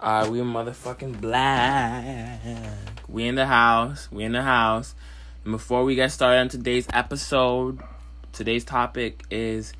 Uh, 0.00 0.26
we 0.30 0.38
motherfucking 0.38 1.20
black. 1.20 2.40
We 3.06 3.28
in 3.28 3.34
the 3.34 3.44
house. 3.44 4.08
We 4.10 4.24
in 4.24 4.32
the 4.32 4.40
house. 4.40 4.94
And 5.44 5.52
before 5.52 5.84
we 5.84 5.94
get 5.94 6.10
started 6.10 6.38
on 6.38 6.48
today's 6.48 6.86
episode, 6.90 7.80
today's 8.32 8.64
topic 8.64 9.22
is 9.30 9.74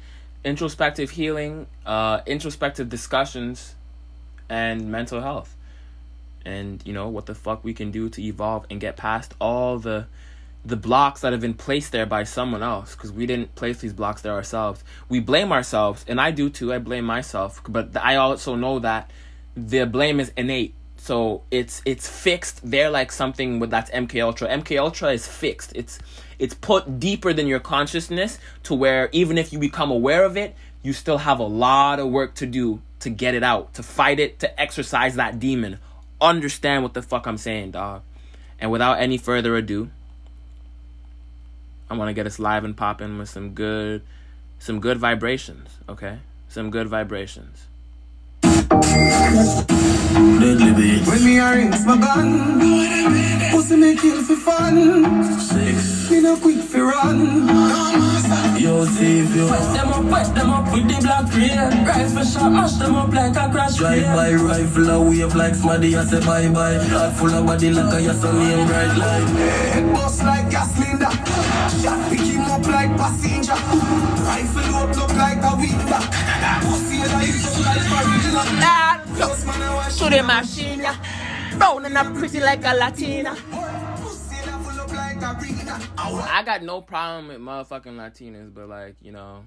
introspective 0.44 1.08
healing, 1.08 1.66
uh, 1.86 2.20
introspective 2.26 2.90
discussions, 2.90 3.74
and 4.50 4.92
mental 4.92 5.22
health. 5.22 5.56
And 6.44 6.82
you 6.84 6.92
know 6.92 7.08
what 7.08 7.24
the 7.24 7.34
fuck 7.34 7.64
we 7.64 7.72
can 7.72 7.90
do 7.90 8.10
to 8.10 8.22
evolve 8.22 8.66
and 8.68 8.78
get 8.78 8.98
past 8.98 9.34
all 9.40 9.78
the 9.78 10.06
the 10.66 10.76
blocks 10.76 11.22
that 11.22 11.32
have 11.32 11.40
been 11.40 11.54
placed 11.54 11.92
there 11.92 12.04
by 12.04 12.24
someone 12.24 12.62
else 12.62 12.94
because 12.94 13.10
we 13.10 13.24
didn't 13.24 13.54
place 13.54 13.78
these 13.78 13.94
blocks 13.94 14.20
there 14.20 14.34
ourselves. 14.34 14.84
We 15.08 15.20
blame 15.20 15.50
ourselves, 15.50 16.04
and 16.06 16.20
I 16.20 16.30
do 16.30 16.50
too. 16.50 16.74
I 16.74 16.78
blame 16.78 17.06
myself, 17.06 17.62
but 17.66 17.96
I 17.96 18.16
also 18.16 18.54
know 18.54 18.80
that 18.80 19.10
the 19.68 19.86
blame 19.86 20.20
is 20.20 20.32
innate. 20.36 20.74
So 20.96 21.42
it's 21.50 21.80
it's 21.86 22.06
fixed 22.06 22.60
They're 22.62 22.90
like 22.90 23.10
something 23.10 23.58
with 23.58 23.70
that's 23.70 23.90
MK 23.90 24.22
Ultra. 24.22 24.48
MK 24.48 24.78
Ultra 24.78 25.12
is 25.12 25.26
fixed. 25.26 25.72
It's 25.74 25.98
it's 26.38 26.54
put 26.54 27.00
deeper 27.00 27.32
than 27.32 27.46
your 27.46 27.60
consciousness 27.60 28.38
to 28.64 28.74
where 28.74 29.08
even 29.12 29.38
if 29.38 29.52
you 29.52 29.58
become 29.58 29.90
aware 29.90 30.24
of 30.24 30.36
it, 30.36 30.54
you 30.82 30.92
still 30.92 31.18
have 31.18 31.38
a 31.38 31.44
lot 31.44 32.00
of 32.00 32.08
work 32.08 32.34
to 32.36 32.46
do 32.46 32.80
to 33.00 33.10
get 33.10 33.34
it 33.34 33.42
out, 33.42 33.74
to 33.74 33.82
fight 33.82 34.20
it, 34.20 34.38
to 34.40 34.60
exercise 34.60 35.16
that 35.16 35.38
demon. 35.38 35.78
Understand 36.20 36.82
what 36.82 36.94
the 36.94 37.02
fuck 37.02 37.26
I'm 37.26 37.38
saying, 37.38 37.72
dog. 37.72 38.02
And 38.58 38.70
without 38.70 39.00
any 39.00 39.16
further 39.16 39.56
ado, 39.56 39.90
I 41.88 41.96
want 41.96 42.08
to 42.08 42.12
get 42.12 42.26
us 42.26 42.38
live 42.38 42.62
and 42.62 42.76
popping 42.76 43.18
with 43.18 43.30
some 43.30 43.54
good, 43.54 44.02
some 44.58 44.80
good 44.80 44.98
vibrations. 44.98 45.78
Okay, 45.88 46.18
some 46.48 46.70
good 46.70 46.88
vibrations. 46.88 47.66
Deadly 49.30 50.72
beats. 50.74 51.06
When 51.06 51.24
me 51.24 51.38
a 51.38 51.52
rinse 51.52 51.84
my 51.86 51.96
gun, 51.96 52.58
pussy 53.52 53.76
me 53.76 53.94
kill 53.94 54.22
for 54.24 54.34
fun. 54.34 55.38
Six. 55.38 56.10
Me 56.10 56.20
no 56.20 56.36
quick 56.36 56.58
for 56.64 56.86
run. 56.86 57.46
Yo, 58.58 58.84
save 58.86 59.34
you. 59.36 59.46
Press 59.46 59.66
them 59.72 59.88
up, 59.88 60.04
wet 60.04 60.34
them 60.34 60.50
up 60.50 60.72
with 60.72 60.88
the 60.88 60.98
black 61.00 61.32
rain. 61.32 61.86
Rifle 61.86 62.24
shot, 62.24 62.50
mash 62.50 62.72
them 62.72 62.96
up 62.96 63.12
like 63.12 63.36
a 63.36 63.48
crash 63.52 63.76
Drive 63.76 64.02
train. 64.02 64.16
by 64.16 64.32
rifle, 64.34 64.90
a 64.90 65.00
wave 65.00 65.34
like 65.36 65.54
smaddy, 65.54 65.96
I 65.96 66.04
say 66.04 66.20
bye 66.26 66.48
bye. 66.48 66.74
Heart 66.90 67.14
full 67.14 67.32
of 67.32 67.46
body 67.46 67.70
look 67.70 67.92
like 67.92 68.02
a 68.02 68.06
yes, 68.06 68.22
name 68.24 68.66
bright 68.66 68.96
light. 68.98 69.28
Head 69.70 69.94
bust 69.94 70.24
like 70.24 70.50
gas 70.50 70.74
cylinder. 70.74 71.10
Shot 71.80 72.10
pick 72.10 72.20
him 72.20 72.50
up 72.50 72.66
like 72.66 72.96
passenger. 72.96 73.54
Rifle 74.26 74.74
up 74.74 74.96
look 74.96 75.14
like 75.14 75.38
a 75.38 75.54
window. 75.54 76.02
Pussy 76.66 76.96
head 76.96 77.14
a 77.14 77.18
hit 77.22 77.44
up 77.46 77.58
like 77.64 77.82
Farina. 77.86 78.30
Just 78.34 78.52
a 78.52 78.89
wash 79.26 79.96
To 79.98 80.10
the 80.10 80.22
machine. 80.22 80.86
Brown 81.58 81.84
and 81.86 81.96
a 81.96 82.04
pretty 82.18 82.40
like 82.40 82.64
a 82.64 82.74
Latina. 82.74 83.36
I 86.02 86.42
got 86.44 86.62
no 86.62 86.80
problem 86.80 87.28
with 87.28 87.38
motherfucking 87.38 87.96
Latinas, 87.96 88.52
but 88.52 88.68
like, 88.68 88.96
you 89.02 89.12
know, 89.12 89.44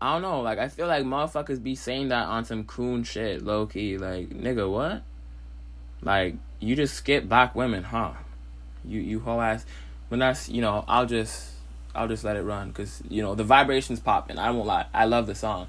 I 0.00 0.12
don't 0.12 0.22
know. 0.22 0.40
Like, 0.40 0.58
I 0.58 0.68
feel 0.68 0.86
like 0.86 1.04
motherfuckers 1.04 1.62
be 1.62 1.74
saying 1.74 2.08
that 2.08 2.26
on 2.26 2.44
some 2.44 2.64
coon 2.64 3.04
shit, 3.04 3.42
low 3.42 3.66
key. 3.66 3.96
Like, 3.98 4.30
nigga, 4.30 4.70
what? 4.70 5.02
Like, 6.02 6.36
you 6.60 6.76
just 6.76 6.94
skip 6.94 7.28
black 7.28 7.54
women, 7.54 7.82
huh? 7.82 8.12
You 8.84 9.00
you 9.00 9.20
whole 9.20 9.40
ass. 9.40 9.64
When 10.08 10.20
that's 10.20 10.48
you 10.48 10.60
know, 10.60 10.84
I'll 10.86 11.06
just 11.06 11.50
I'll 11.94 12.08
just 12.08 12.24
let 12.24 12.36
it 12.36 12.42
run 12.42 12.68
because 12.68 13.02
you 13.08 13.22
know 13.22 13.34
the 13.34 13.44
vibrations 13.44 14.00
popping. 14.00 14.38
I 14.38 14.50
won't 14.50 14.66
lie. 14.66 14.86
I 14.92 15.06
love 15.06 15.26
the 15.26 15.34
song, 15.34 15.66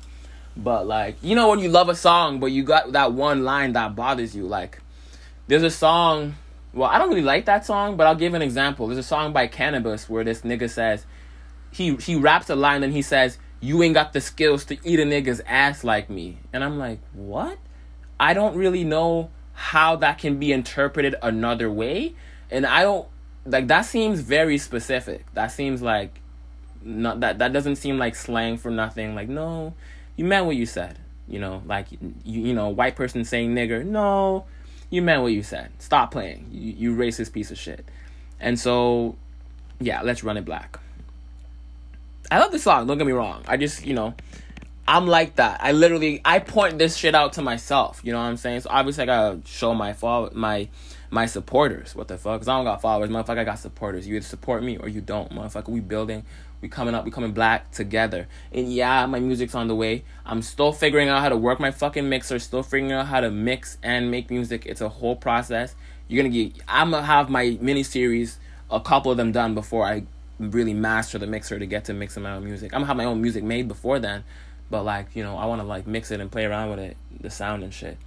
but 0.58 0.88
like 0.88 1.16
you 1.22 1.36
know 1.36 1.50
when 1.50 1.60
you 1.60 1.70
love 1.70 1.90
a 1.90 1.96
song, 1.96 2.40
but 2.40 2.48
you 2.48 2.64
got 2.64 2.92
that 2.94 3.14
one 3.14 3.44
line 3.44 3.74
that 3.74 3.96
bothers 3.96 4.36
you. 4.36 4.48
Like, 4.48 4.82
there's 5.48 5.64
a 5.64 5.72
song. 5.72 6.36
Well, 6.74 6.90
I 6.90 6.98
don't 6.98 7.10
really 7.10 7.22
like 7.22 7.46
that 7.46 7.66
song, 7.66 7.98
but 7.98 8.08
I'll 8.08 8.16
give 8.16 8.34
an 8.34 8.42
example. 8.42 8.88
There's 8.88 9.00
a 9.00 9.04
song 9.04 9.34
by 9.34 9.48
Canibus 9.48 10.10
where 10.10 10.24
this 10.24 10.42
nigga 10.42 10.70
says, 10.70 11.06
he 11.72 11.96
he 11.96 12.16
raps 12.16 12.50
a 12.50 12.56
line 12.56 12.84
and 12.84 12.94
he 12.94 13.02
says, 13.02 13.38
"You 13.60 13.82
ain't 13.84 13.94
got 13.94 14.14
the 14.14 14.22
skills 14.22 14.66
to 14.66 14.78
eat 14.84 15.00
a 15.00 15.04
nigga's 15.04 15.42
ass 15.48 15.84
like 15.84 16.10
me," 16.10 16.40
and 16.52 16.64
I'm 16.64 16.78
like, 16.78 17.00
what? 17.14 17.58
I 18.20 18.34
don't 18.34 18.56
really 18.56 18.84
know 18.84 19.30
how 19.54 19.96
that 19.98 20.18
can 20.18 20.38
be 20.38 20.52
interpreted 20.52 21.16
another 21.22 21.72
way, 21.72 22.16
and 22.50 22.66
I 22.66 22.84
don't 22.84 23.08
like 23.46 23.68
that 23.68 23.84
seems 23.84 24.20
very 24.20 24.58
specific. 24.58 25.26
That 25.34 25.48
seems 25.48 25.82
like 25.82 26.20
not 26.84 27.20
that 27.22 27.40
that 27.40 27.54
doesn't 27.54 27.78
seem 27.78 27.98
like 27.98 28.16
slang 28.16 28.58
for 28.58 28.72
nothing. 28.72 29.16
Like 29.16 29.30
no, 29.30 29.74
you 30.18 30.26
meant 30.26 30.46
what 30.46 30.58
you 30.58 30.66
said. 30.66 31.00
You 31.30 31.40
know, 31.40 31.62
like 31.66 31.92
you 31.92 32.00
you 32.26 32.54
know, 32.54 32.70
white 32.70 32.98
person 32.98 33.24
saying 33.24 33.56
nigger. 33.56 33.86
No, 33.86 34.46
you 34.90 35.02
meant 35.02 35.22
what 35.22 35.32
you 35.32 35.44
said. 35.44 35.72
Stop 35.80 36.12
playing. 36.12 36.50
You, 36.52 36.74
you 36.74 36.96
racist 36.98 37.32
piece 37.32 37.52
of 37.52 37.58
shit. 37.58 37.86
And 38.40 38.60
so, 38.60 39.16
yeah, 39.80 40.02
let's 40.02 40.24
run 40.24 40.38
it 40.38 40.46
black. 40.46 40.80
I 42.30 42.40
love 42.40 42.52
the 42.52 42.60
song. 42.60 42.88
Don't 42.88 42.98
get 42.98 43.08
me 43.08 43.14
wrong. 43.14 43.44
I 43.48 43.58
just 43.58 43.86
you 43.86 43.94
know, 43.94 44.14
I'm 44.88 45.08
like 45.08 45.36
that. 45.36 45.60
I 45.62 45.72
literally 45.74 46.22
I 46.26 46.40
point 46.40 46.78
this 46.78 46.96
shit 46.96 47.16
out 47.16 47.34
to 47.34 47.42
myself. 47.42 48.02
You 48.04 48.14
know 48.14 48.20
what 48.20 48.26
I'm 48.26 48.38
saying? 48.38 48.62
So 48.62 48.70
obviously 48.72 49.04
I 49.04 49.06
gotta 49.06 49.42
show 49.46 49.74
my 49.74 49.94
follow 49.94 50.32
my 50.34 50.70
my 51.10 51.26
supporters. 51.26 51.96
What 51.96 52.08
the 52.08 52.18
fuck? 52.18 52.40
Cause 52.40 52.48
I 52.48 52.56
don't 52.58 52.66
got 52.66 52.82
followers, 52.82 53.10
motherfucker. 53.10 53.40
I 53.40 53.44
got 53.44 53.60
supporters. 53.60 54.08
You 54.08 54.16
either 54.16 54.26
support 54.26 54.64
me 54.64 54.78
or 54.78 54.88
you 54.88 55.02
don't, 55.02 55.32
motherfucker. 55.32 55.70
We 55.70 55.80
building. 55.82 56.24
We 56.62 56.70
coming 56.70 56.96
up. 56.96 57.06
We 57.06 57.12
coming 57.12 57.32
black 57.32 57.72
together. 57.72 58.28
And 58.52 58.72
yeah, 58.72 59.06
my 59.06 59.20
music's 59.20 59.54
on 59.56 59.68
the 59.68 59.76
way. 59.76 60.04
I'm 60.26 60.42
still 60.42 60.72
figuring 60.72 61.10
out 61.10 61.22
how 61.22 61.30
to 61.30 61.38
work 61.38 61.60
my 61.60 61.72
fucking 61.72 62.10
mixer. 62.10 62.40
Still 62.40 62.64
figuring 62.64 62.92
out 62.92 63.08
how 63.08 63.20
to 63.20 63.30
mix 63.30 63.78
and 63.84 64.10
make 64.10 64.30
music. 64.30 64.66
It's 64.66 64.82
a 64.82 64.90
whole 64.90 65.16
process. 65.16 65.76
You're 66.08 66.24
gonna 66.24 66.34
get. 66.34 66.54
I'm 66.68 66.92
gonna 66.92 67.06
have 67.06 67.30
my 67.30 67.58
mini 67.62 67.84
series. 67.84 68.40
A 68.72 68.80
couple 68.80 69.12
of 69.12 69.18
them 69.18 69.32
done 69.32 69.54
before 69.54 69.86
I 69.86 70.04
really 70.40 70.74
master 70.74 71.18
the 71.18 71.28
mixer 71.28 71.58
to 71.60 71.66
get 71.66 71.86
to 71.86 71.94
mixing 71.94 72.24
my 72.24 72.34
own 72.34 72.44
music. 72.44 72.74
I'm 72.74 72.80
gonna 72.80 72.88
have 72.88 72.98
my 72.98 73.06
own 73.06 73.22
music 73.22 73.44
made 73.44 73.68
before 73.68 74.00
then, 74.00 74.24
but 74.70 74.84
like 74.84 75.16
you 75.16 75.24
know, 75.24 75.38
I 75.38 75.46
want 75.46 75.62
to 75.62 75.68
like 75.68 75.88
mix 75.88 76.12
it 76.12 76.20
and 76.20 76.32
play 76.32 76.46
around 76.46 76.72
with 76.72 76.80
it, 76.80 76.98
the 77.20 77.30
sound 77.30 77.64
and 77.64 77.74
shit. 77.74 77.98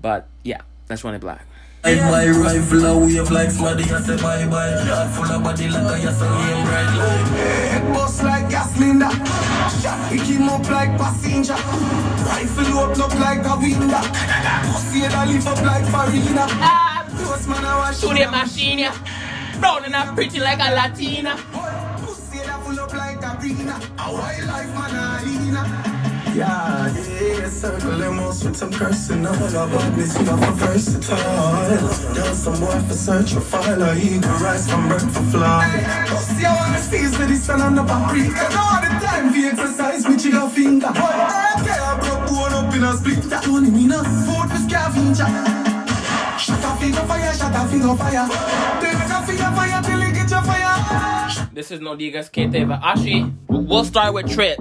But 0.00 0.28
yeah, 0.42 0.62
let's 0.88 1.04
run 1.04 1.14
it 1.14 1.20
black. 1.20 1.46
Drive 1.84 2.00
by 2.10 2.28
rifle, 2.28 2.86
a 2.86 2.98
wave 2.98 3.30
like 3.30 3.50
smaddy, 3.50 3.92
I 3.92 4.00
say 4.00 4.16
bye 4.16 4.46
bye. 4.46 4.72
Heart 4.72 5.10
full 5.12 5.30
of 5.30 5.44
body 5.44 5.68
like 5.68 6.00
a 6.00 6.02
yes, 6.02 6.18
name 6.18 6.64
bright 6.64 6.96
light. 6.96 7.28
Head 7.68 7.92
bust 7.92 8.22
like 8.24 8.48
gas 8.48 8.72
cylinder. 8.72 9.10
Shot 9.82 10.10
pick 10.10 10.22
him 10.22 10.48
up 10.48 10.64
like 10.70 10.96
passenger. 10.96 11.52
Rifle 12.24 12.78
up 12.78 12.96
look 12.96 13.14
like 13.20 13.44
a 13.44 13.56
window. 13.60 14.00
Pussy 14.72 15.00
head 15.00 15.12
a 15.12 15.30
lift 15.30 15.46
up 15.46 15.60
like 15.60 15.84
Farina. 15.84 16.46
Ah. 16.64 17.04
Just 17.18 17.48
man 17.50 17.64
a 17.64 17.76
wash 17.76 18.00
To 18.00 18.08
the 18.08 18.30
machine, 18.30 18.78
yeah. 18.78 18.96
Brown 19.60 19.84
and 19.84 19.94
a 19.94 20.10
pretty 20.14 20.40
like 20.40 20.60
a 20.60 20.74
Latina. 20.74 21.36
Pussy 22.00 22.38
head 22.38 22.48
a 22.48 22.64
full 22.64 22.80
up 22.80 22.94
like 22.94 23.22
a 23.22 23.36
arena. 23.38 23.78
A 23.98 24.10
wildlife 24.10 24.72
man 24.72 24.94
a 24.96 25.22
arena. 25.22 26.03
Yeah, 26.34 26.92
circle 27.46 28.12
most 28.12 28.44
with 28.44 28.56
some 28.56 28.70
personal 28.70 29.32
about 29.32 29.94
this 29.94 30.18
you 30.18 30.26
for 30.26 30.52
versatile. 30.58 32.12
There's 32.12 32.38
some 32.38 32.58
boy 32.58 32.80
for 32.88 32.94
search 32.94 33.34
for 33.34 33.40
file 33.40 33.80
or 33.80 33.94
eagle 33.94 34.32
rise 34.42 34.68
from 34.68 34.88
bird 34.88 35.02
for 35.02 35.22
fly. 35.30 36.04
Pussy, 36.08 36.44
I 36.44 36.54
wanna 36.56 36.78
with 37.18 37.28
the 37.28 37.36
sun 37.36 37.60
on 37.60 37.76
the 37.76 37.84
paprika. 37.84 38.46
All 38.58 38.80
the 38.82 38.88
time 39.06 39.32
we 39.32 39.46
exercise 39.46 40.04
with 40.08 40.26
your 40.26 40.48
finger. 40.50 40.88
Okay, 40.88 40.98
I 40.98 41.98
broke 42.02 42.26
bone 42.28 42.52
up 42.52 42.74
in 42.74 42.82
a 42.82 42.92
splinter. 42.96 43.40
Tony 43.42 43.70
me 43.70 43.86
no 43.86 44.02
food 44.02 44.50
for 44.50 44.58
scavenger. 44.58 45.30
A 46.44 46.50
a 46.50 47.06
a 47.46 48.12
you. 48.12 48.26
This 51.54 51.70
is 51.70 51.80
No 51.80 51.96
Digas 51.96 52.28
Que 52.30 52.50
Te 52.50 52.64
Va. 52.64 52.80
Actually, 52.82 53.32
we'll 53.48 53.84
start 53.84 54.12
with 54.12 54.28
Trip. 54.28 54.58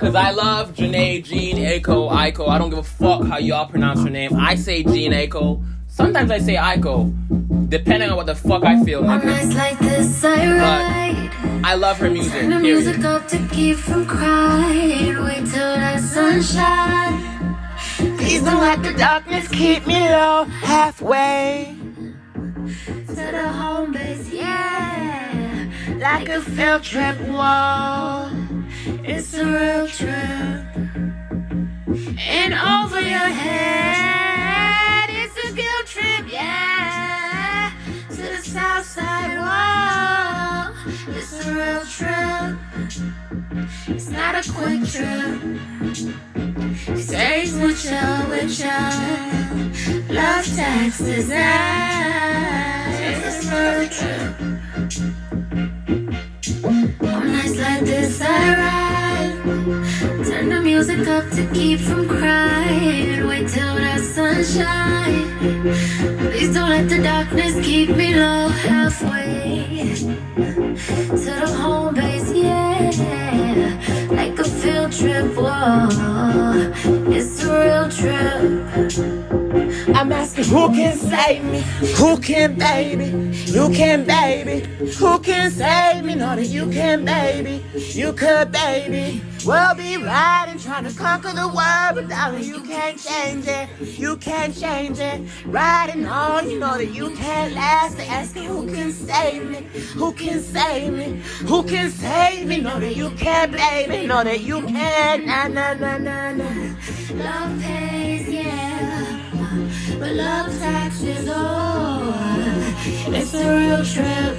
Cause 0.00 0.14
I 0.14 0.30
love 0.30 0.72
Jhené, 0.72 1.22
Jean, 1.22 1.56
Aiko, 1.58 2.10
Aiko. 2.10 2.48
I 2.48 2.56
don't 2.56 2.70
give 2.70 2.78
a 2.78 2.82
fuck 2.82 3.26
how 3.26 3.36
y'all 3.36 3.66
pronounce 3.66 4.02
her 4.02 4.08
name. 4.08 4.34
I 4.34 4.54
say 4.54 4.82
Jean 4.82 5.12
Aiko. 5.12 5.62
Sometimes 5.88 6.30
I 6.30 6.38
say 6.38 6.54
Aiko. 6.54 7.12
Depending 7.68 8.08
on 8.08 8.16
what 8.16 8.24
the 8.24 8.34
fuck 8.34 8.64
I 8.64 8.82
feel, 8.82 9.04
On 9.04 9.20
nigga. 9.20 9.24
nights 9.26 9.54
like 9.54 9.78
this, 9.78 10.24
I 10.24 10.46
ride. 10.56 11.30
I 11.64 11.74
love 11.74 11.98
her 11.98 12.08
music. 12.08 12.32
Turn 12.32 12.48
the 12.50 12.58
music 12.60 13.04
up 13.04 13.28
to 13.28 13.46
keep 13.48 13.76
from 13.76 14.06
crying. 14.06 15.22
Wait 15.22 15.44
till 15.46 15.76
the 15.76 15.98
sunshine. 15.98 17.58
Please 18.16 18.42
don't 18.42 18.60
let 18.60 18.82
the 18.82 18.94
darkness 18.94 19.48
keep 19.48 19.86
me 19.86 20.00
low 20.08 20.44
halfway. 20.44 21.76
To 23.08 23.14
the 23.14 23.48
home 23.52 23.92
base, 23.92 24.32
yeah. 24.32 25.70
Like 25.98 26.30
a 26.30 26.40
field 26.40 26.82
trip 26.84 27.20
wall. 27.28 28.30
It's 28.86 29.34
a 29.34 29.44
real 29.44 29.86
trip. 29.88 30.64
And 32.18 32.54
over 32.54 32.98
your 33.00 33.28
head, 33.42 35.10
it's 35.10 35.36
a 35.44 35.52
guilt 35.52 35.86
trip, 35.86 36.32
yeah. 36.32 37.72
To 38.08 38.16
the 38.16 38.42
south 38.42 38.86
side 38.86 39.36
wall, 39.38 40.72
it's 41.08 41.46
a 41.46 41.54
real 41.54 41.84
trip. 41.84 42.56
It's 43.88 44.08
not 44.08 44.34
a 44.36 44.42
quick 44.50 44.88
trip. 44.88 45.40
Stays 46.96 47.52
with 47.54 47.84
you, 47.84 48.00
with 48.30 48.58
you. 48.60 48.80
love 50.14 50.46
taxes. 50.56 51.30
It's 53.12 53.46
a 53.46 53.50
real 53.52 53.88
trip. 53.90 54.79
I 57.62 58.54
ride. 58.56 59.36
Turn 60.26 60.48
the 60.48 60.60
music 60.62 61.06
up 61.08 61.28
to 61.30 61.46
keep 61.52 61.80
from 61.80 62.08
crying. 62.08 63.26
Wait 63.26 63.48
till 63.48 63.74
the 63.74 63.98
sunshine. 63.98 65.28
Please 66.30 66.54
don't 66.54 66.70
let 66.70 66.88
the 66.88 67.02
darkness 67.02 67.54
keep 67.64 67.90
me 67.90 68.14
low 68.14 68.48
halfway 68.48 69.94
to 69.96 71.30
the 71.40 71.46
home 71.60 71.94
base, 71.94 72.32
yeah. 72.32 72.88
Like 74.10 74.38
a 74.38 74.44
field 74.44 74.92
trip, 74.92 75.34
whoa. 75.36 76.72
It's 77.12 77.44
a 77.44 77.46
real 77.60 77.88
trip. 77.90 79.69
I'm 79.94 80.12
asking 80.12 80.44
who 80.44 80.68
can 80.68 80.96
save 80.96 81.44
me? 81.44 81.60
Who 81.96 82.18
can, 82.18 82.58
baby? 82.58 83.06
You 83.50 83.70
can, 83.70 84.04
baby. 84.04 84.66
Who 84.94 85.18
can 85.18 85.50
save 85.50 86.04
me? 86.04 86.14
Know 86.14 86.36
that 86.36 86.46
you 86.46 86.70
can, 86.70 87.04
baby. 87.04 87.64
You 87.74 88.12
could, 88.12 88.52
baby. 88.52 89.22
We'll 89.44 89.74
be 89.74 89.96
riding, 89.96 90.58
trying 90.58 90.84
to 90.84 90.96
conquer 90.96 91.32
the 91.32 91.46
world, 91.46 91.94
but 91.94 92.08
darling, 92.08 92.44
you 92.44 92.60
can't 92.60 92.98
change 92.98 93.46
it. 93.48 93.68
You 93.98 94.16
can't 94.18 94.54
change 94.54 94.98
it. 94.98 95.22
Riding 95.46 96.04
on, 96.06 96.50
you 96.50 96.58
know 96.58 96.76
that 96.76 96.92
you 96.94 97.10
can't 97.16 97.54
last. 97.54 97.98
Asking 98.00 98.44
who 98.44 98.66
can 98.66 98.92
save 98.92 99.48
me? 99.48 99.66
Who 99.94 100.12
can 100.12 100.40
save 100.40 100.92
me? 100.92 101.22
Who 101.46 101.62
can 101.62 101.90
save 101.90 102.46
me? 102.46 102.60
Know 102.60 102.78
that 102.78 102.94
you 102.94 103.10
can't 103.10 103.52
baby. 103.52 104.06
Know 104.06 104.22
that 104.22 104.40
you 104.40 104.62
can. 104.62 105.26
Nah, 105.26 105.48
nah, 105.48 105.74
nah, 105.74 105.98
nah, 105.98 106.32
nah. 106.32 106.74
Love 107.14 107.62
pays, 107.62 108.28
yeah. 108.28 108.69
But 109.98 110.12
love 110.14 110.58
taxes, 110.58 111.28
oh. 111.28 111.90
It's 113.08 113.34
a 113.34 113.56
real 113.56 113.84
trip. 113.84 114.36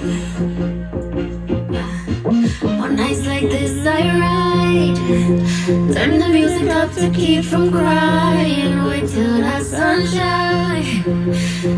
On 2.82 2.96
nights 2.96 3.26
like 3.26 3.48
this, 3.50 3.86
I 3.86 4.02
ride. 4.18 4.96
Turn 5.94 6.18
the 6.18 6.28
music 6.28 6.68
up 6.70 6.92
to 6.94 7.10
keep 7.10 7.44
from 7.44 7.70
crying. 7.70 8.84
Wait 8.84 9.08
till 9.08 9.38
the 9.38 9.60
sunshine. 9.62 11.02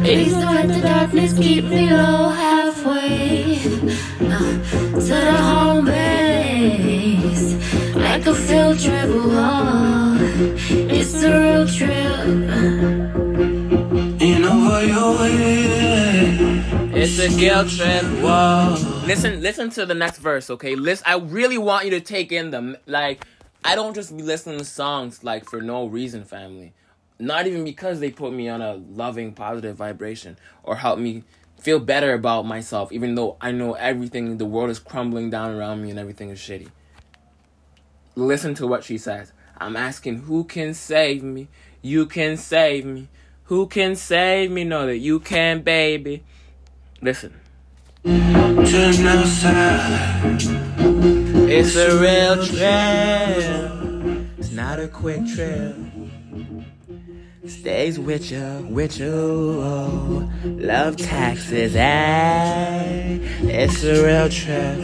Please 0.03 0.33
don't 0.33 0.55
let 0.55 0.69
the 0.69 0.81
darkness 0.81 1.33
keep 1.35 1.65
me 1.65 1.91
low 1.91 2.29
halfway 2.29 3.59
uh, 4.21 4.53
to 4.93 5.15
the 5.29 5.33
home 5.33 5.85
base. 5.85 7.55
Like 7.95 8.27
a 8.27 8.35
field 8.35 8.79
trip, 8.79 9.09
oh, 9.11 10.17
it's 10.71 11.23
a 11.23 11.41
real 11.41 11.67
trip. 11.69 13.34
It's 16.97 17.19
a 17.19 17.29
guilt 17.39 17.69
trip. 17.69 18.03
Whoa. 18.23 18.77
Listen, 19.07 19.41
listen 19.41 19.71
to 19.71 19.87
the 19.87 19.95
next 19.95 20.19
verse, 20.19 20.51
okay? 20.51 20.77
Listen, 20.77 21.05
I 21.07 21.17
really 21.17 21.59
want 21.59 21.85
you 21.85 21.91
to 21.93 22.01
take 22.01 22.33
in 22.33 22.51
the 22.51 22.79
like. 22.87 23.27
I 23.65 23.75
don't 23.77 23.95
just 23.95 24.15
be 24.15 24.23
listening 24.23 24.59
to 24.59 24.65
songs 24.65 25.25
like 25.25 25.47
for 25.49 25.63
no 25.63 25.87
reason, 25.87 26.25
family. 26.25 26.75
Not 27.19 27.47
even 27.47 27.65
because 27.65 28.01
they 28.01 28.11
put 28.11 28.33
me 28.33 28.49
on 28.49 28.61
a 28.61 28.75
loving, 28.75 29.33
positive 29.33 29.77
vibration 29.77 30.37
or 30.63 30.77
help 30.77 30.99
me 30.99 31.25
feel 31.65 31.81
better 31.81 32.13
about 32.13 32.45
myself, 32.45 32.93
even 32.93 33.15
though 33.15 33.39
I 33.41 33.51
know 33.51 33.73
everything, 33.73 34.37
the 34.37 34.45
world 34.45 34.69
is 34.69 34.79
crumbling 34.79 35.31
down 35.31 35.51
around 35.51 35.83
me 35.83 35.89
and 35.89 35.99
everything 35.99 36.29
is 36.29 36.39
shitty. 36.39 36.69
Listen 38.17 38.55
to 38.57 38.67
what 38.67 38.85
she 38.85 38.99
says. 38.99 39.33
I'm 39.57 39.77
asking 39.77 40.23
who 40.23 40.45
can 40.45 40.75
save 40.75 41.23
me? 41.23 41.49
You 41.81 42.05
can 42.05 42.37
save 42.37 42.85
me. 42.85 43.09
Who 43.49 43.67
can 43.67 43.95
save 43.95 44.51
me? 44.51 44.65
Know 44.65 44.87
that 44.87 44.97
you 44.97 45.21
can, 45.21 45.61
baby. 45.61 46.25
Listen. 47.03 47.35
It's 51.47 51.77
a 51.77 52.01
real 52.01 52.47
trip. 52.47 53.71
It's 54.39 54.51
not 54.51 54.81
a 54.81 54.89
quick 54.89 55.27
trip. 55.27 55.77
Stays 57.47 57.99
with 57.99 58.31
you, 58.31 58.67
with 58.71 58.99
you. 58.99 60.31
Love 60.45 60.97
taxes, 60.97 61.77
eh? 61.77 63.19
It's 63.43 63.85
a 63.85 64.03
real 64.03 64.31
trip. 64.31 64.79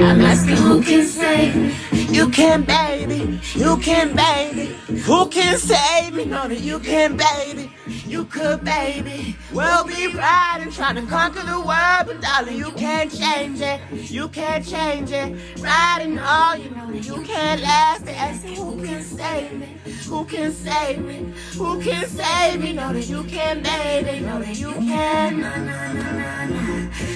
I'm 0.00 0.20
asking 0.20 0.56
who 0.56 0.80
can 0.80 1.04
save 1.04 1.56
me. 1.56 1.91
You 2.12 2.28
can, 2.28 2.62
baby. 2.64 3.40
You 3.54 3.78
can, 3.78 4.14
baby. 4.14 4.76
Who 5.06 5.28
can 5.28 5.56
save 5.56 6.12
me? 6.12 6.26
No, 6.26 6.46
that 6.46 6.60
you 6.60 6.78
can, 6.78 7.16
baby. 7.16 7.72
You 8.06 8.26
could, 8.26 8.62
baby. 8.62 9.34
We'll 9.50 9.84
be 9.84 10.08
riding, 10.08 10.70
trying 10.70 10.96
to 10.96 11.06
conquer 11.06 11.42
the 11.42 11.58
world, 11.58 12.04
but 12.06 12.20
darling, 12.20 12.58
you 12.58 12.70
can't 12.72 13.10
change 13.10 13.62
it. 13.62 13.80
You 14.10 14.28
can't 14.28 14.62
change 14.64 15.10
it. 15.10 15.38
Riding 15.58 16.18
all, 16.18 16.54
you 16.56 16.70
know 16.70 16.92
that 16.92 17.06
you 17.06 17.22
can't 17.22 17.62
last. 17.62 18.04
They 18.04 18.14
asking 18.14 18.56
who 18.56 18.84
can 18.84 19.02
save 19.02 19.52
me? 19.58 19.78
Who 20.06 20.24
can 20.26 20.52
save 20.52 21.02
me? 21.02 21.32
Who 21.56 21.80
can 21.80 22.06
save 22.06 22.60
me? 22.60 22.74
No, 22.74 22.92
that 22.92 23.08
you 23.08 23.24
can, 23.24 23.62
baby. 23.62 24.20
No, 24.20 24.38
that 24.38 24.58
you 24.58 24.72
can. 24.72 25.40
Na, 25.40 25.56
na, 25.56 25.92
na. 25.92 26.61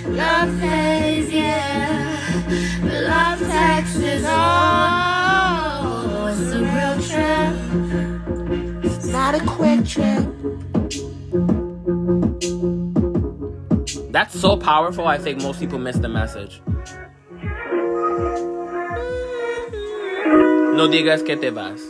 Love 0.08 0.58
pays, 0.60 1.30
yeah. 1.32 2.16
But 2.82 3.02
love 3.04 3.38
taxes, 3.40 4.24
oh. 4.26 6.26
It's 6.30 6.52
a 6.52 6.60
real 6.60 6.98
trip. 7.08 7.54
It's 8.84 9.06
not 9.06 9.34
a 9.34 9.40
quick 9.44 9.84
trip. 9.86 10.26
That's 14.10 14.38
so 14.38 14.56
powerful, 14.56 15.06
I 15.06 15.18
think 15.18 15.42
most 15.42 15.60
people 15.60 15.78
miss 15.78 15.98
the 15.98 16.08
message. 16.08 16.62
No 20.76 20.88
digas 20.88 21.22
que 21.24 21.36
te 21.36 21.50
vas. 21.50 21.80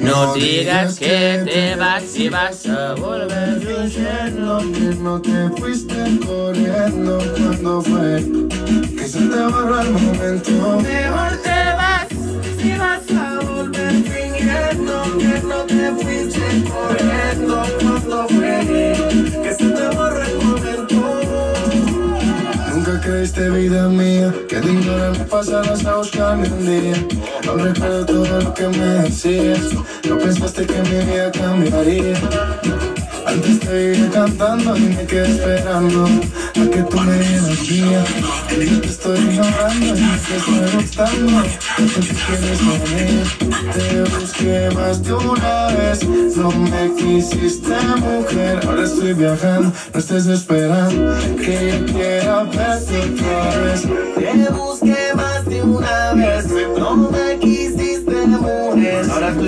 No 0.00 0.34
digas 0.34 0.98
que 0.98 1.42
te 1.44 1.76
vas 1.76 2.16
y 2.16 2.28
vas 2.28 2.66
a 2.66 2.94
volver. 2.94 3.60
Diciendo 3.60 4.58
que 4.72 4.94
no 5.00 5.20
te 5.20 5.48
fuiste 5.58 6.18
corriendo 6.26 7.18
cuando 7.36 7.82
fue 7.82 8.24
que 8.96 9.08
se 9.08 9.18
te 9.18 9.42
borró 9.46 9.80
el 9.80 9.90
momento. 9.90 10.80
Mejor 10.82 11.36
te 11.42 11.64
vas 11.76 12.08
si 12.60 12.72
vas 12.72 13.10
a 13.10 13.40
volver. 13.40 13.92
Fingiendo 14.04 15.18
que 15.18 15.42
no 15.46 15.62
te 15.64 15.90
fuiste 16.02 16.64
corriendo 16.70 17.64
cuando 17.80 18.28
fue 18.28 19.47
Creíste 23.18 23.50
vida 23.50 23.88
mía 23.88 24.32
que 24.48 24.60
de 24.60 24.72
ignorarme 24.74 25.24
pasarás 25.24 25.84
a 25.84 25.96
buscarme 25.96 26.46
un 26.46 26.64
día. 26.64 26.94
No 27.44 27.56
recuerdo 27.56 28.06
todo 28.06 28.40
lo 28.42 28.54
que 28.54 28.68
me 28.68 28.86
decías. 29.02 29.74
No 30.08 30.18
pensaste 30.18 30.64
que 30.64 30.80
mi 30.82 31.04
vida 31.04 31.32
cambiaría. 31.32 32.14
Antes 33.28 33.60
te 33.60 33.94
iba 33.94 34.08
cantando 34.10 34.74
y 34.74 34.80
me 34.80 35.04
quedé 35.04 35.28
esperando 35.28 36.06
a 36.06 36.70
que 36.70 36.82
tú 36.82 36.98
me 36.98 37.18
dieras 37.18 37.68
guía. 37.68 38.04
Yo 38.58 38.80
te 38.80 38.88
estoy 38.88 39.18
ignorando 39.18 39.86
y 39.86 40.00
me 40.00 40.14
estoy 40.16 40.72
gustando. 40.74 41.42
Sé 41.76 42.02
si 42.02 42.14
quieres 42.14 42.60
venir. 42.66 43.26
Te 43.74 44.02
busqué 44.16 44.70
más 44.74 45.02
de 45.02 45.12
una 45.12 45.66
vez. 45.66 46.08
No 46.36 46.50
me 46.50 46.94
quisiste, 46.94 47.76
mujer. 47.98 48.60
Ahora 48.66 48.84
estoy 48.84 49.12
viajando. 49.12 49.72
No 49.92 50.00
estés 50.00 50.26
esperando 50.26 51.14
que 51.36 51.84
yo 51.86 51.92
quiera 51.92 52.44
verte 52.44 52.98
otra 52.98 53.58
vez. 53.60 53.82
Te 53.82 54.52
busqué 54.52 55.14
más 55.14 55.44
de 55.44 55.62
una 55.62 56.14
vez. 56.14 56.46
No 56.78 56.96
me 56.96 57.27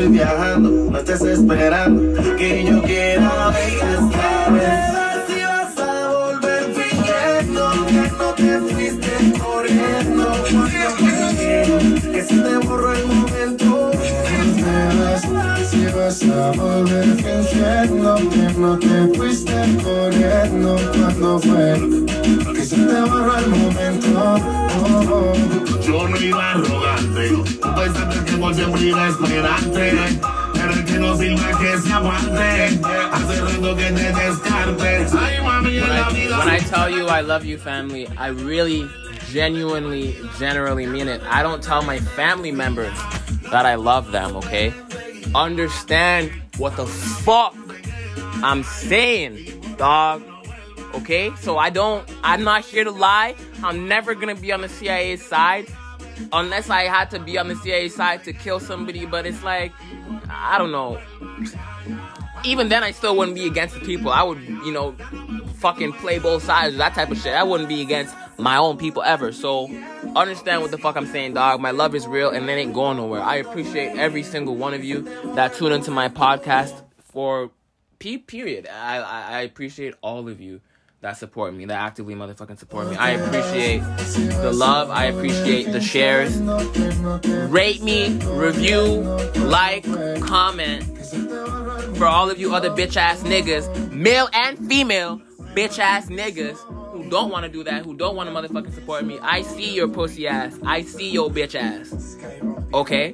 estoy 0.00 0.16
viajando. 0.16 0.70
No 0.90 0.98
estés 0.98 1.20
esperando 1.22 2.36
que 2.36 2.64
yo 2.64 2.82
quiera 2.82 3.50
verte 3.50 3.96
otra 3.96 4.48
vez. 4.50 5.26
Si 5.28 5.42
vas 5.42 5.78
a 5.78 6.08
volver 6.08 6.64
fingiendo 6.74 7.62
que 7.86 8.04
no 8.18 8.28
te 8.34 8.58
fuiste 8.72 9.12
corriendo. 9.38 10.24
Porque 10.52 12.12
que 12.12 12.22
se 12.22 12.36
te 12.38 12.56
borró 12.66 12.92
el 12.94 13.06
momento. 13.06 13.90
Si 15.70 15.84
vas 15.86 16.22
a 16.22 16.50
volver 16.52 17.08
fingiendo 17.16 18.16
que 18.30 18.58
no 18.58 18.78
te 18.78 19.18
fuiste 19.18 19.52
corriendo 19.82 20.76
cuando 20.96 21.38
fue 21.40 22.06
que 22.06 22.09
se 22.70 22.76
te 22.76 23.00
borró 23.00 23.36
el 23.36 23.48
momento. 23.48 24.08
Oh, 24.16 25.02
oh. 25.10 25.80
Yo 25.80 26.08
no 26.08 26.16
iba 26.16 26.52
arrogante, 26.52 27.28
tú 27.60 27.74
pensaste 27.74 28.24
que 28.24 28.36
por 28.36 28.54
siempre 28.54 28.80
iba 28.82 29.08
esperante. 29.08 30.20
Pero 30.52 30.72
el 30.72 30.84
que 30.84 30.98
no 30.98 31.16
sirva 31.16 31.58
que 31.58 31.78
se 31.78 31.92
aguante, 31.92 32.80
hace 33.12 33.40
rato 33.40 33.76
que 33.76 33.84
te 33.86 34.12
descartes. 34.12 35.14
Ay, 35.14 35.42
mami, 35.42 35.78
en 35.78 35.88
la 35.88 36.10
vida. 36.10 36.38
when 36.38 36.48
I 36.48 36.58
tell 36.60 36.88
you 36.88 37.08
I 37.08 37.22
love 37.22 37.44
you, 37.44 37.58
family, 37.58 38.06
I 38.16 38.28
really, 38.28 38.86
genuinely, 39.32 40.14
generally 40.38 40.86
mean 40.86 41.08
it. 41.08 41.22
I 41.22 41.42
don't 41.42 41.62
tell 41.62 41.82
my 41.82 41.98
family 41.98 42.52
members 42.52 42.96
that 43.50 43.66
I 43.66 43.74
love 43.74 44.12
them, 44.12 44.36
okay? 44.36 44.72
understand 45.34 46.30
what 46.58 46.76
the 46.76 46.86
fuck 46.86 47.54
I'm 48.42 48.62
saying, 48.62 49.76
dog. 49.76 50.22
Okay? 50.94 51.32
So 51.36 51.58
I 51.58 51.70
don't, 51.70 52.08
I'm 52.22 52.44
not 52.44 52.64
here 52.64 52.84
to 52.84 52.90
lie. 52.90 53.34
I'm 53.62 53.88
never 53.88 54.14
gonna 54.14 54.34
be 54.34 54.52
on 54.52 54.60
the 54.60 54.68
CIA 54.68 55.16
side 55.16 55.66
unless 56.32 56.70
I 56.70 56.84
had 56.84 57.10
to 57.10 57.18
be 57.18 57.38
on 57.38 57.48
the 57.48 57.56
CIA 57.56 57.88
side 57.88 58.24
to 58.24 58.32
kill 58.32 58.60
somebody, 58.60 59.06
but 59.06 59.26
it's 59.26 59.42
like, 59.42 59.72
I 60.28 60.58
don't 60.58 60.72
know. 60.72 61.00
Even 62.44 62.68
then, 62.68 62.82
I 62.82 62.92
still 62.92 63.16
wouldn't 63.16 63.34
be 63.34 63.46
against 63.46 63.74
the 63.74 63.80
people. 63.80 64.10
I 64.10 64.22
would, 64.22 64.40
you 64.40 64.72
know, 64.72 64.92
fucking 65.56 65.92
play 65.94 66.18
both 66.18 66.42
sides, 66.42 66.76
that 66.78 66.94
type 66.94 67.10
of 67.10 67.18
shit. 67.18 67.34
I 67.34 67.42
wouldn't 67.42 67.68
be 67.68 67.82
against 67.82 68.14
my 68.38 68.56
own 68.56 68.78
people 68.78 69.02
ever. 69.02 69.30
So, 69.32 69.66
understand 70.16 70.62
what 70.62 70.70
the 70.70 70.78
fuck 70.78 70.96
I'm 70.96 71.06
saying, 71.06 71.34
dog. 71.34 71.60
My 71.60 71.70
love 71.70 71.94
is 71.94 72.06
real 72.06 72.30
and 72.30 72.48
it 72.48 72.52
ain't 72.52 72.72
going 72.72 72.96
nowhere. 72.96 73.20
I 73.20 73.36
appreciate 73.36 73.98
every 73.98 74.22
single 74.22 74.56
one 74.56 74.72
of 74.72 74.82
you 74.82 75.02
that 75.34 75.54
tune 75.54 75.72
into 75.72 75.90
my 75.90 76.08
podcast 76.08 76.82
for 76.98 77.50
P 77.98 78.16
period. 78.16 78.66
I, 78.66 78.98
I, 78.98 79.22
I 79.38 79.40
appreciate 79.42 79.94
all 80.00 80.28
of 80.28 80.40
you 80.40 80.62
that 81.00 81.16
support 81.16 81.54
me, 81.54 81.64
that 81.64 81.78
actively 81.80 82.14
motherfucking 82.14 82.58
support 82.58 82.88
me. 82.90 82.96
I 82.96 83.12
appreciate 83.12 83.78
the 84.42 84.52
love. 84.52 84.90
I 84.90 85.06
appreciate 85.06 85.72
the 85.72 85.80
shares. 85.80 86.36
Rate 87.50 87.82
me, 87.82 88.18
review, 88.26 88.84
like, 89.46 89.84
comment. 90.20 90.84
For 91.96 92.04
all 92.04 92.30
of 92.30 92.38
you 92.38 92.54
other 92.54 92.70
bitch 92.70 92.96
ass 92.96 93.22
niggas, 93.22 93.90
male 93.92 94.28
and 94.34 94.58
female 94.68 95.22
bitch 95.54 95.78
ass 95.78 96.06
niggas 96.06 96.58
who 96.92 97.08
don't 97.08 97.30
want 97.30 97.46
to 97.46 97.50
do 97.50 97.64
that, 97.64 97.84
who 97.84 97.94
don't 97.94 98.14
want 98.14 98.28
to 98.28 98.34
motherfucking 98.34 98.74
support 98.74 99.04
me, 99.04 99.18
I 99.22 99.40
see 99.40 99.74
your 99.74 99.88
pussy 99.88 100.28
ass. 100.28 100.58
I 100.64 100.82
see 100.82 101.10
your 101.10 101.30
bitch 101.30 101.54
ass. 101.54 102.18
Okay? 102.74 103.12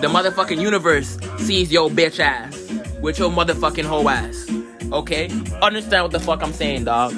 The 0.00 0.08
motherfucking 0.08 0.60
universe 0.60 1.18
sees 1.38 1.70
your 1.70 1.88
bitch 1.88 2.18
ass 2.18 2.56
with 3.00 3.20
your 3.20 3.30
motherfucking 3.30 3.84
hoe 3.84 4.08
ass. 4.08 4.57
Okay? 4.92 5.28
Understand 5.60 6.04
what 6.04 6.12
the 6.12 6.20
fuck 6.20 6.42
I'm 6.42 6.52
saying, 6.52 6.84
dog. 6.84 7.14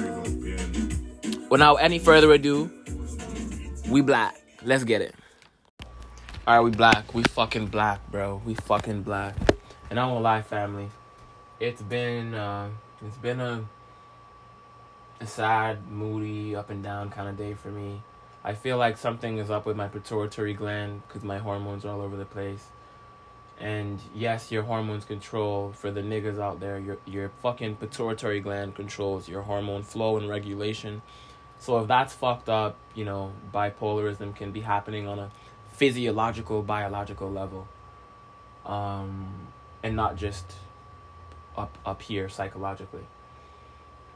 Without 1.49 1.75
any 1.75 1.99
further 1.99 2.31
ado, 2.31 2.69
we 3.89 4.01
black. 4.01 4.35
Let's 4.63 4.83
get 4.83 5.01
it. 5.01 5.15
Alright, 6.47 6.63
we 6.63 6.71
black. 6.71 7.13
We 7.13 7.23
fucking 7.23 7.67
black, 7.67 7.99
bro. 8.11 8.41
We 8.45 8.55
fucking 8.55 9.03
black. 9.03 9.35
And 9.89 9.99
I 9.99 10.05
won't 10.05 10.23
lie, 10.23 10.41
family. 10.41 10.89
It's 11.59 11.81
been 11.81 12.33
uh, 12.33 12.69
it's 13.05 13.17
been 13.17 13.39
a 13.39 13.63
a 15.19 15.27
sad, 15.27 15.87
moody, 15.87 16.55
up 16.55 16.71
and 16.71 16.83
down 16.83 17.09
kind 17.11 17.29
of 17.29 17.37
day 17.37 17.53
for 17.53 17.69
me. 17.69 18.01
I 18.43 18.53
feel 18.53 18.77
like 18.77 18.97
something 18.97 19.37
is 19.37 19.51
up 19.51 19.67
with 19.67 19.77
my 19.77 19.87
pituitary 19.87 20.55
gland 20.55 21.03
because 21.07 21.23
my 21.23 21.37
hormones 21.37 21.85
are 21.85 21.89
all 21.89 22.01
over 22.01 22.17
the 22.17 22.25
place. 22.25 22.70
And 23.61 23.99
yes, 24.15 24.51
your 24.51 24.63
hormones 24.63 25.05
control 25.05 25.71
for 25.71 25.91
the 25.91 26.01
niggas 26.01 26.39
out 26.39 26.59
there. 26.59 26.79
Your 26.79 26.97
your 27.05 27.29
fucking 27.43 27.75
pituitary 27.75 28.39
gland 28.39 28.75
controls 28.75 29.29
your 29.29 29.43
hormone 29.43 29.83
flow 29.83 30.17
and 30.17 30.27
regulation. 30.27 31.03
So 31.59 31.77
if 31.79 31.87
that's 31.87 32.11
fucked 32.11 32.49
up, 32.49 32.75
you 32.95 33.05
know, 33.05 33.31
bipolarism 33.53 34.35
can 34.35 34.51
be 34.51 34.61
happening 34.61 35.07
on 35.07 35.19
a 35.19 35.31
physiological, 35.73 36.63
biological 36.63 37.29
level, 37.29 37.67
um, 38.65 39.27
and 39.83 39.95
not 39.95 40.15
just 40.15 40.45
up 41.55 41.77
up 41.85 42.01
here 42.01 42.29
psychologically. 42.29 43.05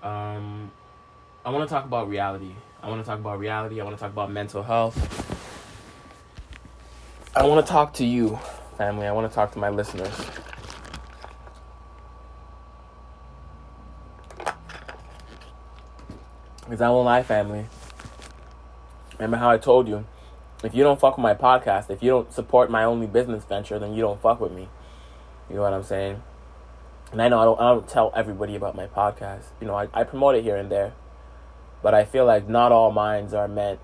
Um, 0.01 0.71
I 1.45 1.51
want 1.51 1.69
to 1.69 1.71
talk 1.71 1.85
about 1.85 2.09
reality. 2.09 2.55
I 2.81 2.89
want 2.89 3.03
to 3.03 3.05
talk 3.07 3.19
about 3.19 3.37
reality. 3.37 3.79
I 3.79 3.83
want 3.83 3.95
to 3.95 4.01
talk 4.01 4.11
about 4.11 4.31
mental 4.31 4.63
health. 4.63 4.97
I 7.35 7.45
want 7.45 7.65
to 7.65 7.71
talk 7.71 7.93
to 7.95 8.05
you, 8.05 8.39
family. 8.77 9.07
I 9.07 9.11
want 9.11 9.29
to 9.29 9.33
talk 9.33 9.51
to 9.53 9.59
my 9.59 9.69
listeners. 9.69 10.15
Because 16.61 16.81
I 16.81 16.89
won't 16.89 17.05
lie, 17.05 17.23
family. 17.23 17.65
Remember 19.13 19.37
how 19.37 19.49
I 19.49 19.57
told 19.57 19.87
you? 19.87 20.05
If 20.63 20.73
you 20.73 20.83
don't 20.83 20.99
fuck 20.99 21.17
with 21.17 21.23
my 21.23 21.35
podcast, 21.35 21.89
if 21.89 22.01
you 22.01 22.09
don't 22.09 22.33
support 22.33 22.71
my 22.71 22.83
only 22.83 23.07
business 23.07 23.43
venture, 23.43 23.77
then 23.77 23.93
you 23.93 24.01
don't 24.01 24.19
fuck 24.19 24.39
with 24.39 24.51
me. 24.51 24.67
You 25.49 25.57
know 25.57 25.61
what 25.61 25.73
I'm 25.73 25.83
saying? 25.83 26.23
And 27.11 27.21
I 27.21 27.29
know 27.29 27.39
I 27.39 27.45
don't, 27.45 27.59
I 27.59 27.69
don't 27.69 27.87
tell 27.87 28.11
everybody 28.15 28.55
about 28.55 28.75
my 28.75 28.87
podcast. 28.87 29.43
You 29.61 29.67
know, 29.67 29.75
I, 29.75 29.87
I 29.93 30.03
promote 30.03 30.35
it 30.35 30.43
here 30.43 30.57
and 30.57 30.71
there. 30.71 30.93
But 31.83 31.93
I 31.93 32.03
feel 32.03 32.25
like 32.25 32.49
not 32.49 32.71
all 32.71 32.91
minds 32.91 33.33
are 33.33 33.47
meant 33.47 33.79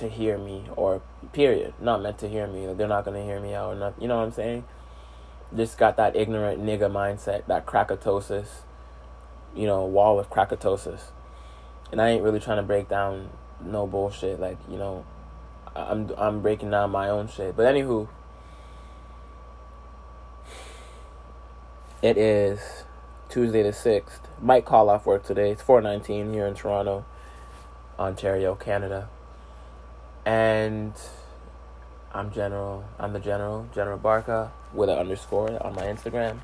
to 0.00 0.08
hear 0.08 0.36
me, 0.36 0.64
or 0.76 1.00
period. 1.32 1.74
Not 1.80 2.02
meant 2.02 2.18
to 2.18 2.28
hear 2.28 2.46
me. 2.46 2.66
Like 2.66 2.76
they're 2.76 2.88
not 2.88 3.04
to 3.04 3.22
hear 3.22 3.40
me 3.40 3.54
out 3.54 3.72
or 3.72 3.76
not. 3.76 3.94
You 4.00 4.08
know 4.08 4.18
what 4.18 4.24
I'm 4.24 4.32
saying? 4.32 4.64
Just 5.56 5.78
got 5.78 5.96
that 5.96 6.16
ignorant 6.16 6.62
nigga 6.62 6.90
mindset, 6.90 7.46
that 7.46 7.66
krakatosis, 7.66 8.48
you 9.54 9.66
know, 9.66 9.84
wall 9.84 10.18
of 10.18 10.30
krakatosis. 10.30 11.10
And 11.90 12.00
I 12.00 12.10
ain't 12.10 12.22
really 12.22 12.40
trying 12.40 12.58
to 12.58 12.62
break 12.62 12.88
down 12.88 13.30
no 13.64 13.86
bullshit. 13.86 14.40
Like, 14.40 14.58
you 14.68 14.76
know, 14.76 15.04
I'm 15.74 16.10
I'm 16.16 16.40
breaking 16.40 16.70
down 16.70 16.90
my 16.90 17.08
own 17.08 17.28
shit. 17.28 17.56
But 17.56 17.72
anywho, 17.72 18.08
it 22.02 22.16
is 22.16 22.84
Tuesday 23.28 23.62
the 23.62 23.72
sixth. 23.72 24.28
Might 24.40 24.64
call 24.64 24.88
off 24.88 25.04
work 25.06 25.24
today. 25.24 25.50
It's 25.50 25.62
four 25.62 25.80
nineteen 25.80 26.32
here 26.32 26.46
in 26.46 26.54
Toronto, 26.54 27.04
Ontario, 27.98 28.54
Canada. 28.54 29.08
And 30.24 30.92
I'm 32.12 32.30
General. 32.30 32.84
I'm 32.98 33.12
the 33.12 33.20
General, 33.20 33.66
General 33.74 33.96
Barca, 33.96 34.52
with 34.74 34.88
an 34.90 34.98
underscore 34.98 35.62
on 35.64 35.74
my 35.74 35.84
Instagram. 35.84 36.38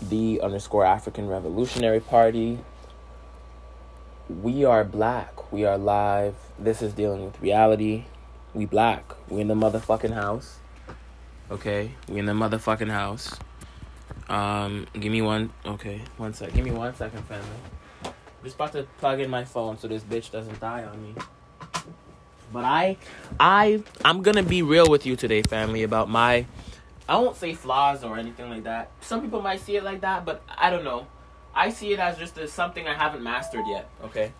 The 0.00 0.40
underscore 0.40 0.84
African 0.84 1.28
Revolutionary 1.28 2.00
Party. 2.00 2.60
We 4.28 4.64
are 4.64 4.84
black. 4.84 5.52
We 5.52 5.64
are 5.64 5.76
live. 5.76 6.36
This 6.58 6.80
is 6.80 6.92
dealing 6.92 7.24
with 7.24 7.40
reality. 7.40 8.04
We 8.54 8.66
black. 8.66 9.14
We 9.28 9.40
in 9.40 9.48
the 9.48 9.54
motherfucking 9.54 10.14
house. 10.14 10.58
Okay, 11.50 11.92
we 12.08 12.20
in 12.20 12.26
the 12.26 12.32
motherfucking 12.32 12.90
house. 12.90 13.36
Um, 14.28 14.86
give 14.92 15.10
me 15.10 15.22
one. 15.22 15.52
Okay, 15.66 16.02
one 16.16 16.32
sec. 16.34 16.52
Give 16.52 16.64
me 16.64 16.70
one 16.70 16.94
second, 16.94 17.24
family. 17.24 17.46
I'm 18.04 18.12
just 18.44 18.54
about 18.54 18.72
to 18.72 18.84
plug 18.98 19.18
in 19.18 19.28
my 19.28 19.44
phone 19.44 19.76
so 19.76 19.88
this 19.88 20.04
bitch 20.04 20.30
doesn't 20.30 20.60
die 20.60 20.84
on 20.84 21.02
me. 21.02 21.14
But 22.52 22.64
I, 22.64 22.96
I, 23.38 23.82
I'm 24.04 24.22
gonna 24.22 24.42
be 24.42 24.62
real 24.62 24.88
with 24.88 25.06
you 25.06 25.16
today, 25.16 25.42
family, 25.42 25.82
about 25.82 26.08
my. 26.08 26.46
I 27.08 27.16
won't 27.18 27.36
say 27.36 27.54
flaws 27.54 28.04
or 28.04 28.18
anything 28.18 28.50
like 28.50 28.64
that. 28.64 28.90
Some 29.00 29.20
people 29.20 29.42
might 29.42 29.60
see 29.60 29.76
it 29.76 29.84
like 29.84 30.00
that, 30.02 30.24
but 30.24 30.42
I 30.56 30.70
don't 30.70 30.84
know. 30.84 31.06
I 31.54 31.70
see 31.70 31.92
it 31.92 31.98
as 31.98 32.18
just 32.18 32.38
as 32.38 32.52
something 32.52 32.86
I 32.86 32.94
haven't 32.94 33.22
mastered 33.22 33.64
yet. 33.68 33.88
Okay. 34.04 34.32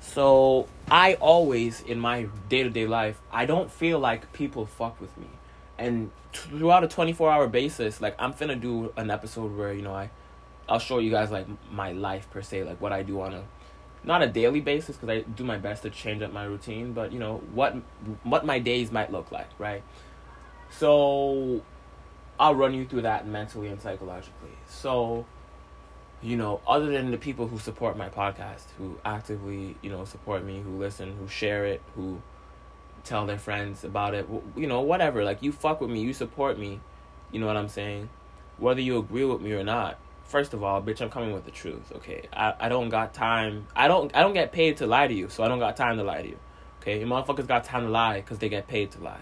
So 0.00 0.68
I 0.90 1.14
always 1.14 1.80
in 1.82 1.98
my 1.98 2.28
day 2.48 2.62
to 2.62 2.70
day 2.70 2.86
life, 2.86 3.20
I 3.32 3.46
don't 3.46 3.70
feel 3.70 3.98
like 3.98 4.32
people 4.32 4.66
fuck 4.66 5.00
with 5.00 5.16
me, 5.18 5.26
and 5.78 6.10
throughout 6.32 6.84
a 6.84 6.88
twenty 6.88 7.12
four 7.12 7.30
hour 7.30 7.48
basis, 7.48 8.00
like 8.00 8.14
I'm 8.18 8.32
finna 8.32 8.60
do 8.60 8.92
an 8.96 9.10
episode 9.10 9.56
where 9.56 9.72
you 9.72 9.82
know 9.82 9.94
I, 9.94 10.10
I'll 10.68 10.78
show 10.78 10.98
you 10.98 11.10
guys 11.10 11.30
like 11.30 11.46
my 11.72 11.92
life 11.92 12.30
per 12.30 12.42
se, 12.42 12.64
like 12.64 12.80
what 12.80 12.92
I 12.92 13.02
do 13.02 13.20
on 13.20 13.34
a, 13.34 13.42
not 14.06 14.22
a 14.22 14.26
daily 14.26 14.60
basis 14.60 14.96
because 14.96 15.08
I 15.08 15.20
do 15.20 15.44
my 15.44 15.58
best 15.58 15.82
to 15.82 15.90
change 15.90 16.22
up 16.22 16.32
my 16.32 16.44
routine, 16.44 16.92
but 16.92 17.12
you 17.12 17.18
know 17.18 17.42
what 17.52 17.74
what 18.22 18.46
my 18.46 18.58
days 18.58 18.90
might 18.90 19.12
look 19.12 19.30
like, 19.32 19.48
right? 19.58 19.82
So, 20.70 21.62
I'll 22.40 22.54
run 22.54 22.74
you 22.74 22.86
through 22.86 23.02
that 23.02 23.26
mentally 23.26 23.68
and 23.68 23.80
psychologically. 23.80 24.56
So 24.68 25.26
you 26.22 26.36
know, 26.36 26.60
other 26.66 26.90
than 26.90 27.10
the 27.10 27.18
people 27.18 27.46
who 27.46 27.58
support 27.58 27.96
my 27.96 28.08
podcast, 28.08 28.64
who 28.78 28.98
actively, 29.04 29.76
you 29.82 29.90
know, 29.90 30.04
support 30.04 30.44
me, 30.44 30.60
who 30.60 30.78
listen, 30.78 31.16
who 31.18 31.28
share 31.28 31.66
it, 31.66 31.82
who 31.94 32.20
tell 33.04 33.26
their 33.26 33.38
friends 33.38 33.84
about 33.84 34.14
it, 34.14 34.26
you 34.56 34.66
know, 34.66 34.80
whatever. 34.80 35.24
Like, 35.24 35.42
you 35.42 35.52
fuck 35.52 35.80
with 35.80 35.90
me, 35.90 36.00
you 36.00 36.12
support 36.12 36.58
me, 36.58 36.80
you 37.30 37.38
know 37.38 37.46
what 37.46 37.56
I'm 37.56 37.68
saying? 37.68 38.08
Whether 38.58 38.80
you 38.80 38.98
agree 38.98 39.24
with 39.24 39.40
me 39.40 39.52
or 39.52 39.62
not. 39.62 39.98
First 40.26 40.54
of 40.54 40.64
all, 40.64 40.82
bitch, 40.82 41.00
I'm 41.00 41.10
coming 41.10 41.32
with 41.32 41.44
the 41.44 41.52
truth, 41.52 41.92
okay? 41.96 42.22
I, 42.32 42.54
I 42.58 42.68
don't 42.68 42.88
got 42.88 43.14
time. 43.14 43.68
I 43.76 43.86
don't 43.86 44.14
I 44.14 44.22
don't 44.22 44.34
get 44.34 44.50
paid 44.52 44.78
to 44.78 44.86
lie 44.86 45.06
to 45.06 45.14
you, 45.14 45.28
so 45.28 45.44
I 45.44 45.48
don't 45.48 45.60
got 45.60 45.76
time 45.76 45.96
to 45.98 46.02
lie 46.02 46.22
to 46.22 46.28
you. 46.28 46.38
Okay? 46.80 47.00
You 47.00 47.06
motherfuckers 47.06 47.46
got 47.46 47.64
time 47.64 47.84
to 47.84 47.90
lie 47.90 48.20
because 48.20 48.38
they 48.38 48.48
get 48.48 48.66
paid 48.66 48.90
to 48.92 49.02
lie. 49.02 49.20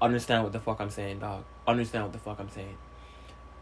Understand 0.00 0.44
what 0.44 0.52
the 0.52 0.60
fuck 0.60 0.80
I'm 0.80 0.90
saying, 0.90 1.20
dog. 1.20 1.44
Understand 1.66 2.04
what 2.04 2.12
the 2.12 2.18
fuck 2.18 2.38
I'm 2.38 2.50
saying. 2.50 2.76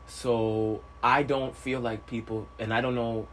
So 0.07 0.83
I 1.03 1.23
don't 1.23 1.55
feel 1.55 1.81
like 1.81 2.07
people, 2.07 2.49
and 2.59 2.73
I 2.73 2.81
don't 2.81 2.95
know. 2.95 3.29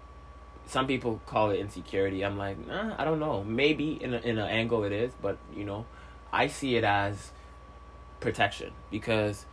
Some 0.68 0.88
people 0.88 1.22
call 1.28 1.52
it 1.52 1.60
insecurity. 1.60 2.26
I'm 2.26 2.38
like, 2.38 2.66
nah, 2.68 2.96
I 2.98 3.06
don't 3.06 3.20
know. 3.20 3.44
Maybe 3.44 4.02
in 4.04 4.14
a, 4.14 4.18
in 4.18 4.38
an 4.38 4.48
angle 4.48 4.84
it 4.84 4.92
is, 4.92 5.14
but 5.22 5.38
you 5.56 5.64
know, 5.64 5.86
I 6.34 6.48
see 6.48 6.76
it 6.76 6.84
as 6.84 7.32
protection 8.20 8.72
because 8.90 9.46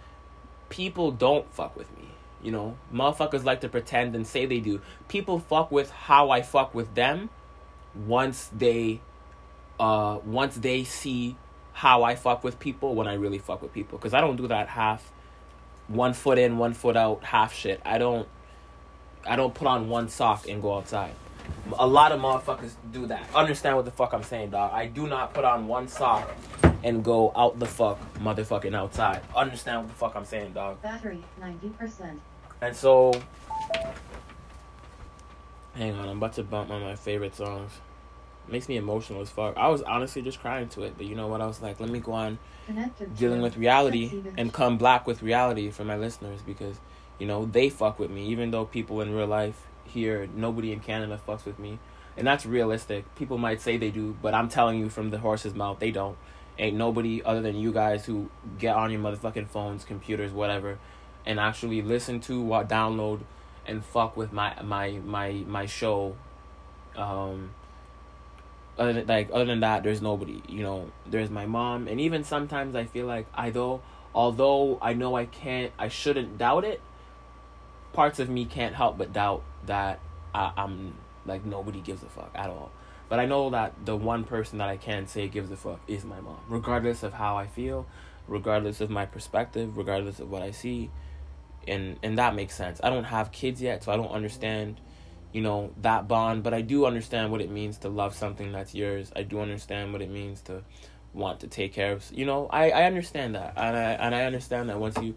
people 0.69 1.11
don't 1.11 1.53
fuck 1.53 1.77
with 1.77 1.95
me. 1.97 2.09
You 2.43 2.51
know, 2.51 2.77
motherfuckers 2.93 3.45
like 3.45 3.61
to 3.61 3.69
pretend 3.69 4.15
and 4.15 4.27
say 4.27 4.47
they 4.47 4.61
do. 4.61 4.81
People 5.09 5.39
fuck 5.39 5.71
with 5.71 5.91
how 5.91 6.31
I 6.31 6.43
fuck 6.43 6.75
with 6.75 6.95
them 6.95 7.31
once 7.95 8.51
they, 8.57 9.01
uh, 9.79 10.19
once 10.25 10.57
they 10.57 10.85
see 10.85 11.37
how 11.73 12.03
I 12.03 12.17
fuck 12.17 12.45
with 12.45 12.59
people 12.59 12.95
when 12.95 13.07
I 13.07 13.15
really 13.15 13.39
fuck 13.39 13.63
with 13.63 13.73
people. 13.73 13.99
Because 13.99 14.15
I 14.15 14.21
don't 14.21 14.37
do 14.37 14.49
that 14.49 14.69
half 14.69 15.13
one 15.89 16.13
foot 16.15 16.39
in, 16.39 16.59
one 16.59 16.75
foot 16.75 16.97
out, 16.97 17.25
half 17.25 17.53
shit. 17.53 17.81
I 17.85 17.99
don't 17.99 18.29
I 19.27 19.37
don't 19.37 19.55
put 19.55 19.69
on 19.69 19.89
one 19.89 20.09
sock 20.09 20.49
and 20.49 20.61
go 20.61 20.77
outside. 20.77 21.15
A 21.79 21.87
lot 21.87 22.13
of 22.13 22.21
motherfuckers 22.21 22.73
do 22.93 23.07
that. 23.07 23.29
Understand 23.35 23.77
what 23.77 23.85
the 23.85 23.91
fuck 23.91 24.13
I'm 24.13 24.23
saying, 24.23 24.51
dog. 24.51 24.73
I 24.73 24.87
do 24.87 25.07
not 25.07 25.33
put 25.33 25.45
on 25.45 25.69
one 25.69 25.87
sock 25.89 26.29
and 26.83 27.05
go 27.05 27.33
out 27.37 27.59
the 27.59 27.67
fuck 27.67 28.01
motherfucking 28.17 28.75
outside. 28.75 29.21
Understand 29.35 29.83
what 29.83 29.89
the 29.89 29.95
fuck 29.95 30.17
I'm 30.17 30.25
saying, 30.25 30.53
dog. 30.53 30.83
Battery 30.83 31.23
90%. 31.41 32.19
And 32.63 32.75
so 32.75 33.13
Hang 35.75 35.95
on, 35.95 36.09
I'm 36.09 36.19
about 36.19 36.35
to 36.35 36.43
bump 36.43 36.69
one 36.69 36.83
of 36.83 36.87
my 36.87 36.97
favorite 36.97 37.35
songs. 37.35 37.73
Makes 38.49 38.69
me 38.69 38.77
emotional 38.77 39.21
as 39.21 39.31
fuck. 39.31 39.57
I 39.57 39.69
was 39.69 39.83
honestly 39.83 40.21
just 40.21 40.41
crying 40.41 40.69
to 40.71 40.83
it, 40.83 40.95
but 40.97 41.07
you 41.07 41.15
know 41.15 41.29
what? 41.29 41.41
I 41.41 41.47
was 41.47 41.63
like, 41.63 41.81
let 41.81 41.89
me 41.89 41.99
go 42.01 42.13
on 42.13 42.39
dealing 43.17 43.41
with 43.41 43.57
reality 43.57 44.23
and 44.37 44.53
come 44.53 44.79
black 44.79 45.07
with 45.07 45.23
reality 45.23 45.71
for 45.71 45.85
my 45.85 45.97
listeners 45.97 46.41
because 46.43 46.79
you 47.19 47.27
know 47.27 47.45
they 47.45 47.69
fuck 47.69 47.99
with 47.99 48.11
me 48.11 48.27
even 48.27 48.51
though 48.51 48.65
people 48.65 49.01
in 49.01 49.15
real 49.15 49.27
life 49.27 49.67
here 49.85 50.29
nobody 50.35 50.73
in 50.73 50.81
canada 50.81 51.21
fucks 51.27 51.45
with 51.45 51.59
me 51.59 51.79
and 52.17 52.27
that's 52.27 52.47
realistic 52.47 53.05
people 53.17 53.37
might 53.37 53.61
say 53.61 53.77
they 53.77 53.91
do 53.91 54.17
but 54.23 54.33
i'm 54.33 54.49
telling 54.49 54.79
you 54.79 54.89
from 54.89 55.11
the 55.11 55.19
horse's 55.19 55.55
mouth 55.55 55.79
they 55.81 55.91
don't 55.91 56.17
ain't 56.59 56.77
nobody 56.77 57.23
other 57.25 57.41
than 57.43 57.57
you 57.57 57.73
guys 57.73 58.07
who 58.07 58.31
get 58.59 58.75
on 58.77 58.91
your 58.91 59.01
motherfucking 59.01 59.49
phones 59.49 59.85
computers 59.85 60.33
whatever 60.33 60.79
and 61.27 61.39
actually 61.39 61.83
listen 61.83 62.21
to 62.21 62.41
what 62.41 62.69
download 62.69 63.21
and 63.67 63.85
fuck 63.85 64.17
with 64.17 64.33
my 64.33 64.61
my 64.63 64.91
my 65.05 65.33
my 65.47 65.67
show 65.67 66.17
um 66.97 67.51
other 68.79 68.93
than 68.93 69.07
like 69.07 69.31
other 69.33 69.45
than 69.45 69.61
that 69.61 69.83
there's 69.83 70.03
nobody 70.03 70.43
you 70.49 70.63
know 70.63 70.91
there's 71.07 71.31
my 71.31 71.47
mom 71.47 71.87
and 71.87 72.01
even 72.01 72.25
sometimes 72.25 72.75
i 72.75 72.85
feel 72.85 73.07
like 73.07 73.27
i 73.35 73.51
though 73.51 73.81
although 74.15 74.79
i 74.83 74.93
know 74.93 75.15
i 75.15 75.25
can't 75.25 75.73
i 75.79 75.89
shouldn't 75.89 76.39
doubt 76.39 76.65
it 76.65 76.81
parts 77.93 78.19
of 78.19 78.29
me 78.29 78.45
can't 78.45 78.75
help 78.75 78.99
but 78.99 79.13
doubt 79.13 79.43
that 79.67 80.01
I, 80.35 80.53
i'm 80.57 80.95
like 81.27 81.45
nobody 81.45 81.81
gives 81.81 82.03
a 82.03 82.07
fuck 82.07 82.31
at 82.35 82.51
all. 82.51 82.71
But 83.09 83.21
i 83.21 83.27
know 83.27 83.51
that 83.51 83.75
the 83.85 83.97
one 83.97 84.25
person 84.25 84.59
that 84.59 84.69
i 84.69 84.77
can 84.77 85.07
say 85.07 85.29
gives 85.29 85.51
a 85.51 85.57
fuck 85.57 85.81
is 85.87 86.05
my 86.05 86.21
mom. 86.21 86.41
Regardless 86.49 87.03
of 87.03 87.15
how 87.15 87.37
i 87.37 87.47
feel 87.47 87.87
regardless 88.29 88.81
of 88.81 88.89
my 88.89 89.05
perspective 89.05 89.77
regardless 89.77 90.21
of 90.21 90.31
what 90.31 90.43
i 90.43 90.51
see 90.51 90.91
and 91.69 91.99
and 92.03 92.19
that 92.19 92.35
makes 92.35 92.55
sense. 92.55 92.81
I 92.83 92.91
don't 92.91 93.05
have 93.05 93.33
kids 93.33 93.61
yet 93.63 93.85
so 93.85 93.93
i 93.93 93.97
don't 93.97 94.11
understand 94.11 94.81
you 95.33 95.41
know 95.41 95.73
that 95.81 96.09
bond 96.09 96.43
but 96.43 96.53
i 96.53 96.61
do 96.61 96.85
understand 96.85 97.31
what 97.31 97.41
it 97.41 97.51
means 97.51 97.79
to 97.79 97.89
love 97.89 98.15
something 98.15 98.53
that's 98.53 98.75
yours. 98.75 99.13
I 99.15 99.23
do 99.23 99.41
understand 99.41 99.93
what 99.93 100.03
it 100.03 100.11
means 100.11 100.43
to 100.43 100.63
want 101.15 101.41
to 101.41 101.47
take 101.47 101.73
care 101.73 101.93
of 101.93 102.05
you 102.13 102.25
know 102.25 102.47
i 102.51 102.71
i 102.71 102.85
understand 102.85 103.35
that 103.35 103.53
and 103.57 103.77
i 103.77 103.93
and 103.93 104.15
i 104.15 104.25
understand 104.25 104.71
that 104.71 104.79
once 104.79 104.97
you 104.99 105.15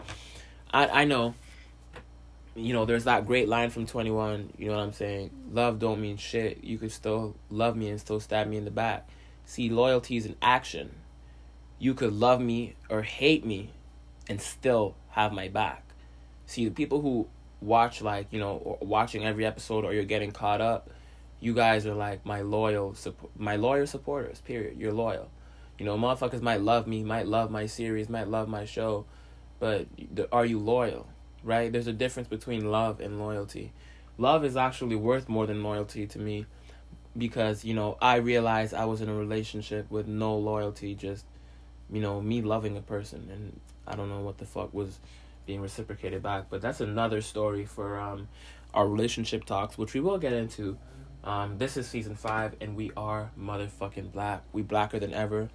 i 0.73 0.87
i 0.87 1.05
know 1.05 1.33
you 2.55 2.73
know 2.73 2.85
there's 2.85 3.05
that 3.05 3.25
great 3.25 3.47
line 3.47 3.69
from 3.69 3.85
21 3.85 4.53
you 4.57 4.67
know 4.67 4.75
what 4.75 4.83
i'm 4.83 4.93
saying? 4.93 5.29
Love 5.51 5.79
don't 5.79 6.01
mean 6.01 6.17
shit. 6.17 6.63
You 6.63 6.77
could 6.77 6.91
still 6.91 7.35
love 7.49 7.75
me 7.75 7.89
and 7.89 7.99
still 7.99 8.19
stab 8.19 8.47
me 8.47 8.57
in 8.57 8.65
the 8.65 8.71
back. 8.71 9.07
See 9.45 9.69
loyalty 9.69 10.17
is 10.17 10.25
an 10.25 10.35
action. 10.41 10.95
You 11.77 11.93
could 11.93 12.13
love 12.13 12.39
me 12.39 12.75
or 12.89 13.01
hate 13.01 13.45
me 13.45 13.71
and 14.29 14.41
still 14.41 14.95
have 15.09 15.33
my 15.33 15.49
back 15.49 15.84
see 16.45 16.65
the 16.65 16.71
people 16.71 17.01
who 17.01 17.27
watch 17.61 18.01
like 18.01 18.27
you 18.31 18.39
know 18.39 18.77
watching 18.81 19.25
every 19.25 19.45
episode 19.45 19.85
or 19.85 19.93
you're 19.93 20.03
getting 20.03 20.31
caught 20.31 20.61
up 20.61 20.89
you 21.39 21.53
guys 21.53 21.85
are 21.85 21.93
like 21.93 22.25
my 22.25 22.41
loyal 22.41 22.95
my 23.37 23.55
loyal 23.55 23.85
supporters 23.85 24.41
period. 24.41 24.77
You're 24.79 24.93
loyal. 24.93 25.29
You 25.77 25.85
know 25.85 25.97
motherfuckers 25.97 26.41
might 26.41 26.61
love 26.61 26.87
me 26.87 27.03
might 27.03 27.27
love 27.27 27.51
my 27.51 27.65
series 27.65 28.09
might 28.09 28.27
love 28.27 28.47
my 28.47 28.65
show 28.65 29.05
but 29.59 29.87
are 30.31 30.45
you 30.45 30.59
loyal 30.59 31.07
right? 31.43 31.71
There's 31.71 31.87
a 31.87 31.93
difference 31.93 32.27
between 32.27 32.71
love 32.71 32.99
and 32.99 33.19
loyalty. 33.19 33.71
Love 34.17 34.43
is 34.43 34.57
actually 34.57 34.95
worth 34.95 35.29
more 35.29 35.45
than 35.45 35.61
loyalty 35.61 36.07
to 36.07 36.17
me 36.17 36.47
because 37.17 37.63
you 37.63 37.73
know 37.73 37.97
i 38.01 38.17
realized 38.17 38.73
i 38.73 38.83
was 38.83 39.01
in 39.01 39.07
a 39.07 39.13
relationship 39.13 39.89
with 39.89 40.05
no 40.07 40.35
loyalty 40.35 40.93
just 40.93 41.25
you 41.89 42.01
know 42.01 42.21
me 42.21 42.41
loving 42.41 42.75
a 42.75 42.81
person 42.81 43.29
and 43.31 43.59
i 43.87 43.95
don't 43.95 44.09
know 44.09 44.19
what 44.19 44.37
the 44.37 44.45
fuck 44.45 44.73
was 44.73 44.99
being 45.45 45.61
reciprocated 45.61 46.23
back. 46.23 46.45
But 46.49 46.61
that's 46.61 46.81
another 46.81 47.21
story 47.21 47.65
for 47.65 47.99
um 47.99 48.27
our 48.73 48.87
relationship 48.87 49.45
talks 49.45 49.77
which 49.77 49.93
we 49.93 49.99
will 49.99 50.17
get 50.17 50.33
into. 50.33 50.77
Um 51.23 51.57
this 51.57 51.77
is 51.77 51.87
season 51.87 52.15
five 52.15 52.55
and 52.61 52.75
we 52.75 52.91
are 52.97 53.31
motherfucking 53.39 54.11
black. 54.11 54.43
We 54.53 54.61
blacker 54.61 54.99
than 54.99 55.13
ever 55.13 55.49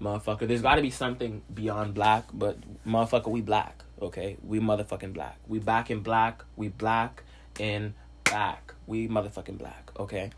motherfucker. 0.00 0.48
There's 0.48 0.62
got 0.62 0.76
to 0.76 0.82
be 0.82 0.90
something 0.90 1.42
beyond 1.52 1.94
black 1.94 2.24
but 2.32 2.58
motherfucker 2.86 3.28
we 3.28 3.40
black 3.40 3.84
okay? 4.00 4.36
We 4.42 4.58
motherfucking 4.58 5.12
black. 5.12 5.38
We 5.46 5.58
back 5.58 5.90
in 5.90 6.00
black 6.00 6.44
we 6.56 6.68
black 6.68 7.22
in 7.58 7.94
back. 8.24 8.74
We 8.86 9.08
motherfucking 9.08 9.58
black 9.58 9.90
okay? 9.98 10.30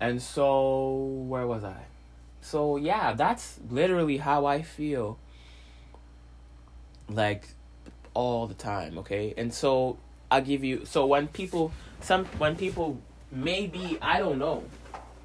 And 0.00 0.20
so 0.20 1.04
where 1.28 1.46
was 1.46 1.64
i? 1.64 1.84
So 2.40 2.76
yeah 2.76 3.12
that's 3.14 3.58
literally 3.70 4.18
how 4.18 4.46
i 4.46 4.62
feel. 4.62 5.18
Like 7.08 7.48
all 8.14 8.46
the 8.46 8.54
time 8.54 8.98
okay? 8.98 9.34
And 9.36 9.52
so 9.52 9.98
i'll 10.30 10.40
give 10.40 10.64
you 10.64 10.84
so 10.84 11.04
when 11.06 11.28
people 11.28 11.70
some 12.00 12.24
when 12.38 12.56
people 12.56 12.98
maybe 13.30 13.98
i 14.00 14.18
don't 14.18 14.38
know. 14.38 14.64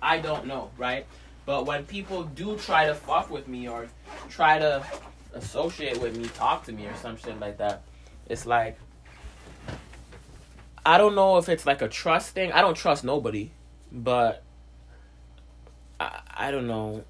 I 0.01 0.19
don't 0.19 0.45
know 0.45 0.71
right? 0.77 1.05
But 1.45 1.65
when 1.65 1.85
people 1.85 2.23
do 2.23 2.57
try 2.57 2.85
to 2.85 2.93
fuck 2.93 3.31
with 3.31 3.47
me 3.47 3.67
or 3.67 3.87
try 4.29 4.59
to 4.59 4.85
associate 5.33 5.99
with 5.99 6.17
me 6.17 6.27
talk 6.29 6.65
to 6.65 6.71
me 6.71 6.85
or 6.85 6.95
some 6.95 7.17
shit 7.17 7.39
like 7.39 7.57
that 7.57 7.83
it's 8.27 8.45
like 8.45 8.77
i 10.85 10.97
don't 10.97 11.15
know 11.15 11.37
if 11.37 11.49
it's 11.49 11.65
like 11.65 11.81
a 11.81 11.87
trust 11.87 12.31
thing. 12.31 12.51
I 12.51 12.61
don't 12.61 12.75
trust 12.75 13.03
nobody 13.03 13.51
but 13.91 14.43
i, 15.99 16.19
I 16.35 16.51
don't 16.51 16.67
know 16.67 17.03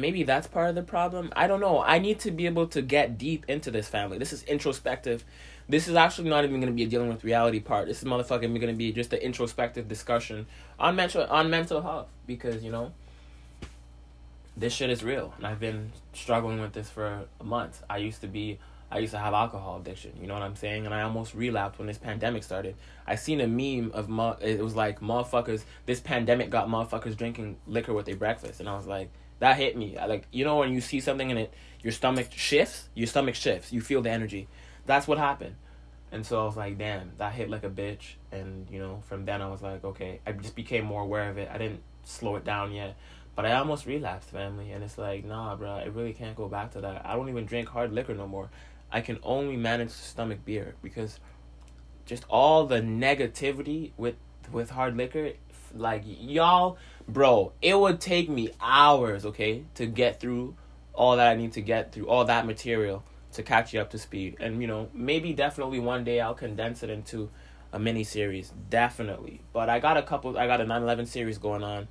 maybe 0.00 0.22
that's 0.22 0.46
part 0.46 0.68
of 0.68 0.74
the 0.74 0.82
problem. 0.82 1.32
I 1.36 1.46
don't 1.46 1.60
know. 1.60 1.82
I 1.82 1.98
need 1.98 2.20
to 2.20 2.30
be 2.30 2.46
able 2.46 2.66
to 2.68 2.82
get 2.82 3.18
deep 3.18 3.44
into 3.48 3.70
this 3.70 3.88
family. 3.88 4.18
This 4.18 4.32
is 4.32 4.42
introspective. 4.44 5.24
This 5.68 5.86
is 5.88 5.94
actually 5.94 6.30
not 6.30 6.44
even 6.44 6.60
going 6.60 6.72
to 6.72 6.76
be 6.76 6.84
a 6.84 6.86
dealing 6.86 7.08
with 7.08 7.24
reality 7.24 7.60
part. 7.60 7.86
This 7.86 8.02
is 8.02 8.08
motherfucking 8.08 8.40
going 8.40 8.68
to 8.68 8.72
be 8.72 8.92
just 8.92 9.12
an 9.12 9.20
introspective 9.20 9.86
discussion 9.86 10.46
on 10.78 10.96
mental 10.96 11.24
on 11.24 11.50
mental 11.50 11.82
health 11.82 12.08
because 12.26 12.64
you 12.64 12.70
know 12.70 12.92
this 14.56 14.72
shit 14.72 14.90
is 14.90 15.04
real, 15.04 15.34
and 15.36 15.46
I've 15.46 15.60
been 15.60 15.92
struggling 16.14 16.60
with 16.60 16.72
this 16.72 16.88
for 16.88 17.26
months. 17.42 17.82
I 17.88 17.98
used 17.98 18.20
to 18.22 18.26
be. 18.26 18.58
I 18.90 19.00
used 19.00 19.12
to 19.12 19.18
have 19.18 19.34
alcohol 19.34 19.78
addiction, 19.78 20.12
you 20.18 20.26
know 20.26 20.32
what 20.32 20.42
I'm 20.42 20.56
saying? 20.56 20.86
And 20.86 20.94
I 20.94 21.02
almost 21.02 21.34
relapsed 21.34 21.78
when 21.78 21.86
this 21.86 21.98
pandemic 21.98 22.42
started. 22.42 22.74
I 23.06 23.16
seen 23.16 23.42
a 23.42 23.46
meme 23.46 23.92
of, 23.92 24.08
mo- 24.08 24.38
it 24.40 24.64
was 24.64 24.74
like, 24.74 25.00
motherfuckers, 25.00 25.64
this 25.84 26.00
pandemic 26.00 26.48
got 26.48 26.68
motherfuckers 26.68 27.14
drinking 27.14 27.56
liquor 27.66 27.92
with 27.92 28.06
their 28.06 28.16
breakfast. 28.16 28.60
And 28.60 28.68
I 28.68 28.74
was 28.74 28.86
like, 28.86 29.10
that 29.40 29.56
hit 29.56 29.76
me. 29.76 29.96
I, 29.96 30.06
like 30.06 30.26
you 30.32 30.44
know 30.44 30.56
when 30.56 30.72
you 30.72 30.80
see 30.80 31.00
something 31.00 31.30
and 31.30 31.40
it 31.40 31.54
your 31.82 31.92
stomach 31.92 32.28
shifts, 32.32 32.88
your 32.94 33.06
stomach 33.06 33.34
shifts. 33.34 33.72
You 33.72 33.80
feel 33.80 34.02
the 34.02 34.10
energy. 34.10 34.48
That's 34.86 35.06
what 35.06 35.18
happened. 35.18 35.54
And 36.10 36.24
so 36.24 36.40
I 36.40 36.44
was 36.44 36.56
like, 36.56 36.78
damn, 36.78 37.12
that 37.18 37.34
hit 37.34 37.50
like 37.50 37.64
a 37.64 37.70
bitch. 37.70 38.14
And 38.32 38.68
you 38.70 38.78
know, 38.78 39.02
from 39.06 39.24
then 39.24 39.42
I 39.42 39.48
was 39.48 39.62
like, 39.62 39.84
okay, 39.84 40.20
I 40.26 40.32
just 40.32 40.54
became 40.54 40.84
more 40.84 41.02
aware 41.02 41.30
of 41.30 41.38
it. 41.38 41.48
I 41.52 41.58
didn't 41.58 41.82
slow 42.04 42.36
it 42.36 42.44
down 42.44 42.72
yet, 42.72 42.96
but 43.36 43.44
I 43.44 43.52
almost 43.52 43.86
relapsed, 43.86 44.30
family. 44.30 44.72
And 44.72 44.82
it's 44.82 44.98
like, 44.98 45.24
nah, 45.24 45.54
bro, 45.56 45.70
I 45.70 45.84
really 45.84 46.12
can't 46.12 46.36
go 46.36 46.48
back 46.48 46.72
to 46.72 46.80
that. 46.80 47.04
I 47.04 47.14
don't 47.14 47.28
even 47.28 47.46
drink 47.46 47.68
hard 47.68 47.92
liquor 47.92 48.14
no 48.14 48.26
more. 48.26 48.50
I 48.90 49.02
can 49.02 49.18
only 49.22 49.56
manage 49.56 49.90
to 49.90 49.94
stomach 49.94 50.44
beer 50.44 50.74
because 50.82 51.20
just 52.06 52.24
all 52.30 52.66
the 52.66 52.80
negativity 52.80 53.92
with 53.98 54.16
with 54.50 54.70
hard 54.70 54.96
liquor, 54.96 55.32
like 55.74 56.02
y'all 56.06 56.78
bro, 57.08 57.52
it 57.62 57.78
would 57.78 58.00
take 58.00 58.28
me 58.28 58.50
hours, 58.60 59.24
okay, 59.24 59.64
to 59.74 59.86
get 59.86 60.20
through 60.20 60.54
all 60.92 61.16
that 61.16 61.28
I 61.28 61.36
need 61.36 61.52
to 61.52 61.62
get 61.62 61.92
through, 61.92 62.08
all 62.08 62.24
that 62.26 62.44
material 62.44 63.04
to 63.32 63.42
catch 63.42 63.72
you 63.72 63.80
up 63.80 63.90
to 63.90 63.98
speed. 63.98 64.36
And, 64.40 64.60
you 64.60 64.66
know, 64.66 64.88
maybe 64.92 65.32
definitely 65.32 65.78
one 65.78 66.04
day 66.04 66.20
I'll 66.20 66.34
condense 66.34 66.82
it 66.82 66.90
into 66.90 67.30
a 67.72 67.78
mini 67.78 68.04
series. 68.04 68.52
Definitely. 68.68 69.40
But 69.52 69.68
I 69.68 69.78
got 69.78 69.96
a 69.96 70.02
couple, 70.02 70.36
I 70.36 70.46
got 70.46 70.60
a 70.60 70.66
9 70.66 70.82
11 70.82 71.06
series 71.06 71.38
going 71.38 71.62
on. 71.62 71.88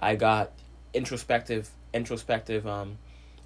I 0.00 0.16
got 0.16 0.52
introspective, 0.94 1.68
introspective, 1.92 2.66
um, 2.66 2.98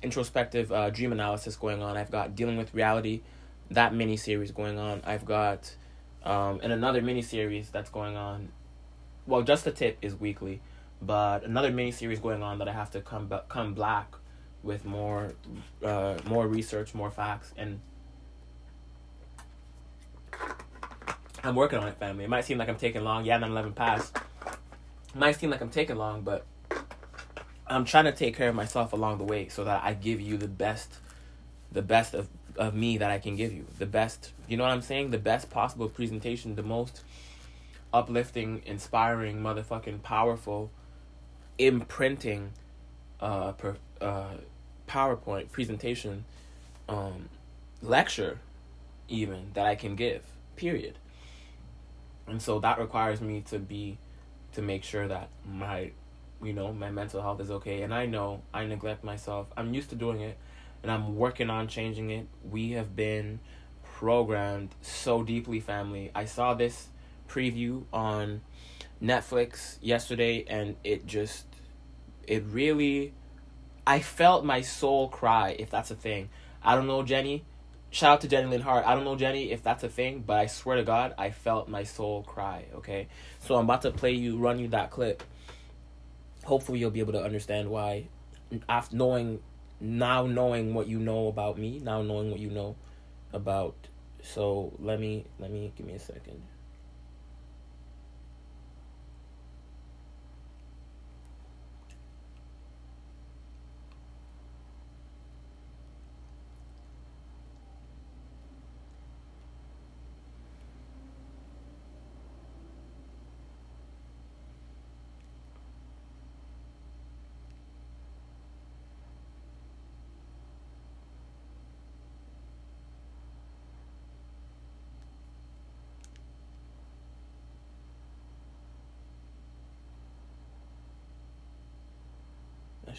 introspective 0.02 0.70
uh, 0.70 0.90
dream 0.90 1.12
analysis 1.12 1.56
going 1.56 1.83
on. 1.83 1.96
I've 1.96 2.11
got 2.11 2.35
dealing 2.35 2.56
with 2.56 2.72
reality, 2.72 3.22
that 3.70 3.92
mini 3.92 4.16
series 4.16 4.52
going 4.52 4.78
on. 4.78 5.02
I've 5.04 5.24
got, 5.24 5.74
um, 6.22 6.61
and 6.62 6.72
another 6.72 7.02
mini 7.02 7.22
series 7.22 7.70
that's 7.70 7.90
going 7.90 8.16
on. 8.16 8.50
Well, 9.26 9.42
just 9.42 9.64
the 9.64 9.72
tip 9.72 9.98
is 10.02 10.14
weekly 10.14 10.61
but 11.02 11.44
another 11.44 11.70
mini 11.70 11.90
series 11.90 12.18
going 12.18 12.42
on 12.42 12.58
that 12.58 12.68
I 12.68 12.72
have 12.72 12.90
to 12.92 13.00
come 13.00 13.28
ba- 13.28 13.44
come 13.48 13.74
black 13.74 14.14
with 14.62 14.84
more 14.84 15.32
uh, 15.84 16.18
more 16.26 16.46
research, 16.46 16.94
more 16.94 17.10
facts, 17.10 17.52
and 17.56 17.80
I'm 21.42 21.54
working 21.54 21.78
on 21.78 21.88
it, 21.88 21.96
family. 21.96 22.24
It 22.24 22.30
might 22.30 22.44
seem 22.44 22.58
like 22.58 22.68
I'm 22.68 22.76
taking 22.76 23.02
long. 23.02 23.24
Yeah, 23.24 23.38
9/11 23.38 23.74
passed. 23.74 24.16
It 24.46 25.16
might 25.16 25.36
seem 25.36 25.50
like 25.50 25.60
I'm 25.60 25.70
taking 25.70 25.96
long, 25.96 26.22
but 26.22 26.44
I'm 27.66 27.84
trying 27.84 28.04
to 28.04 28.12
take 28.12 28.36
care 28.36 28.48
of 28.48 28.54
myself 28.54 28.92
along 28.92 29.18
the 29.18 29.24
way 29.24 29.48
so 29.48 29.64
that 29.64 29.82
I 29.82 29.94
give 29.94 30.20
you 30.20 30.36
the 30.36 30.48
best, 30.48 30.98
the 31.72 31.82
best 31.82 32.14
of 32.14 32.28
of 32.56 32.74
me 32.74 32.98
that 32.98 33.10
I 33.10 33.18
can 33.18 33.36
give 33.36 33.52
you. 33.52 33.64
The 33.78 33.86
best, 33.86 34.32
you 34.48 34.56
know 34.56 34.64
what 34.64 34.72
I'm 34.72 34.82
saying? 34.82 35.10
The 35.10 35.18
best 35.18 35.50
possible 35.50 35.88
presentation, 35.88 36.56
the 36.56 36.62
most 36.62 37.02
uplifting, 37.92 38.62
inspiring, 38.66 39.40
motherfucking 39.40 40.02
powerful, 40.02 40.70
imprinting, 41.60 42.52
uh, 43.20 43.52
per, 43.52 43.76
uh, 44.00 44.34
PowerPoint 44.88 45.52
presentation, 45.52 46.24
um, 46.88 47.28
lecture, 47.82 48.38
even 49.08 49.50
that 49.54 49.66
I 49.66 49.74
can 49.74 49.94
give. 49.94 50.22
Period. 50.56 50.98
And 52.26 52.40
so 52.40 52.60
that 52.60 52.78
requires 52.78 53.20
me 53.20 53.42
to 53.50 53.58
be, 53.58 53.98
to 54.52 54.62
make 54.62 54.84
sure 54.84 55.06
that 55.06 55.28
my, 55.46 55.92
you 56.42 56.52
know, 56.52 56.72
my 56.72 56.90
mental 56.90 57.20
health 57.20 57.40
is 57.40 57.50
okay. 57.50 57.82
And 57.82 57.92
I 57.92 58.06
know 58.06 58.42
I 58.54 58.64
neglect 58.64 59.04
myself. 59.04 59.48
I'm 59.56 59.74
used 59.74 59.90
to 59.90 59.96
doing 59.96 60.20
it, 60.20 60.38
and 60.82 60.90
I'm 60.90 61.16
working 61.16 61.50
on 61.50 61.68
changing 61.68 62.10
it. 62.10 62.26
We 62.48 62.72
have 62.72 62.96
been 62.96 63.40
programmed 63.82 64.74
so 64.80 65.22
deeply, 65.22 65.60
family. 65.60 66.10
I 66.14 66.24
saw 66.24 66.54
this 66.54 66.88
preview 67.28 67.84
on 67.92 68.40
Netflix 69.02 69.76
yesterday, 69.80 70.44
and 70.48 70.76
it 70.84 71.06
just, 71.06 71.46
it 72.30 72.44
really, 72.48 73.12
I 73.84 73.98
felt 73.98 74.44
my 74.44 74.60
soul 74.60 75.08
cry, 75.08 75.56
if 75.58 75.68
that's 75.68 75.90
a 75.90 75.96
thing. 75.96 76.28
I 76.62 76.76
don't 76.76 76.86
know, 76.86 77.02
Jenny. 77.02 77.44
Shout 77.90 78.12
out 78.12 78.20
to 78.20 78.28
Jenny 78.28 78.46
Lynn 78.46 78.60
Hart. 78.60 78.86
I 78.86 78.94
don't 78.94 79.02
know, 79.02 79.16
Jenny, 79.16 79.50
if 79.50 79.64
that's 79.64 79.82
a 79.82 79.88
thing, 79.88 80.22
but 80.24 80.36
I 80.36 80.46
swear 80.46 80.76
to 80.76 80.84
God, 80.84 81.12
I 81.18 81.30
felt 81.30 81.68
my 81.68 81.82
soul 81.82 82.22
cry, 82.22 82.66
okay? 82.76 83.08
So 83.40 83.56
I'm 83.56 83.64
about 83.64 83.82
to 83.82 83.90
play 83.90 84.12
you, 84.12 84.38
run 84.38 84.60
you 84.60 84.68
that 84.68 84.92
clip. 84.92 85.24
Hopefully, 86.44 86.78
you'll 86.78 86.92
be 86.92 87.00
able 87.00 87.14
to 87.14 87.22
understand 87.22 87.68
why, 87.68 88.06
after 88.68 88.94
knowing, 88.94 89.40
now 89.80 90.24
knowing 90.24 90.72
what 90.72 90.86
you 90.86 91.00
know 91.00 91.26
about 91.26 91.58
me, 91.58 91.80
now 91.82 92.00
knowing 92.00 92.30
what 92.30 92.38
you 92.38 92.50
know 92.50 92.76
about. 93.32 93.74
So 94.22 94.72
let 94.78 95.00
me, 95.00 95.24
let 95.40 95.50
me, 95.50 95.72
give 95.76 95.84
me 95.84 95.94
a 95.94 95.98
second. 95.98 96.40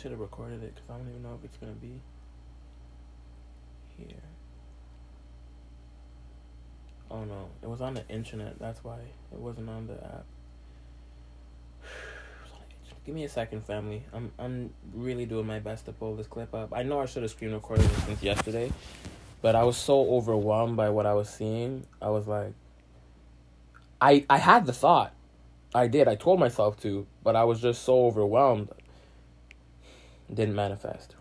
Should 0.02 0.12
have 0.12 0.20
recorded 0.20 0.64
it 0.64 0.74
because 0.74 0.90
I 0.90 0.98
don't 0.98 1.10
even 1.10 1.22
know 1.22 1.38
if 1.38 1.46
it's 1.46 1.58
gonna 1.58 1.74
be 1.74 2.02
here. 3.98 4.18
Oh 7.12 7.24
no, 7.24 7.50
it 7.62 7.70
was 7.70 7.82
on 7.82 7.94
the 7.94 8.08
internet. 8.08 8.58
That's 8.60 8.84
why 8.84 8.98
it 9.32 9.38
wasn't 9.38 9.70
on 9.70 9.88
the 9.88 9.94
app. 9.94 10.26
Give 13.06 13.14
me 13.14 13.26
a 13.26 13.30
second, 13.30 13.64
family. 13.66 14.04
I'm 14.12 14.32
I'm 14.40 14.74
really 14.94 15.26
doing 15.26 15.46
my 15.46 15.60
best 15.60 15.86
to 15.86 15.92
pull 15.92 16.16
this 16.16 16.28
clip 16.28 16.56
up. 16.56 16.70
I 16.74 16.82
know 16.84 17.00
I 17.00 17.06
should 17.06 17.22
have 17.22 17.32
screen 17.32 17.52
recorded 17.52 17.86
it 17.86 17.98
since 18.06 18.24
yesterday, 18.24 18.72
but 19.42 19.56
I 19.56 19.64
was 19.64 19.78
so 19.78 20.10
overwhelmed 20.16 20.78
by 20.78 20.90
what 20.90 21.06
I 21.06 21.14
was 21.14 21.30
seeing. 21.30 21.86
I 22.02 22.10
was 22.10 22.28
like, 22.28 22.54
I 24.00 24.26
I 24.30 24.38
had 24.38 24.66
the 24.66 24.74
thought, 24.74 25.14
I 25.76 25.88
did. 25.88 26.08
I 26.08 26.16
told 26.16 26.40
myself 26.40 26.82
to, 26.82 27.06
but 27.24 27.36
I 27.36 27.44
was 27.44 27.62
just 27.62 27.84
so 27.84 28.08
overwhelmed 28.08 28.70
didn't 30.34 30.56
manifest. 30.56 31.16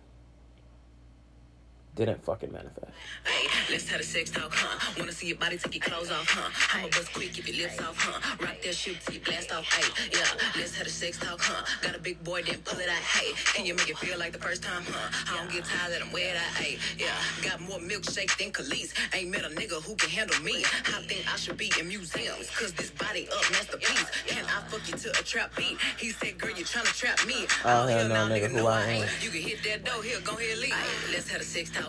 Didn't 1.96 2.24
fucking 2.24 2.52
manifest. 2.52 2.92
Hey, 3.24 3.48
let's 3.70 3.88
have 3.90 4.00
a 4.00 4.04
sex 4.04 4.30
talk, 4.30 4.52
huh? 4.54 4.78
Wanna 4.96 5.12
see 5.12 5.26
your 5.26 5.36
body 5.36 5.58
take 5.58 5.74
your 5.74 5.82
clothes 5.82 6.10
off, 6.10 6.24
huh? 6.30 6.78
I'ma 6.78 6.88
bust 6.88 7.12
quick, 7.12 7.32
keep 7.32 7.48
your 7.48 7.66
lips 7.66 7.80
off, 7.82 7.98
huh? 7.98 8.36
Rock 8.40 8.62
that 8.62 8.74
shit 8.74 9.00
till 9.04 9.14
you 9.14 9.20
blast 9.20 9.52
off, 9.52 9.66
hey, 9.66 10.08
yeah. 10.12 10.24
Let's 10.56 10.76
have 10.76 10.86
a 10.86 10.90
sex 10.90 11.18
talk, 11.18 11.40
huh? 11.42 11.66
Got 11.82 11.96
a 11.96 11.98
big 11.98 12.22
boy, 12.22 12.42
then 12.42 12.58
pull 12.64 12.78
it 12.78 12.88
out, 12.88 12.94
hey. 12.94 13.32
Can 13.54 13.66
you 13.66 13.74
make 13.74 13.90
it 13.90 13.98
feel 13.98 14.18
like 14.18 14.32
the 14.32 14.38
first 14.38 14.62
time, 14.62 14.84
huh? 14.86 15.34
I 15.34 15.36
don't 15.36 15.52
get 15.52 15.64
tired, 15.64 15.90
let 15.90 16.00
him 16.00 16.12
wear 16.12 16.32
that, 16.32 16.62
hey, 16.62 16.78
yeah. 16.96 17.10
Got 17.42 17.60
more 17.60 17.80
milkshake 17.80 18.38
than 18.38 18.52
Kelis. 18.52 18.94
Ain't 19.12 19.30
met 19.30 19.44
a 19.44 19.50
nigga 19.50 19.82
who 19.82 19.96
can 19.96 20.10
handle 20.10 20.40
me. 20.42 20.62
I 20.94 21.02
think 21.04 21.26
I 21.26 21.36
should 21.36 21.56
be 21.56 21.72
in 21.78 21.88
museums, 21.88 22.48
cause 22.54 22.72
this 22.72 22.90
body 22.90 23.28
up 23.28 23.44
masterpiece. 23.50 24.06
Can 24.26 24.44
I 24.46 24.62
fuck 24.70 24.86
you 24.88 24.96
to 24.96 25.10
a 25.10 25.22
trap 25.24 25.56
beat? 25.56 25.76
He 25.98 26.10
said, 26.12 26.38
girl, 26.38 26.54
you 26.56 26.64
tryna 26.64 26.96
trap 26.96 27.18
me. 27.26 27.46
Oh, 27.64 27.82
oh 27.82 27.86
hell 27.88 28.08
no, 28.08 28.30
nigga, 28.30 28.48
who 28.48 28.66
I 28.66 29.04
am. 29.04 29.08
You 29.20 29.30
can 29.30 29.42
hit 29.42 29.62
that 29.64 29.84
door, 29.84 30.02
here, 30.02 30.20
go 30.22 30.38
ahead, 30.38 30.58
leave. 30.58 30.74
Let's 31.12 31.28
have 31.30 31.40
a 31.40 31.44
sex 31.44 31.70
talk, 31.70 31.79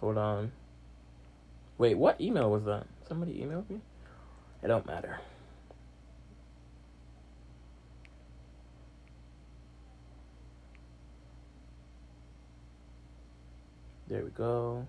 Hold 0.00 0.18
on. 0.18 0.52
Wait, 1.78 1.96
what 1.96 2.20
email 2.20 2.50
was 2.50 2.64
that? 2.64 2.86
Somebody 3.08 3.40
emailed 3.40 3.68
me? 3.70 3.80
It 4.62 4.68
don't 4.68 4.86
matter. 4.86 5.20
There 14.08 14.24
we 14.24 14.30
go. 14.30 14.86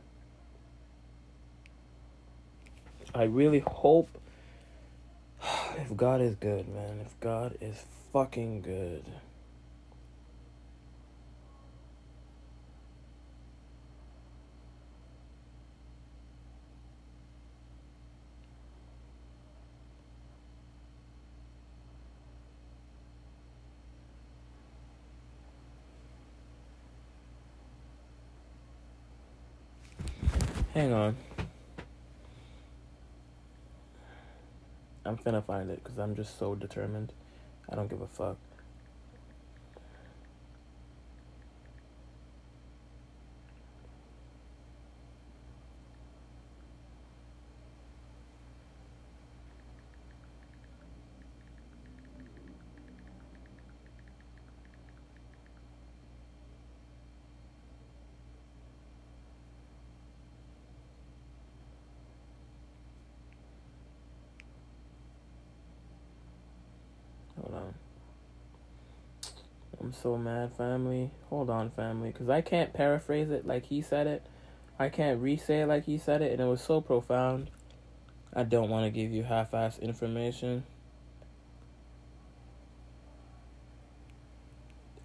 I 3.16 3.24
really 3.24 3.60
hope 3.60 4.10
if 5.78 5.96
God 5.96 6.22
is 6.22 6.36
good, 6.36 6.68
man. 6.68 7.00
If 7.06 7.20
God 7.20 7.58
is 7.62 7.86
fucking 8.12 8.62
good. 8.62 9.06
Hang 30.74 30.92
on. 30.92 31.16
I'm 35.06 35.18
finna 35.18 35.46
find 35.46 35.70
it 35.70 35.84
because 35.84 36.00
I'm 36.00 36.16
just 36.16 36.40
so 36.40 36.56
determined. 36.56 37.14
I 37.70 37.76
don't 37.76 37.88
give 37.88 38.02
a 38.02 38.08
fuck. 38.08 38.38
Hold 67.42 67.56
on. 67.56 67.74
I'm 69.82 69.93
so 70.04 70.18
mad, 70.18 70.52
family. 70.56 71.10
Hold 71.30 71.50
on, 71.50 71.72
family, 71.72 72.12
because 72.12 72.30
I 72.30 72.42
can't 72.42 72.74
paraphrase 72.74 73.32
it 73.32 73.48
like 73.48 73.66
he 73.66 73.82
said 73.82 74.06
it. 74.06 74.24
I 74.78 74.90
can't 74.90 75.22
re-say 75.22 75.62
it 75.62 75.68
like 75.68 75.86
he 75.86 75.98
said 75.98 76.22
it, 76.22 76.34
and 76.34 76.42
it 76.42 76.46
was 76.46 76.62
so 76.62 76.82
profound. 76.82 77.50
I 78.34 78.44
don't 78.44 78.70
want 78.70 78.86
to 78.86 78.92
give 78.92 79.12
you 79.12 79.24
half-ass 79.24 79.80
information. 79.80 80.66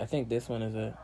I 0.00 0.06
think 0.06 0.28
this 0.28 0.48
one 0.48 0.62
is 0.62 0.74
it. 0.74 0.94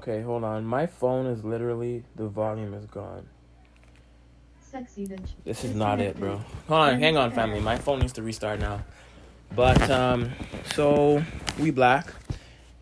Okay, 0.00 0.22
hold 0.22 0.44
on. 0.44 0.64
My 0.64 0.86
phone 0.86 1.26
is 1.26 1.44
literally 1.44 2.04
the 2.16 2.26
volume 2.26 2.72
is 2.72 2.86
gone. 2.86 3.28
Sexy 4.58 5.06
bitch. 5.06 5.28
This 5.44 5.62
is 5.62 5.74
not 5.74 6.00
it, 6.00 6.18
bro. 6.18 6.40
Hold 6.68 6.80
on, 6.80 7.00
hang 7.00 7.18
on, 7.18 7.32
family. 7.32 7.60
My 7.60 7.76
phone 7.76 7.98
needs 7.98 8.14
to 8.14 8.22
restart 8.22 8.60
now. 8.60 8.82
But 9.54 9.90
um, 9.90 10.30
so 10.72 11.22
we 11.58 11.70
black, 11.70 12.06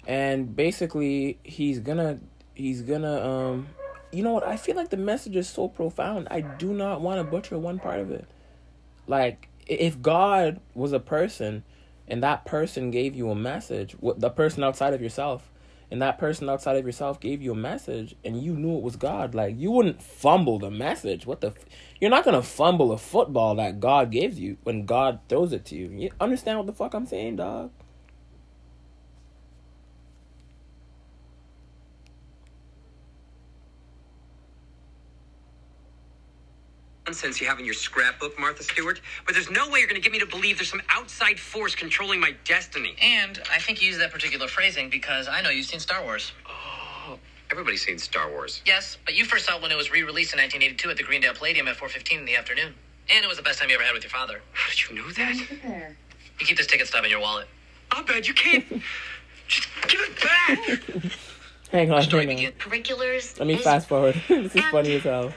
and 0.07 0.54
basically 0.54 1.40
he's 1.42 1.81
gonna 1.81 2.20
he's 2.54 2.83
gonna 2.83 3.26
um 3.26 3.66
you 4.12 4.22
know 4.22 4.33
what? 4.33 4.46
I 4.46 4.57
feel 4.57 4.76
like 4.76 4.90
the 4.90 4.96
message 4.96 5.35
is 5.35 5.48
so 5.48 5.66
profound. 5.66 6.28
I 6.31 6.42
do 6.42 6.72
not 6.72 7.00
want 7.00 7.18
to 7.18 7.24
butcher 7.24 7.59
one 7.59 7.81
part 7.81 7.98
of 7.98 8.12
it. 8.12 8.26
Like, 9.09 9.48
if 9.66 10.00
God 10.00 10.61
was 10.72 10.92
a 10.92 11.00
person 11.00 11.64
and 12.07 12.22
that 12.22 12.44
person 12.44 12.92
gave 12.92 13.16
you 13.16 13.28
a 13.31 13.35
message, 13.35 13.94
what 13.94 14.20
the 14.20 14.31
person 14.31 14.62
outside 14.62 14.94
of 14.94 15.02
yourself, 15.02 15.50
and 15.90 16.03
that 16.03 16.18
person 16.18 16.48
outside 16.48 16.77
of 16.77 16.85
yourself 16.85 17.18
gave 17.18 17.40
you 17.40 17.53
a 17.53 17.57
message 17.57 18.14
and 18.24 18.42
you 18.42 18.55
knew 18.55 18.77
it 18.77 18.83
was 18.83 18.96
God, 18.96 19.35
like, 19.35 19.59
you 19.59 19.70
wouldn't 19.70 20.03
fumble 20.03 20.59
the 20.59 20.70
message. 20.70 21.27
What 21.27 21.40
the? 21.40 21.48
F- 21.48 21.64
You're 22.01 22.11
not 22.11 22.24
to 22.24 22.42
fumble 22.42 22.92
a 22.92 22.98
football 22.98 23.55
that 23.57 23.81
God 23.81 24.11
gives 24.11 24.38
you 24.38 24.59
when 24.64 24.85
God 24.85 25.20
throws 25.29 25.53
it 25.53 25.64
to 25.66 25.77
you. 25.77 25.88
You 25.88 26.11
understand 26.20 26.59
what 26.59 26.66
the 26.66 26.72
fuck 26.74 26.94
I'm 26.94 27.07
saying, 27.07 27.37
dog? 27.37 27.70
Nonsense 37.18 37.40
you 37.40 37.48
have 37.48 37.59
in 37.59 37.64
your 37.64 37.74
scrapbook, 37.74 38.38
Martha 38.38 38.62
Stewart, 38.62 39.00
but 39.26 39.35
there's 39.35 39.50
no 39.50 39.68
way 39.68 39.81
you're 39.81 39.88
going 39.88 40.00
to 40.00 40.04
get 40.04 40.12
me 40.12 40.20
to 40.20 40.26
believe 40.26 40.57
there's 40.57 40.70
some 40.70 40.83
outside 40.88 41.38
force 41.38 41.74
controlling 41.74 42.20
my 42.20 42.33
destiny. 42.44 42.94
And 43.02 43.40
I 43.52 43.59
think 43.59 43.83
you 43.83 43.88
use 43.88 43.98
that 43.98 44.12
particular 44.12 44.46
phrasing 44.46 44.88
because 44.88 45.26
I 45.26 45.40
know 45.40 45.50
you've 45.50 45.66
seen 45.66 45.81
Star 45.81 46.04
Wars. 46.04 46.31
Oh, 46.48 47.18
everybody's 47.50 47.85
seen 47.85 47.98
Star 47.98 48.31
Wars. 48.31 48.62
Yes, 48.64 48.98
but 49.04 49.16
you 49.16 49.24
first 49.24 49.46
saw 49.46 49.57
it 49.57 49.62
when 49.62 49.72
it 49.72 49.76
was 49.76 49.90
re-released 49.90 50.33
in 50.33 50.38
1982 50.38 50.90
at 50.90 50.96
the 50.96 51.02
Greendale 51.02 51.35
Palladium 51.35 51.66
at 51.66 51.76
4:15 51.76 52.20
in 52.20 52.24
the 52.24 52.37
afternoon. 52.37 52.72
And 53.11 53.24
it 53.24 53.26
was 53.26 53.37
the 53.37 53.42
best 53.42 53.59
time 53.59 53.68
you 53.68 53.74
ever 53.74 53.85
had 53.85 53.94
with 53.94 54.04
your 54.04 54.11
father. 54.11 54.40
How 54.52 54.70
did 54.70 54.88
you 54.88 54.94
know 54.94 55.09
that? 55.09 55.16
Time 55.16 55.38
to 55.38 55.44
prepare. 55.46 55.96
You 56.38 56.46
keep 56.46 56.57
this 56.57 56.68
ticket 56.68 56.87
stub 56.87 57.02
in 57.04 57.11
your 57.11 57.20
wallet. 57.20 57.48
I 57.90 58.02
bet 58.02 58.28
you 58.28 58.35
can't. 58.35 58.64
Just 59.48 59.68
give 59.88 60.00
it 60.00 60.22
back. 60.22 61.12
Hang 61.72 61.90
on, 61.90 62.02
Story 62.02 62.26
hang 62.26 62.46
on. 62.46 62.52
Curriculars. 62.52 63.37
Let 63.38 63.48
me 63.48 63.57
fast 63.57 63.88
forward. 63.88 64.14
this 64.28 64.54
is 64.54 64.64
funny 64.66 64.94
as 64.96 65.02
hell. 65.02 65.33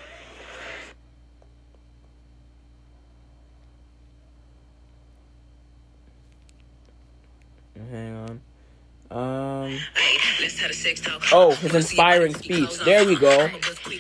Hang 7.89 8.15
on. 8.15 8.41
Um. 9.12 9.72
Hey, 9.96 10.17
let's 10.39 10.58
have 10.60 10.72
a 10.72 10.74
sex 10.74 11.02
talk. 11.02 11.22
Oh, 11.34 11.52
his 11.56 11.76
inspiring 11.76 12.34
speech. 12.34 12.78
There 12.80 13.06
we 13.06 13.15
go. 13.17 13.50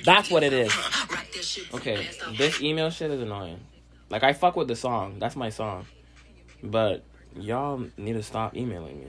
That's 0.05 0.29
what 0.29 0.43
it 0.43 0.53
is. 0.53 0.73
Okay, 1.73 2.07
this 2.37 2.61
email 2.61 2.89
shit 2.89 3.11
is 3.11 3.21
annoying. 3.21 3.59
Like 4.09 4.23
I 4.23 4.33
fuck 4.33 4.55
with 4.55 4.67
the 4.67 4.75
song. 4.75 5.19
That's 5.19 5.35
my 5.35 5.49
song. 5.49 5.85
But 6.63 7.03
y'all 7.35 7.85
need 7.97 8.13
to 8.13 8.23
stop 8.23 8.55
emailing 8.55 8.99
me. 9.01 9.07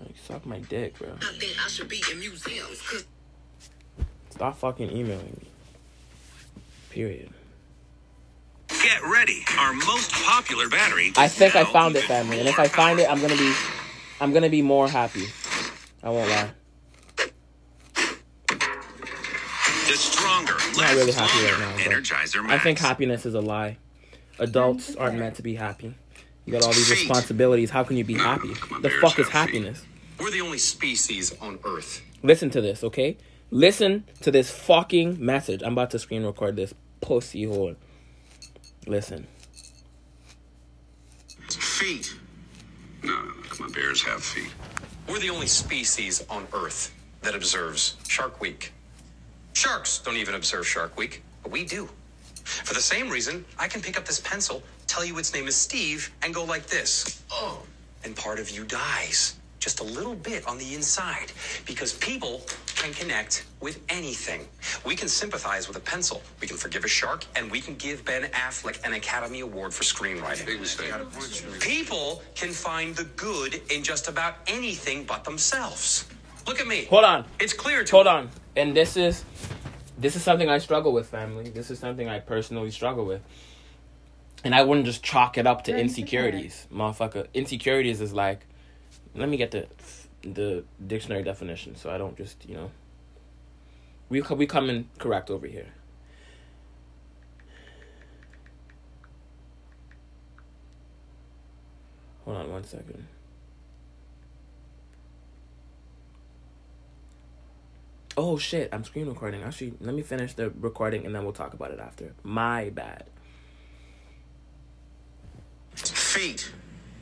Like 0.00 0.16
suck 0.26 0.46
my 0.46 0.60
dick, 0.60 0.98
bro. 0.98 1.10
I 1.20 1.68
should 1.68 1.88
be 1.88 2.02
in 2.10 2.18
museums. 2.20 2.80
'cause 2.82 3.04
Stop 4.30 4.56
fucking 4.58 4.90
emailing 4.90 5.36
me. 5.40 5.48
Period. 6.90 7.30
Get 8.92 9.02
ready. 9.04 9.42
Our 9.58 9.72
most 9.72 10.12
popular 10.12 10.68
battery. 10.68 11.12
I 11.16 11.26
think 11.26 11.56
I 11.56 11.64
found 11.64 11.96
it, 11.96 12.04
family. 12.04 12.40
And 12.40 12.46
if 12.48 12.58
I 12.58 12.68
find 12.68 13.00
it. 13.00 13.10
I'm 13.10 13.22
gonna 13.22 13.38
be, 13.38 13.54
I'm 14.20 14.34
gonna 14.34 14.50
be 14.50 14.60
more 14.60 14.86
happy. 14.86 15.28
I 16.02 16.10
won't 16.10 16.28
lie. 16.28 16.50
The 19.86 19.96
stronger, 19.96 20.52
not 20.76 20.94
really 20.94 21.12
happy 21.12 21.38
right 21.42 21.58
now, 21.58 21.76
Energizer 21.78 22.46
I 22.50 22.58
think 22.58 22.78
happiness 22.78 23.24
is 23.24 23.32
a 23.32 23.40
lie. 23.40 23.78
Adults 24.38 24.94
aren't 24.96 25.18
meant 25.18 25.36
to 25.36 25.42
be 25.42 25.54
happy. 25.54 25.94
You 26.44 26.52
got 26.52 26.62
all 26.62 26.72
these 26.74 26.90
responsibilities. 26.90 27.70
How 27.70 27.84
can 27.84 27.96
you 27.96 28.04
be 28.04 28.18
happy? 28.18 28.52
The 28.82 28.90
fuck 29.00 29.18
is 29.18 29.28
happiness? 29.30 29.86
We're 30.20 30.32
the 30.32 30.42
only 30.42 30.58
species 30.58 31.34
on 31.40 31.58
Earth. 31.64 32.02
Listen 32.22 32.50
to 32.50 32.60
this, 32.60 32.84
okay? 32.84 33.16
Listen 33.50 34.04
to 34.20 34.30
this 34.30 34.50
fucking 34.50 35.24
message. 35.24 35.62
I'm 35.62 35.72
about 35.72 35.92
to 35.92 35.98
screen 35.98 36.24
record 36.24 36.56
this 36.56 36.74
pussy 37.00 37.44
hole. 37.44 37.76
Listen. 38.86 39.26
Feet. 41.48 42.14
No, 43.02 43.32
my 43.60 43.68
bears 43.74 44.02
have 44.02 44.22
feet. 44.22 44.52
We're 45.08 45.18
the 45.18 45.30
only 45.30 45.46
species 45.46 46.24
on 46.30 46.46
Earth 46.52 46.94
that 47.22 47.34
observes 47.34 47.96
Shark 48.08 48.40
Week. 48.40 48.72
Sharks 49.52 49.98
don't 49.98 50.16
even 50.16 50.34
observe 50.34 50.66
Shark 50.66 50.96
Week, 50.96 51.22
but 51.42 51.52
we 51.52 51.64
do. 51.64 51.88
For 52.44 52.74
the 52.74 52.80
same 52.80 53.08
reason, 53.08 53.44
I 53.58 53.68
can 53.68 53.80
pick 53.80 53.98
up 53.98 54.04
this 54.04 54.20
pencil, 54.20 54.62
tell 54.86 55.04
you 55.04 55.18
its 55.18 55.32
name 55.34 55.46
is 55.46 55.56
Steve, 55.56 56.10
and 56.22 56.34
go 56.34 56.44
like 56.44 56.66
this. 56.66 57.22
Oh. 57.30 57.62
And 58.04 58.16
part 58.16 58.38
of 58.38 58.50
you 58.50 58.64
dies. 58.64 59.36
Just 59.60 59.80
a 59.80 59.84
little 59.84 60.14
bit 60.14 60.46
on 60.48 60.58
the 60.58 60.74
inside. 60.74 61.32
Because 61.66 61.92
people 61.94 62.42
can 62.82 62.92
connect 62.92 63.44
with 63.60 63.80
anything. 63.88 64.46
We 64.84 64.96
can 64.96 65.06
sympathize 65.06 65.68
with 65.68 65.76
a 65.76 65.80
pencil. 65.80 66.20
We 66.40 66.48
can 66.48 66.56
forgive 66.56 66.84
a 66.84 66.88
shark, 66.88 67.24
and 67.36 67.48
we 67.48 67.60
can 67.60 67.76
give 67.76 68.04
Ben 68.04 68.24
Affleck 68.32 68.84
an 68.84 68.94
Academy 68.94 69.40
Award 69.40 69.72
for 69.72 69.84
screenwriting. 69.84 70.46
Big 70.46 70.60
mistake. 70.60 70.92
People 71.60 72.22
can 72.34 72.50
find 72.50 72.96
the 72.96 73.04
good 73.04 73.62
in 73.70 73.84
just 73.84 74.08
about 74.08 74.34
anything 74.48 75.04
but 75.04 75.22
themselves. 75.22 76.08
Look 76.44 76.60
at 76.60 76.66
me. 76.66 76.86
Hold 76.86 77.04
on. 77.04 77.24
It's 77.38 77.52
clear 77.52 77.84
to 77.84 77.90
Hold 77.92 78.08
on. 78.08 78.30
And 78.56 78.76
this 78.76 78.96
is 78.96 79.24
this 79.96 80.16
is 80.16 80.24
something 80.24 80.48
I 80.48 80.58
struggle 80.58 80.92
with, 80.92 81.08
family. 81.08 81.50
This 81.50 81.70
is 81.70 81.78
something 81.78 82.08
I 82.08 82.18
personally 82.18 82.72
struggle 82.72 83.04
with. 83.04 83.22
And 84.42 84.56
I 84.56 84.62
wouldn't 84.62 84.86
just 84.86 85.04
chalk 85.04 85.38
it 85.38 85.46
up 85.46 85.62
to 85.64 85.72
Right, 85.72 85.82
insecurities, 85.82 86.66
motherfucker. 86.72 87.28
Insecurities 87.32 88.00
is 88.00 88.12
like, 88.12 88.44
let 89.14 89.28
me 89.28 89.36
get 89.36 89.52
the 89.52 89.68
the 90.22 90.64
dictionary 90.86 91.22
definition, 91.22 91.76
so 91.76 91.90
I 91.90 91.98
don't 91.98 92.16
just 92.16 92.48
you 92.48 92.54
know. 92.54 92.70
We 94.08 94.20
we 94.20 94.46
come 94.46 94.70
in 94.70 94.88
correct 94.98 95.30
over 95.30 95.46
here. 95.46 95.66
Hold 102.24 102.36
on 102.36 102.50
one 102.52 102.64
second. 102.64 103.06
Oh 108.16 108.36
shit, 108.36 108.68
I'm 108.72 108.84
screen 108.84 109.08
recording. 109.08 109.42
Actually, 109.42 109.74
let 109.80 109.94
me 109.94 110.02
finish 110.02 110.34
the 110.34 110.50
recording 110.50 111.06
and 111.06 111.14
then 111.14 111.24
we'll 111.24 111.32
talk 111.32 111.54
about 111.54 111.70
it 111.70 111.80
after. 111.80 112.14
My 112.22 112.68
bad. 112.70 113.04
Feet. 115.74 116.52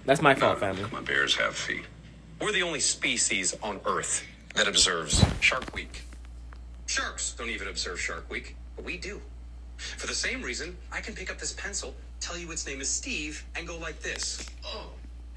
That's 0.06 0.22
my 0.22 0.34
fault, 0.34 0.60
family. 0.60 0.84
My 0.92 1.00
bears 1.00 1.36
have 1.36 1.56
feet. 1.56 1.84
We're 2.40 2.52
the 2.52 2.62
only 2.62 2.80
species 2.80 3.54
on 3.62 3.80
Earth 3.84 4.24
that 4.54 4.66
observes 4.66 5.22
Shark 5.40 5.74
Week. 5.74 6.04
Sharks 6.86 7.34
don't 7.36 7.50
even 7.50 7.68
observe 7.68 8.00
Shark 8.00 8.30
Week, 8.30 8.56
but 8.76 8.84
we 8.84 8.96
do. 8.96 9.20
For 9.76 10.06
the 10.06 10.14
same 10.14 10.40
reason, 10.40 10.74
I 10.90 11.02
can 11.02 11.14
pick 11.14 11.30
up 11.30 11.38
this 11.38 11.52
pencil, 11.52 11.94
tell 12.18 12.38
you 12.38 12.50
its 12.50 12.66
name 12.66 12.80
is 12.80 12.88
Steve, 12.88 13.44
and 13.56 13.68
go 13.68 13.76
like 13.76 14.00
this. 14.00 14.48
Oh. 14.64 14.86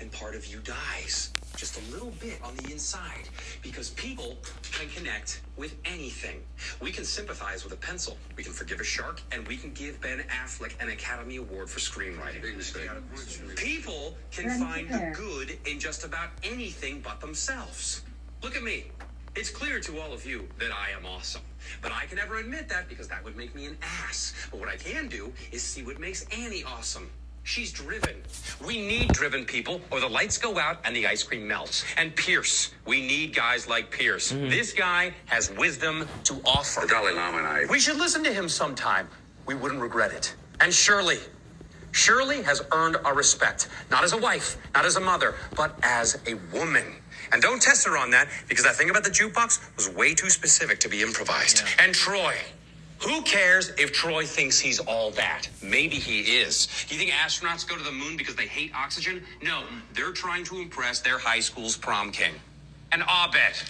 And 0.04 0.12
part 0.12 0.36
of 0.36 0.46
you 0.48 0.60
dies. 0.60 1.32
Just 1.56 1.80
a 1.80 1.92
little 1.94 2.12
bit 2.20 2.38
on 2.44 2.54
the 2.58 2.74
inside. 2.74 3.30
Because 3.62 3.92
people 3.92 4.36
can 4.74 4.90
connect 4.90 5.40
with 5.56 5.78
anything. 5.86 6.42
We 6.82 6.92
can 6.92 7.06
sympathize 7.06 7.64
with 7.64 7.72
a 7.72 7.78
pencil. 7.78 8.18
We 8.36 8.44
can 8.44 8.52
forgive 8.52 8.82
a 8.82 8.84
shark, 8.84 9.22
and 9.32 9.48
we 9.48 9.56
can 9.56 9.72
give 9.72 10.02
Ben 10.02 10.22
Affleck 10.44 10.74
an 10.82 10.90
Academy 10.90 11.38
Award 11.38 11.70
for 11.70 11.80
screenwriting. 11.80 12.42
People 13.56 14.18
can 14.30 14.50
find 14.60 14.90
the 14.90 15.16
good 15.16 15.58
in 15.66 15.80
just 15.80 16.04
about 16.04 16.32
anything 16.44 17.00
but 17.00 17.22
themselves. 17.22 18.02
Look 18.42 18.58
at 18.58 18.64
me. 18.64 18.88
It's 19.38 19.50
clear 19.50 19.80
to 19.80 20.02
all 20.02 20.12
of 20.12 20.26
you 20.26 20.50
that 20.60 20.72
I 20.74 20.90
am 20.90 21.06
awesome. 21.06 21.44
But 21.82 21.94
I 21.94 22.08
can 22.08 22.18
never 22.18 22.40
admit 22.40 22.68
that 22.68 22.90
because 22.90 23.08
that 23.08 23.24
would 23.24 23.38
make 23.38 23.56
me 23.56 23.68
an 23.68 23.78
ass. 23.82 24.34
But 24.52 24.60
what 24.60 24.68
I 24.68 24.76
can 24.76 25.08
do 25.08 25.32
is 25.54 25.64
see 25.64 25.82
what 25.82 25.98
makes 25.98 26.26
Annie 26.26 26.66
awesome. 26.66 27.10
She's 27.44 27.74
driven. 27.74 28.16
We 28.66 28.78
need 28.78 29.10
driven 29.10 29.44
people, 29.44 29.82
or 29.92 30.00
the 30.00 30.08
lights 30.08 30.38
go 30.38 30.58
out 30.58 30.80
and 30.86 30.96
the 30.96 31.06
ice 31.06 31.24
cream 31.24 31.46
melts. 31.46 31.84
And 31.98 32.16
Pierce, 32.16 32.72
we 32.86 33.02
need 33.02 33.36
guys 33.36 33.68
like 33.68 33.92
Pierce. 33.92 34.32
Mm-hmm. 34.32 34.50
This 34.50 34.72
guy 34.72 35.14
has 35.26 35.52
wisdom 35.52 36.08
to 36.24 36.42
offer. 36.46 36.82
The 36.82 36.88
Dalai 36.88 37.14
Lama 37.14 37.40
and 37.40 37.48
I. 37.48 37.66
We 37.70 37.80
should 37.80 37.98
listen 37.98 38.24
to 38.24 38.34
him 38.34 38.48
sometime. 38.48 39.10
We 39.46 39.56
wouldn't 39.56 39.82
regret 39.82 40.14
it. 40.14 40.34
And 40.62 40.74
Shirley. 40.74 41.18
Shirley 41.92 42.42
has 42.44 42.62
earned 42.72 42.96
our 43.04 43.14
respect, 43.14 43.68
not 43.92 44.04
as 44.04 44.14
a 44.14 44.18
wife, 44.18 44.58
not 44.74 44.86
as 44.86 44.96
a 44.96 45.02
mother, 45.02 45.36
but 45.56 45.78
as 45.84 46.20
a 46.26 46.36
woman. 46.58 46.96
And 47.34 47.42
don't 47.42 47.62
test 47.62 47.86
her 47.86 47.98
on 47.98 48.10
that 48.12 48.30
because 48.48 48.64
that 48.64 48.76
thing 48.76 48.90
about 48.90 49.04
the 49.04 49.10
jukebox 49.10 49.76
was 49.76 49.90
way 49.90 50.16
too 50.16 50.30
specific 50.30 50.80
to 50.80 50.90
be 50.90 51.02
improvised. 51.02 51.64
And 51.78 51.94
Troy. 51.94 52.36
Who 53.06 53.22
cares 53.24 53.70
if 53.78 53.92
Troy 53.92 54.26
thinks 54.26 54.60
he's 54.60 54.80
all 54.80 55.12
that? 55.12 55.50
Maybe 55.62 55.96
he 55.98 56.22
is. 56.22 56.68
You 56.90 56.98
think 56.98 57.12
astronauts 57.12 57.68
go 57.68 57.76
to 57.76 57.84
the 57.84 57.92
moon 57.92 58.16
because 58.16 58.36
they 58.36 58.48
hate 58.48 58.74
oxygen? 58.74 59.24
No, 59.42 59.64
they're 59.94 60.14
trying 60.14 60.46
to 60.46 60.60
impress 60.60 61.02
their 61.02 61.18
high 61.18 61.42
school's 61.42 61.76
prom 61.76 62.12
king. 62.12 62.34
And 62.94 63.04
Abed. 63.04 63.62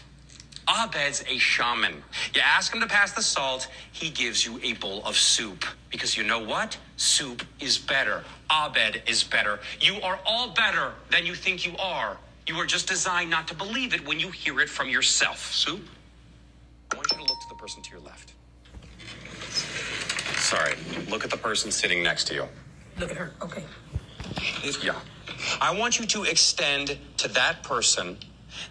Abed's 0.69 1.23
a 1.27 1.37
shaman. 1.39 2.03
You 2.33 2.41
ask 2.41 2.73
him 2.73 2.79
to 2.81 2.87
pass 2.87 3.11
the 3.11 3.23
salt, 3.23 3.67
he 3.91 4.09
gives 4.09 4.45
you 4.45 4.59
a 4.63 4.73
bowl 4.73 5.03
of 5.03 5.15
soup. 5.15 5.65
Because 5.89 6.15
you 6.15 6.23
know 6.23 6.39
what? 6.39 6.77
Soup 6.97 7.43
is 7.59 7.77
better. 7.77 8.23
Abed 8.51 9.01
is 9.07 9.23
better. 9.23 9.59
You 9.81 9.99
are 10.01 10.19
all 10.25 10.49
better 10.53 10.93
than 11.11 11.25
you 11.25 11.33
think 11.33 11.65
you 11.65 11.75
are. 11.77 12.17
You 12.47 12.55
are 12.57 12.65
just 12.65 12.87
designed 12.87 13.29
not 13.31 13.47
to 13.47 13.55
believe 13.55 13.93
it 13.93 14.05
when 14.07 14.19
you 14.19 14.29
hear 14.29 14.59
it 14.59 14.69
from 14.69 14.89
yourself. 14.89 15.51
Soup? 15.53 15.81
Sorry. 20.53 20.75
Look 21.09 21.23
at 21.23 21.31
the 21.31 21.37
person 21.37 21.71
sitting 21.71 22.03
next 22.03 22.25
to 22.25 22.33
you. 22.35 22.47
Look 22.99 23.11
at 23.11 23.17
her. 23.17 23.31
Okay. 23.41 23.63
Yeah. 24.81 24.95
I 25.59 25.75
want 25.75 25.99
you 25.99 26.05
to 26.05 26.23
extend 26.23 26.97
to 27.17 27.27
that 27.29 27.63
person 27.63 28.17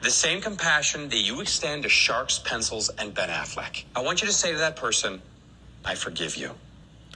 the 0.01 0.11
same 0.11 0.41
compassion 0.41 1.09
that 1.09 1.19
you 1.19 1.41
extend 1.41 1.83
to 1.83 1.89
sharks, 1.89 2.39
pencils, 2.39 2.89
and 2.99 3.13
Ben 3.13 3.29
Affleck. 3.29 3.85
I 3.97 4.01
want 4.01 4.23
you 4.23 4.29
to 4.29 4.33
say 4.33 4.53
to 4.53 4.59
that 4.59 4.77
person, 4.77 5.21
I 5.85 5.95
forgive 5.95 6.37
you. 6.37 6.53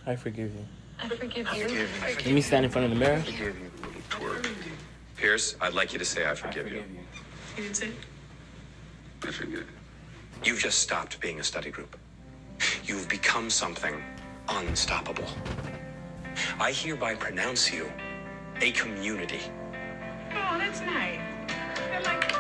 I 0.05 0.17
forgive 0.17 0.53
you. 0.55 0.65
I 1.01 1.09
forgive 1.09 1.47
you. 1.47 1.87
Let 2.03 2.27
me 2.27 2.41
stand 2.41 2.65
in 2.65 2.71
front 2.71 2.87
of 2.87 2.91
the 2.91 2.97
mirror. 2.97 3.23
Pierce, 5.17 5.57
I'd 5.61 5.75
like 5.75 5.93
you 5.93 5.99
to 5.99 6.05
say, 6.05 6.29
I 6.29 6.35
forgive 6.35 6.71
you. 6.71 6.83
You 7.57 7.63
didn't 7.63 7.77
say. 7.77 7.91
I 9.23 9.31
forgive 9.31 9.61
you. 9.61 9.67
You've 10.45 10.59
just 10.59 10.81
stopped 10.81 11.21
being 11.21 11.41
a 11.41 11.45
study 11.45 11.71
group. 11.71 11.97
You've 12.85 13.09
become 13.09 13.49
something 13.49 14.03
unstoppable. 14.49 15.29
I 16.59 16.73
hereby 16.73 17.15
pronounce 17.15 17.73
you 17.73 17.91
a 18.61 18.71
community. 18.73 19.41
Oh, 20.33 20.59
that's 20.59 20.81
nice. 20.81 21.21
I 21.93 22.01
like 22.05 22.33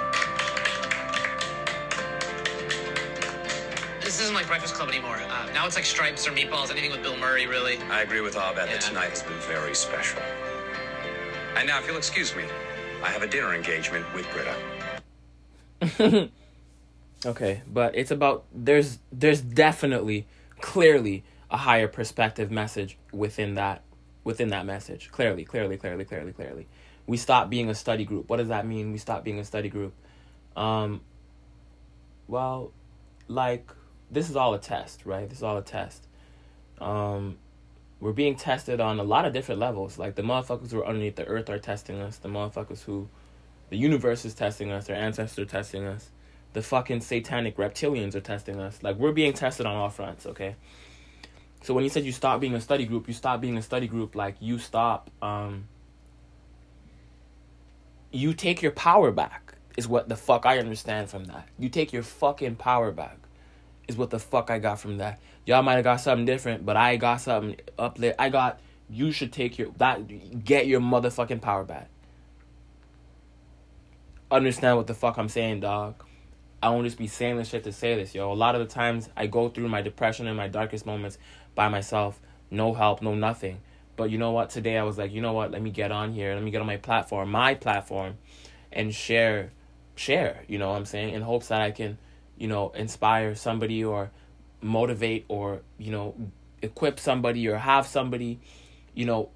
This 4.02 4.20
isn't 4.20 4.34
like 4.34 4.46
Breakfast 4.46 4.74
Club 4.74 4.88
anymore. 4.88 5.16
Uh, 5.16 5.46
now 5.52 5.66
it's 5.66 5.76
like 5.76 5.84
stripes 5.84 6.26
or 6.26 6.30
meatballs, 6.30 6.70
anything 6.70 6.90
with 6.92 7.02
Bill 7.02 7.16
Murray, 7.16 7.46
really. 7.46 7.78
I 7.90 8.02
agree 8.02 8.20
with 8.20 8.36
Abed 8.36 8.56
Yeah. 8.56 8.66
that 8.66 8.80
tonight 8.80 9.10
has 9.10 9.22
been 9.22 9.38
very 9.40 9.74
special. 9.74 10.20
And 11.56 11.66
now, 11.66 11.78
if 11.80 11.86
you'll 11.86 11.96
excuse 11.96 12.34
me, 12.36 12.44
I 13.02 13.08
have 13.08 13.22
a 13.22 13.26
dinner 13.26 13.54
engagement 13.54 14.06
with 14.14 14.26
Britta. 14.32 16.30
Okay, 17.24 17.62
but 17.72 17.96
it's 17.96 18.10
about 18.12 18.44
there's 18.54 18.98
there's 19.10 19.40
definitely 19.40 20.26
clearly 20.60 21.24
a 21.50 21.56
higher 21.56 21.88
perspective 21.88 22.50
message 22.50 22.98
within 23.12 23.54
that 23.54 23.82
within 24.24 24.48
that 24.48 24.66
message. 24.66 25.10
Clearly, 25.12 25.44
clearly, 25.44 25.76
clearly, 25.76 26.04
clearly, 26.04 26.32
clearly. 26.32 26.66
We 27.06 27.16
stop 27.16 27.48
being 27.48 27.70
a 27.70 27.74
study 27.74 28.04
group. 28.04 28.28
What 28.28 28.38
does 28.38 28.48
that 28.48 28.66
mean? 28.66 28.90
We 28.90 28.98
stop 28.98 29.22
being 29.22 29.38
a 29.38 29.44
study 29.44 29.68
group. 29.68 29.94
Um 30.56 31.00
well, 32.26 32.72
like 33.28 33.70
this 34.10 34.28
is 34.28 34.36
all 34.36 34.54
a 34.54 34.58
test, 34.58 35.06
right? 35.06 35.28
This 35.28 35.38
is 35.38 35.44
all 35.44 35.56
a 35.56 35.62
test. 35.62 36.06
Um 36.80 37.38
we're 37.98 38.12
being 38.12 38.36
tested 38.36 38.80
on 38.80 38.98
a 38.98 39.04
lot 39.04 39.24
of 39.24 39.32
different 39.32 39.60
levels. 39.60 39.98
Like 39.98 40.16
the 40.16 40.22
motherfuckers 40.22 40.70
who 40.70 40.80
are 40.80 40.86
underneath 40.86 41.16
the 41.16 41.26
earth 41.26 41.48
are 41.48 41.58
testing 41.58 42.00
us. 42.00 42.18
The 42.18 42.28
motherfuckers 42.28 42.82
who 42.82 43.08
the 43.70 43.76
universe 43.76 44.24
is 44.24 44.34
testing 44.34 44.70
us. 44.72 44.86
Their 44.86 44.96
ancestors 44.96 45.38
are 45.38 45.48
testing 45.48 45.86
us 45.86 46.10
the 46.56 46.62
fucking 46.62 47.02
satanic 47.02 47.58
reptilians 47.58 48.14
are 48.14 48.20
testing 48.20 48.58
us. 48.58 48.82
Like 48.82 48.96
we're 48.96 49.12
being 49.12 49.34
tested 49.34 49.66
on 49.66 49.76
all 49.76 49.90
fronts, 49.90 50.24
okay? 50.24 50.56
So 51.66 51.74
when 51.74 51.82
you 51.82 51.90
said 51.90 52.04
you 52.04 52.12
stop 52.12 52.38
being 52.38 52.54
a 52.54 52.60
study 52.60 52.86
group, 52.86 53.08
you 53.08 53.12
stop 53.12 53.40
being 53.40 53.56
a 53.56 53.62
study 53.62 53.88
group 53.88 54.14
like 54.14 54.36
you 54.38 54.56
stop 54.56 55.10
um 55.20 55.66
you 58.12 58.34
take 58.34 58.62
your 58.62 58.70
power 58.70 59.10
back 59.10 59.54
is 59.76 59.88
what 59.88 60.08
the 60.08 60.14
fuck 60.14 60.46
I 60.46 60.60
understand 60.60 61.10
from 61.10 61.24
that. 61.24 61.48
You 61.58 61.68
take 61.68 61.92
your 61.92 62.04
fucking 62.04 62.54
power 62.54 62.92
back 62.92 63.18
is 63.88 63.96
what 63.96 64.10
the 64.10 64.20
fuck 64.20 64.48
I 64.48 64.60
got 64.60 64.78
from 64.78 64.98
that. 64.98 65.18
Y'all 65.44 65.60
might 65.64 65.74
have 65.74 65.82
got 65.82 65.96
something 65.96 66.24
different, 66.24 66.64
but 66.64 66.76
I 66.76 66.98
got 66.98 67.20
something 67.20 67.56
up 67.76 67.98
there. 67.98 68.14
I 68.16 68.28
got 68.28 68.60
you 68.88 69.10
should 69.10 69.32
take 69.32 69.58
your 69.58 69.72
that 69.78 70.44
get 70.44 70.68
your 70.68 70.80
motherfucking 70.80 71.40
power 71.40 71.64
back. 71.64 71.88
Understand 74.30 74.76
what 74.76 74.86
the 74.86 74.94
fuck 74.94 75.18
I'm 75.18 75.28
saying, 75.28 75.58
dog. 75.58 75.96
I 76.62 76.70
won't 76.70 76.84
just 76.84 76.96
be 76.96 77.06
saying 77.06 77.36
this 77.36 77.48
shit 77.48 77.64
to 77.64 77.72
say 77.72 77.96
this, 77.96 78.14
yo. 78.14 78.32
A 78.32 78.34
lot 78.34 78.54
of 78.54 78.60
the 78.60 78.72
times 78.72 79.08
I 79.16 79.26
go 79.26 79.48
through 79.48 79.68
my 79.68 79.82
depression 79.82 80.26
and 80.26 80.36
my 80.36 80.48
darkest 80.48 80.86
moments 80.86 81.18
by 81.56 81.68
myself, 81.68 82.20
no 82.52 82.72
help, 82.74 83.02
no 83.02 83.16
nothing. 83.16 83.60
But 83.96 84.10
you 84.10 84.18
know 84.18 84.30
what? 84.30 84.50
Today 84.50 84.78
I 84.78 84.84
was 84.84 84.98
like, 84.98 85.12
you 85.12 85.20
know 85.20 85.32
what? 85.32 85.50
Let 85.50 85.62
me 85.62 85.70
get 85.70 85.90
on 85.90 86.12
here. 86.12 86.34
Let 86.34 86.42
me 86.44 86.52
get 86.52 86.60
on 86.60 86.66
my 86.66 86.76
platform, 86.76 87.30
my 87.32 87.54
platform, 87.54 88.18
and 88.70 88.94
share, 88.94 89.50
share. 89.96 90.44
You 90.46 90.58
know 90.58 90.68
what 90.68 90.76
I'm 90.76 90.84
saying? 90.84 91.14
In 91.14 91.22
hopes 91.22 91.48
that 91.48 91.62
I 91.62 91.72
can, 91.72 91.98
you 92.38 92.46
know, 92.46 92.70
inspire 92.76 93.34
somebody 93.34 93.82
or 93.82 94.12
motivate 94.60 95.24
or 95.28 95.62
you 95.78 95.90
know, 95.90 96.14
equip 96.62 97.00
somebody 97.00 97.48
or 97.48 97.56
have 97.56 97.86
somebody, 97.86 98.38
you 98.94 99.06
know, 99.06 99.30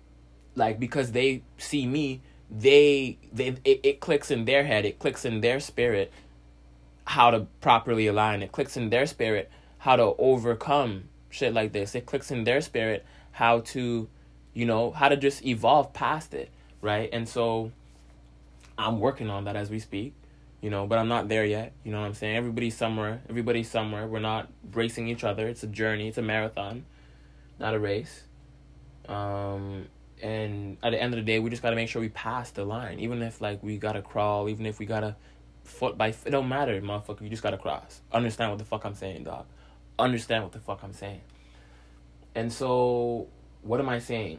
like 0.55 0.79
because 0.79 1.13
they 1.13 1.43
see 1.57 1.87
me, 1.87 2.21
they 2.51 3.19
they 3.33 3.57
it, 3.65 3.81
it 3.83 4.01
clicks 4.01 4.31
in 4.31 4.45
their 4.45 4.65
head, 4.65 4.85
it 4.85 4.99
clicks 4.99 5.25
in 5.25 5.41
their 5.41 5.59
spirit 5.59 6.13
how 7.05 7.31
to 7.31 7.47
properly 7.61 8.07
align. 8.07 8.43
It 8.43 8.53
clicks 8.53 8.77
in 8.77 8.91
their 8.91 9.07
spirit 9.07 9.51
how 9.79 9.97
to 9.97 10.15
overcome 10.19 11.09
shit 11.31 11.55
like 11.55 11.73
this. 11.73 11.95
It 11.95 12.07
clicks 12.07 12.31
in 12.31 12.45
their 12.45 12.61
spirit 12.61 13.07
how 13.33 13.61
to, 13.61 14.09
you 14.53 14.67
know, 14.67 14.91
how 14.91 15.09
to 15.09 15.17
just 15.17 15.45
evolve 15.47 15.93
past 15.93 16.35
it, 16.35 16.51
right? 16.83 17.09
And 17.13 17.29
so 17.29 17.73
I'm 18.77 19.01
working 19.01 19.31
on 19.31 19.45
that 19.45 19.57
as 19.57 19.71
we 19.71 19.79
speak, 19.79 20.15
you 20.61 20.71
know, 20.71 20.87
but 20.87 20.99
I'm 20.99 21.09
not 21.09 21.29
there 21.29 21.45
yet. 21.45 21.73
You 21.85 21.93
know 21.93 22.01
what 22.01 22.07
I'm 22.07 22.15
saying? 22.15 22.37
Everybody's 22.37 22.77
somewhere. 22.77 23.23
Everybody's 23.29 23.71
somewhere. 23.71 24.07
We're 24.07 24.21
not 24.21 24.49
racing 24.73 25.09
each 25.09 25.25
other. 25.25 25.49
It's 25.49 25.63
a 25.63 25.69
journey. 25.69 26.09
It's 26.09 26.19
a 26.19 26.23
marathon, 26.23 26.85
not 27.59 27.75
a 27.75 27.79
race. 27.79 28.25
Um, 29.09 29.87
and 30.23 30.77
at 30.83 30.91
the 30.91 31.03
end 31.03 31.15
of 31.15 31.19
the 31.19 31.25
day, 31.25 31.39
we 31.39 31.51
just 31.51 31.63
gotta 31.63 31.77
make 31.77 31.89
sure 31.89 32.01
we 32.03 32.09
pass 32.11 32.51
the 32.51 32.65
line. 32.65 33.01
Even 33.01 33.23
if 33.23 33.41
like 33.41 33.63
we 33.63 33.79
gotta 33.79 34.03
crawl, 34.03 34.49
even 34.49 34.67
if 34.67 34.79
we 34.79 34.87
gotta 34.87 35.17
foot 35.65 35.97
by 35.97 36.13
foot, 36.13 36.29
it 36.29 36.31
don't 36.31 36.49
matter, 36.49 36.81
motherfucker. 36.81 37.23
You 37.23 37.29
just 37.29 37.43
gotta 37.43 37.59
cross. 37.59 38.01
Understand 38.13 38.51
what 38.51 38.59
the 38.59 38.65
fuck 38.65 38.85
I'm 38.85 38.95
saying, 38.95 39.25
dog. 39.25 39.47
Understand 40.01 40.45
what 40.45 40.53
the 40.53 40.59
fuck 40.59 40.81
I'm 40.83 40.95
saying. 40.95 41.21
And 42.35 42.53
so, 42.53 43.29
what 43.63 43.81
am 43.81 43.89
I 43.89 43.99
saying? 43.99 44.39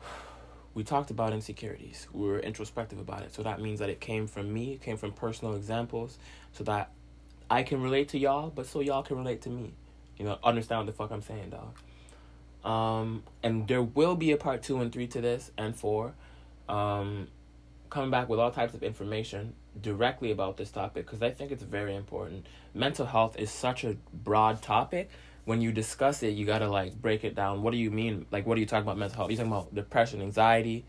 We 0.74 0.84
talked 0.84 1.10
about 1.10 1.32
insecurities. 1.32 2.06
We 2.12 2.28
were 2.28 2.38
introspective 2.38 3.00
about 3.00 3.22
it. 3.22 3.34
So 3.34 3.42
that 3.42 3.60
means 3.60 3.80
that 3.80 3.90
it 3.90 4.00
came 4.00 4.28
from 4.28 4.52
me, 4.52 4.74
it 4.74 4.80
came 4.80 4.96
from 4.96 5.10
personal 5.10 5.56
examples, 5.56 6.18
so 6.52 6.62
that 6.64 6.92
I 7.50 7.64
can 7.64 7.82
relate 7.82 8.10
to 8.10 8.18
y'all, 8.18 8.50
but 8.50 8.66
so 8.66 8.80
y'all 8.80 9.02
can 9.02 9.16
relate 9.16 9.42
to 9.42 9.50
me. 9.50 9.72
You 10.18 10.24
know, 10.24 10.38
understand 10.44 10.80
what 10.80 10.86
the 10.86 10.92
fuck 10.92 11.10
I'm 11.10 11.22
saying, 11.22 11.50
dog. 11.50 11.74
Um, 12.64 13.24
and 13.42 13.66
there 13.66 13.82
will 13.82 14.14
be 14.14 14.30
a 14.30 14.36
part 14.36 14.62
two 14.62 14.80
and 14.80 14.92
three 14.92 15.08
to 15.08 15.20
this, 15.20 15.50
and 15.58 15.74
four. 15.74 16.14
Um, 16.68 17.26
coming 17.90 18.10
back 18.10 18.28
with 18.28 18.38
all 18.38 18.52
types 18.52 18.74
of 18.74 18.84
information 18.84 19.54
directly 19.82 20.30
about 20.30 20.56
this 20.56 20.70
topic 20.70 21.06
because 21.06 21.22
I 21.22 21.30
think 21.30 21.52
it's 21.52 21.62
very 21.62 21.94
important. 21.94 22.46
Mental 22.74 23.06
health 23.06 23.38
is 23.38 23.50
such 23.50 23.84
a 23.84 23.96
broad 24.12 24.62
topic. 24.62 25.10
When 25.44 25.60
you 25.62 25.72
discuss 25.72 26.22
it, 26.22 26.30
you 26.30 26.44
gotta 26.44 26.68
like 26.68 27.00
break 27.00 27.24
it 27.24 27.34
down. 27.34 27.62
What 27.62 27.70
do 27.72 27.78
you 27.78 27.90
mean? 27.90 28.26
Like, 28.30 28.46
what 28.46 28.56
are 28.56 28.60
you 28.60 28.66
talking 28.66 28.82
about? 28.82 28.98
Mental 28.98 29.16
health? 29.16 29.30
You 29.30 29.36
talking 29.36 29.52
about 29.52 29.74
depression, 29.74 30.20
anxiety, 30.20 30.84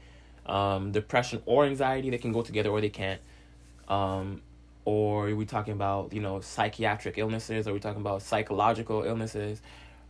um, 0.45 0.91
depression 0.91 1.41
or 1.45 1.65
anxiety? 1.65 2.10
They 2.10 2.17
can 2.17 2.32
go 2.32 2.41
together 2.41 2.69
or 2.69 2.82
they 2.82 2.89
can't. 2.89 3.21
Um, 3.88 4.41
or 4.86 5.30
are 5.30 5.36
we 5.36 5.45
talking 5.45 5.73
about 5.73 6.13
you 6.13 6.21
know 6.21 6.41
psychiatric 6.41 7.17
illnesses? 7.17 7.67
Are 7.67 7.73
we 7.73 7.80
talking 7.80 8.02
about 8.02 8.21
psychological 8.21 9.04
illnesses? 9.04 9.62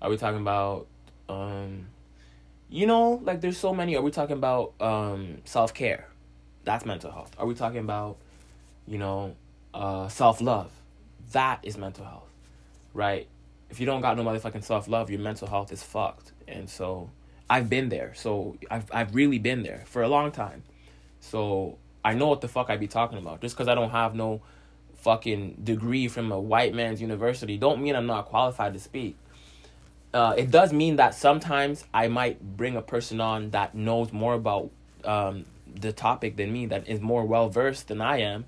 Are 0.02 0.10
we 0.10 0.18
talking 0.18 0.40
about 0.42 0.88
um, 1.28 1.88
you 2.70 2.88
know 2.88 3.20
like 3.24 3.42
there's 3.42 3.58
so 3.58 3.74
many? 3.74 3.96
Are 3.96 4.02
we 4.02 4.12
talking 4.12 4.38
about 4.38 4.74
um, 4.80 5.40
self 5.46 5.74
care? 5.74 6.08
That's 6.64 6.86
mental 6.86 7.12
health. 7.12 7.36
Are 7.38 7.46
we 7.46 7.56
talking 7.56 7.80
about 7.80 8.18
you 8.90 8.98
know 8.98 9.36
uh, 9.74 10.08
self 10.10 10.42
love? 10.42 10.72
That 11.32 11.60
is 11.64 11.78
mental 11.78 12.06
health, 12.06 12.30
right? 12.94 13.28
If 13.70 13.80
you 13.80 13.86
don't 13.86 14.02
got 14.02 14.18
no 14.18 14.24
motherfucking 14.24 14.64
self 14.64 14.88
love, 14.88 15.10
your 15.10 15.20
mental 15.20 15.48
health 15.48 15.72
is 15.72 15.84
fucked. 15.84 16.32
And 16.48 16.70
so 16.70 17.12
I've 17.50 17.70
been 17.70 17.90
there. 17.90 18.14
So 18.16 18.58
I've 18.70 18.90
I've 18.92 19.16
really 19.16 19.40
been 19.40 19.64
there 19.64 19.84
for 19.86 20.02
a 20.02 20.08
long 20.08 20.32
time. 20.32 20.64
So 21.22 21.78
I 22.04 22.14
know 22.16 22.28
what 22.28 22.42
the 22.42 22.48
fuck 22.48 22.70
I 22.70 22.78
be 22.78 22.88
talking 22.88 23.18
about. 23.18 23.42
Just 23.42 23.56
because 23.56 23.68
I 23.68 23.76
don't 23.76 23.92
have 23.92 24.16
no 24.16 24.42
fucking 24.96 25.62
degree 25.64 26.08
from 26.08 26.32
a 26.32 26.40
white 26.40 26.74
man's 26.74 27.02
university 27.02 27.58
don't 27.58 27.82
mean 27.82 27.96
I'm 27.96 28.06
not 28.06 28.26
qualified 28.26 28.74
to 28.74 28.80
speak. 28.80 29.16
Uh, 30.14 30.34
it 30.38 30.50
does 30.50 30.74
mean 30.74 30.96
that 30.96 31.14
sometimes 31.14 31.86
I 31.94 32.08
might 32.08 32.58
bring 32.58 32.76
a 32.76 32.82
person 32.82 33.22
on 33.22 33.52
that 33.52 33.76
knows 33.76 34.12
more 34.12 34.34
about 34.34 34.72
um, 35.06 35.46
the 35.74 35.94
topic 35.94 36.36
than 36.36 36.52
me, 36.52 36.66
that 36.68 36.88
is 36.88 37.00
more 37.00 37.24
well 37.26 37.50
versed 37.50 37.88
than 37.88 38.02
I 38.02 38.18
am, 38.22 38.46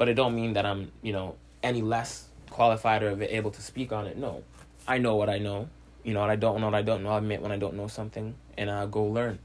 but 0.00 0.08
it 0.08 0.14
don't 0.14 0.34
mean 0.34 0.54
that 0.54 0.64
I'm 0.64 0.90
you 1.02 1.12
know 1.12 1.36
any 1.62 1.82
less 1.82 2.24
qualified 2.48 3.02
or 3.02 3.22
able 3.22 3.50
to 3.50 3.60
speak 3.60 3.92
on 3.92 4.06
it. 4.06 4.16
No, 4.16 4.42
I 4.88 4.96
know 4.96 5.16
what 5.16 5.28
I 5.28 5.36
know. 5.36 5.68
You 6.04 6.14
know, 6.14 6.22
and 6.22 6.32
I 6.32 6.36
don't 6.36 6.58
know 6.62 6.68
what 6.68 6.74
I 6.74 6.80
don't 6.80 7.02
know. 7.02 7.10
I 7.10 7.18
admit 7.18 7.42
when 7.42 7.52
I 7.52 7.58
don't 7.58 7.74
know 7.74 7.86
something, 7.86 8.34
and 8.56 8.70
I 8.70 8.86
go 8.86 9.04
learn, 9.04 9.40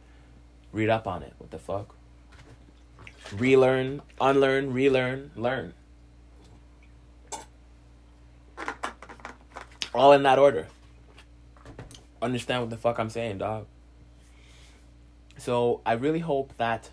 read 0.71 0.87
up 0.87 1.07
on 1.07 1.23
it. 1.23 1.33
What 1.39 1.51
the 1.51 1.59
fuck? 1.59 1.93
Relearn, 3.33 4.01
unlearn, 4.21 4.71
relearn, 4.71 5.31
learn. 5.35 5.73
All 9.93 10.13
in 10.13 10.23
that 10.23 10.39
order. 10.39 10.67
Understand 12.21 12.61
what 12.61 12.69
the 12.69 12.77
fuck 12.77 12.97
I'm 12.97 13.09
saying, 13.09 13.39
dog. 13.39 13.65
So 15.37 15.81
I 15.85 15.93
really 15.93 16.19
hope 16.19 16.53
that 16.55 16.91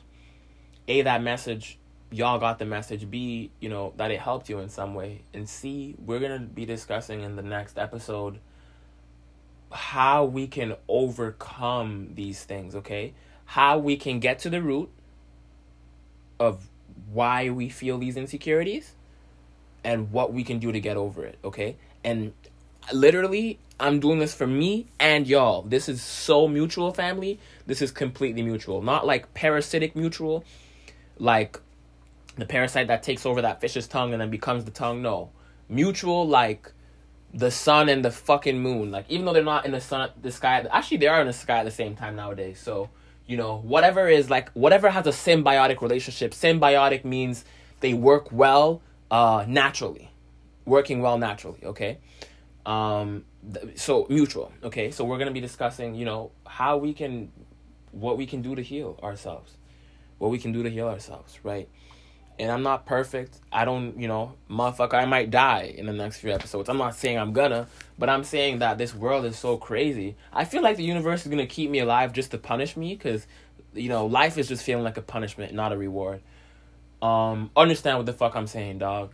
a 0.88 1.02
that 1.02 1.22
message 1.22 1.78
y'all 2.12 2.38
got 2.38 2.58
the 2.58 2.66
message. 2.66 3.10
B, 3.10 3.50
you 3.60 3.68
know, 3.68 3.92
that 3.96 4.10
it 4.10 4.20
helped 4.20 4.48
you 4.48 4.58
in 4.58 4.68
some 4.68 4.94
way. 4.94 5.22
And 5.32 5.48
C, 5.48 5.96
we're 5.98 6.20
going 6.20 6.38
to 6.40 6.46
be 6.46 6.64
discussing 6.64 7.22
in 7.22 7.36
the 7.36 7.42
next 7.42 7.78
episode 7.78 8.38
how 9.70 10.24
we 10.24 10.46
can 10.46 10.76
overcome 10.88 12.10
these 12.14 12.44
things, 12.44 12.74
okay? 12.76 13.14
How 13.46 13.78
we 13.78 13.96
can 13.96 14.20
get 14.20 14.38
to 14.40 14.50
the 14.50 14.62
root 14.62 14.90
of 16.38 16.68
why 17.10 17.50
we 17.50 17.68
feel 17.68 17.98
these 17.98 18.16
insecurities 18.16 18.92
and 19.82 20.12
what 20.12 20.32
we 20.32 20.44
can 20.44 20.58
do 20.58 20.70
to 20.72 20.80
get 20.80 20.96
over 20.96 21.24
it, 21.24 21.38
okay? 21.42 21.76
And 22.04 22.32
literally, 22.92 23.58
I'm 23.80 23.98
doing 23.98 24.18
this 24.18 24.34
for 24.34 24.46
me 24.46 24.86
and 25.00 25.26
y'all. 25.26 25.62
This 25.62 25.88
is 25.88 26.02
so 26.02 26.46
mutual, 26.46 26.92
family. 26.92 27.40
This 27.66 27.80
is 27.82 27.90
completely 27.90 28.42
mutual. 28.42 28.82
Not 28.82 29.06
like 29.06 29.32
parasitic 29.34 29.96
mutual, 29.96 30.44
like 31.18 31.58
the 32.36 32.46
parasite 32.46 32.88
that 32.88 33.02
takes 33.02 33.26
over 33.26 33.42
that 33.42 33.60
fish's 33.60 33.86
tongue 33.86 34.12
and 34.12 34.20
then 34.20 34.30
becomes 34.30 34.64
the 34.64 34.70
tongue. 34.70 35.02
No. 35.02 35.30
Mutual, 35.68 36.26
like 36.26 36.72
the 37.34 37.50
sun 37.50 37.88
and 37.88 38.04
the 38.04 38.10
fucking 38.10 38.58
moon. 38.58 38.90
Like, 38.90 39.06
even 39.08 39.24
though 39.24 39.32
they're 39.32 39.42
not 39.42 39.64
in 39.64 39.72
the 39.72 39.80
sun, 39.80 40.10
the 40.20 40.30
sky, 40.30 40.66
actually, 40.70 40.98
they 40.98 41.08
are 41.08 41.20
in 41.20 41.26
the 41.26 41.32
sky 41.32 41.58
at 41.58 41.64
the 41.64 41.70
same 41.70 41.96
time 41.96 42.16
nowadays. 42.16 42.60
So, 42.60 42.90
you 43.26 43.36
know, 43.36 43.58
whatever 43.58 44.08
is 44.08 44.28
like, 44.28 44.50
whatever 44.52 44.90
has 44.90 45.06
a 45.06 45.10
symbiotic 45.10 45.80
relationship, 45.80 46.32
symbiotic 46.32 47.04
means 47.04 47.44
they 47.80 47.94
work 47.94 48.30
well 48.32 48.82
uh, 49.10 49.44
naturally, 49.48 50.10
working 50.64 51.00
well 51.00 51.18
naturally, 51.18 51.60
okay? 51.64 51.98
Um, 52.66 53.24
th- 53.52 53.78
so 53.78 54.06
mutual, 54.08 54.52
okay? 54.62 54.90
So 54.90 55.04
we're 55.04 55.18
gonna 55.18 55.32
be 55.32 55.40
discussing, 55.40 55.94
you 55.94 56.04
know, 56.04 56.32
how 56.46 56.76
we 56.76 56.92
can, 56.92 57.30
what 57.92 58.16
we 58.18 58.26
can 58.26 58.42
do 58.42 58.54
to 58.54 58.62
heal 58.62 58.98
ourselves, 59.02 59.56
what 60.18 60.30
we 60.30 60.38
can 60.38 60.52
do 60.52 60.62
to 60.62 60.70
heal 60.70 60.88
ourselves, 60.88 61.38
right? 61.42 61.68
And 62.38 62.50
I'm 62.50 62.62
not 62.62 62.86
perfect. 62.86 63.38
I 63.52 63.64
don't, 63.64 63.98
you 64.00 64.08
know, 64.08 64.34
motherfucker, 64.50 64.94
I 64.94 65.04
might 65.04 65.30
die 65.30 65.74
in 65.76 65.86
the 65.86 65.92
next 65.92 66.18
few 66.18 66.32
episodes. 66.32 66.68
I'm 66.68 66.78
not 66.78 66.96
saying 66.96 67.18
I'm 67.18 67.32
gonna, 67.32 67.68
but 67.98 68.08
I'm 68.08 68.24
saying 68.24 68.60
that 68.60 68.78
this 68.78 68.94
world 68.94 69.24
is 69.26 69.38
so 69.38 69.56
crazy. 69.56 70.16
I 70.32 70.44
feel 70.44 70.62
like 70.62 70.76
the 70.76 70.82
universe 70.82 71.22
is 71.22 71.28
gonna 71.28 71.46
keep 71.46 71.70
me 71.70 71.78
alive 71.78 72.12
just 72.12 72.30
to 72.32 72.38
punish 72.38 72.76
me, 72.76 72.94
because, 72.94 73.26
you 73.74 73.88
know, 73.88 74.06
life 74.06 74.38
is 74.38 74.48
just 74.48 74.64
feeling 74.64 74.82
like 74.82 74.96
a 74.96 75.02
punishment, 75.02 75.52
not 75.52 75.72
a 75.72 75.76
reward. 75.76 76.20
Um, 77.00 77.50
understand 77.54 77.98
what 77.98 78.06
the 78.06 78.12
fuck 78.12 78.34
I'm 78.34 78.46
saying, 78.46 78.78
dog. 78.78 79.12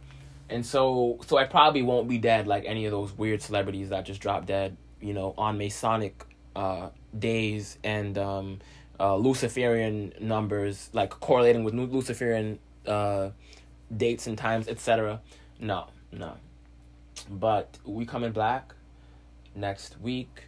And 0.48 0.64
so, 0.64 1.18
so 1.26 1.36
I 1.36 1.44
probably 1.44 1.82
won't 1.82 2.08
be 2.08 2.18
dead 2.18 2.46
like 2.46 2.64
any 2.66 2.86
of 2.86 2.92
those 2.92 3.12
weird 3.12 3.42
celebrities 3.42 3.90
that 3.90 4.06
just 4.06 4.20
dropped 4.20 4.46
dead, 4.46 4.76
you 5.00 5.12
know, 5.12 5.34
on 5.36 5.58
Masonic 5.58 6.24
uh, 6.56 6.90
days 7.18 7.78
and 7.84 8.16
um, 8.16 8.60
uh, 8.98 9.16
Luciferian 9.16 10.14
numbers, 10.20 10.88
like 10.92 11.10
correlating 11.10 11.64
with 11.64 11.74
Luciferian 11.74 12.58
uh, 12.89 13.30
dates 13.95 14.26
and 14.26 14.36
times, 14.36 14.68
etc. 14.68 15.20
No, 15.61 15.86
no. 16.12 16.34
But 17.30 17.78
we 17.84 18.07
come 18.07 18.24
in 18.24 18.32
black 18.32 18.74
next 19.55 20.01
week. 20.01 20.45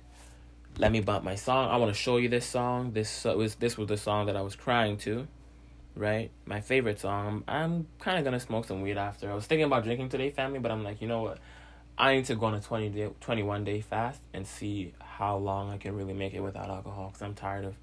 Let 0.78 0.92
me 0.92 1.00
bump 1.00 1.24
my 1.24 1.34
song. 1.34 1.70
I 1.70 1.76
want 1.76 1.92
to 1.92 1.98
show 1.98 2.16
you 2.16 2.28
this 2.28 2.46
song. 2.46 2.92
This 2.92 3.26
uh, 3.26 3.34
was 3.36 3.56
this 3.56 3.76
was 3.76 3.88
the 3.88 3.96
song 3.96 4.26
that 4.26 4.36
I 4.36 4.42
was 4.42 4.56
crying 4.56 4.96
to 4.98 5.26
right? 5.96 6.30
My 6.46 6.60
favorite 6.60 7.00
song. 7.00 7.44
I'm, 7.46 7.86
kind 7.98 8.18
of 8.18 8.24
gonna 8.24 8.40
smoke 8.40 8.66
some 8.66 8.82
weed 8.82 8.96
after. 8.96 9.30
I 9.30 9.34
was 9.34 9.46
thinking 9.46 9.64
about 9.64 9.84
drinking 9.84 10.08
today, 10.08 10.30
family, 10.30 10.58
but 10.58 10.70
I'm 10.70 10.82
like, 10.82 11.00
you 11.02 11.08
know 11.08 11.22
what? 11.22 11.38
I 11.98 12.14
need 12.14 12.24
to 12.26 12.34
go 12.34 12.46
on 12.46 12.54
a 12.54 12.60
20 12.60 12.88
day, 12.88 13.10
21 13.20 13.64
day 13.64 13.80
fast 13.82 14.20
and 14.32 14.46
see 14.46 14.94
how 15.00 15.36
long 15.36 15.70
I 15.70 15.76
can 15.76 15.94
really 15.94 16.14
make 16.14 16.32
it 16.32 16.40
without 16.40 16.70
alcohol. 16.70 17.10
Cause 17.12 17.22
I'm 17.22 17.34
tired 17.34 17.64
of. 17.64 17.74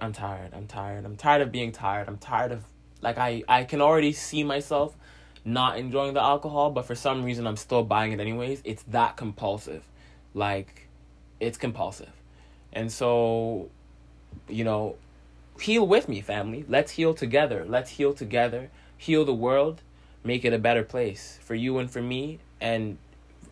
I'm 0.00 0.12
tired. 0.12 0.52
I'm 0.54 0.66
tired. 0.66 1.04
I'm 1.04 1.16
tired 1.16 1.42
of 1.42 1.52
being 1.52 1.70
tired. 1.70 2.08
I'm 2.08 2.16
tired 2.16 2.52
of 2.52 2.64
like 3.02 3.18
I 3.18 3.42
I 3.48 3.64
can 3.64 3.82
already 3.82 4.12
see 4.12 4.42
myself 4.42 4.96
not 5.44 5.76
enjoying 5.76 6.14
the 6.14 6.22
alcohol, 6.22 6.70
but 6.70 6.86
for 6.86 6.94
some 6.94 7.24
reason 7.24 7.46
I'm 7.46 7.56
still 7.56 7.82
buying 7.82 8.12
it 8.12 8.20
anyways. 8.20 8.62
It's 8.64 8.84
that 8.84 9.16
compulsive, 9.16 9.82
like, 10.32 10.88
it's 11.40 11.58
compulsive, 11.58 12.12
and 12.72 12.90
so, 12.90 13.68
you 14.48 14.64
know, 14.64 14.96
heal 15.60 15.86
with 15.86 16.08
me, 16.08 16.20
family. 16.20 16.64
Let's 16.68 16.92
heal 16.92 17.14
together. 17.14 17.64
Let's 17.66 17.90
heal 17.90 18.14
together. 18.14 18.70
Heal 18.96 19.24
the 19.24 19.34
world. 19.34 19.82
Make 20.24 20.44
it 20.44 20.52
a 20.52 20.58
better 20.58 20.82
place 20.82 21.38
for 21.42 21.54
you 21.54 21.78
and 21.78 21.90
for 21.90 22.00
me. 22.00 22.38
And 22.60 22.98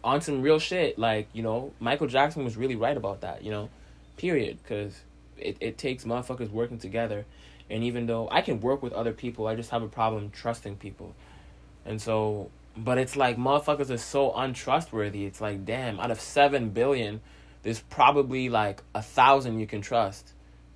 on 0.03 0.21
some 0.21 0.43
real 0.43 0.59
shit, 0.59 0.99
like, 0.99 1.29
you 1.33 1.43
know, 1.43 1.73
Michael 1.81 2.07
Jackson 2.07 2.45
was 2.45 2.57
really 2.57 2.77
right 2.77 2.97
about 2.97 3.21
that, 3.23 3.45
you 3.45 3.51
know, 3.51 3.69
period. 4.17 4.59
Because 4.63 5.01
it, 5.37 5.57
it 5.61 5.79
takes 5.79 6.05
motherfuckers 6.05 6.51
working 6.51 6.79
together. 6.79 7.27
And 7.71 7.85
even 7.85 8.07
though 8.07 8.29
I 8.31 8.41
can 8.43 8.61
work 8.61 8.83
with 8.83 8.93
other 8.93 9.12
people, 9.12 9.47
I 9.47 9.55
just 9.55 9.71
have 9.71 9.83
a 9.83 9.89
problem 9.89 10.31
trusting 10.31 10.77
people. 10.77 11.14
And 11.85 12.01
so, 12.01 12.51
but 12.77 12.99
it's 12.99 13.16
like 13.16 13.37
motherfuckers 13.37 13.91
are 13.91 13.99
so 13.99 14.33
untrustworthy. 14.33 15.25
It's 15.25 15.41
like, 15.41 15.64
damn, 15.64 16.01
out 16.01 16.11
of 16.11 16.21
7 16.21 16.71
billion, 16.71 17.21
there's 17.62 17.81
probably 17.81 18.49
like 18.49 18.83
a 18.95 19.03
thousand 19.03 19.61
you 19.61 19.66
can 19.66 19.81
trust. 19.81 20.33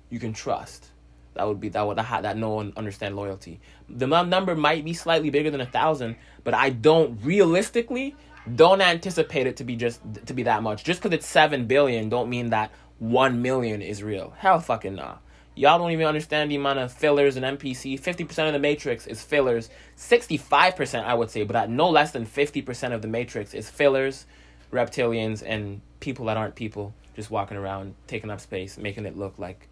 You 0.09 0.19
can 0.19 0.33
trust 0.33 0.91
that 1.35 1.47
would 1.47 1.59
be 1.59 1.69
that 1.69 1.85
would 1.85 1.97
that, 1.97 2.23
that 2.23 2.37
no 2.37 2.49
one 2.49 2.73
understand 2.75 3.15
loyalty. 3.15 3.59
The 3.87 4.07
num- 4.07 4.29
number 4.29 4.55
might 4.55 4.83
be 4.83 4.93
slightly 4.93 5.29
bigger 5.29 5.51
than 5.51 5.61
a 5.61 5.65
thousand, 5.65 6.15
but 6.43 6.53
I 6.53 6.71
don't 6.71 7.19
realistically 7.23 8.15
don't 8.55 8.81
anticipate 8.81 9.47
it 9.47 9.57
to 9.57 9.63
be 9.63 9.75
just 9.75 10.01
to 10.25 10.33
be 10.33 10.43
that 10.43 10.63
much. 10.63 10.83
Just 10.83 11.01
because 11.01 11.15
it's 11.15 11.27
seven 11.27 11.65
billion, 11.65 12.09
don't 12.09 12.29
mean 12.29 12.49
that 12.49 12.71
one 12.99 13.41
million 13.41 13.81
is 13.81 14.01
real. 14.01 14.33
Hell, 14.37 14.59
fucking 14.59 14.95
nah. 14.95 15.17
Y'all 15.55 15.79
don't 15.79 15.91
even 15.91 16.05
understand 16.05 16.51
the 16.51 16.55
amount 16.55 16.79
of 16.79 16.91
fillers 16.91 17.37
and 17.37 17.45
NPC. 17.59 17.99
Fifty 17.99 18.25
percent 18.25 18.47
of 18.47 18.53
the 18.53 18.59
Matrix 18.59 19.07
is 19.07 19.21
fillers. 19.23 19.69
Sixty-five 19.95 20.75
percent, 20.75 21.07
I 21.07 21.13
would 21.13 21.29
say, 21.29 21.43
but 21.43 21.55
at 21.55 21.69
no 21.69 21.89
less 21.89 22.11
than 22.11 22.25
fifty 22.25 22.61
percent 22.61 22.93
of 22.93 23.01
the 23.01 23.07
Matrix 23.07 23.53
is 23.53 23.69
fillers, 23.69 24.25
reptilians, 24.71 25.41
and 25.45 25.81
people 26.01 26.25
that 26.25 26.37
aren't 26.37 26.55
people 26.55 26.93
just 27.15 27.31
walking 27.31 27.55
around 27.55 27.95
taking 28.07 28.29
up 28.29 28.41
space, 28.41 28.77
making 28.77 29.05
it 29.05 29.17
look 29.17 29.39
like 29.39 29.69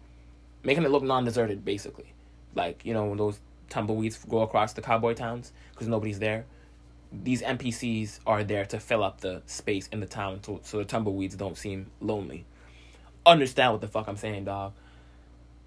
making 0.64 0.84
it 0.84 0.90
look 0.90 1.02
non-deserted 1.02 1.64
basically 1.64 2.12
like 2.54 2.84
you 2.84 2.94
know 2.94 3.04
when 3.04 3.18
those 3.18 3.38
tumbleweeds 3.68 4.18
go 4.28 4.40
across 4.40 4.72
the 4.72 4.82
cowboy 4.82 5.14
towns 5.14 5.52
because 5.72 5.86
nobody's 5.86 6.18
there 6.18 6.44
these 7.12 7.42
npcs 7.42 8.18
are 8.26 8.42
there 8.42 8.64
to 8.64 8.80
fill 8.80 9.04
up 9.04 9.20
the 9.20 9.42
space 9.46 9.88
in 9.88 10.00
the 10.00 10.06
town 10.06 10.40
so, 10.42 10.60
so 10.64 10.78
the 10.78 10.84
tumbleweeds 10.84 11.36
don't 11.36 11.56
seem 11.56 11.90
lonely 12.00 12.44
understand 13.26 13.72
what 13.72 13.80
the 13.80 13.88
fuck 13.88 14.08
i'm 14.08 14.16
saying 14.16 14.44
dog 14.44 14.72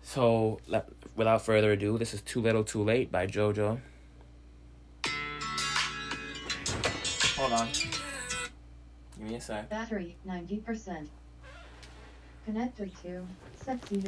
so 0.08 0.58
let, 0.68 0.88
without 1.18 1.42
further 1.42 1.74
ado 1.74 1.98
this 1.98 2.14
is 2.14 2.22
too 2.22 2.40
little 2.42 2.64
too 2.64 2.82
late 2.82 3.12
by 3.12 3.28
jojo. 3.28 3.78
Hold 7.36 7.52
on. 7.52 7.68
Give 7.68 9.28
me 9.28 9.36
a 9.36 9.42
sec. 9.42 9.70
Battery 9.70 10.16
90%. 10.26 11.08
Connected 12.46 12.92
to 13.04 13.28
sexy 13.62 14.02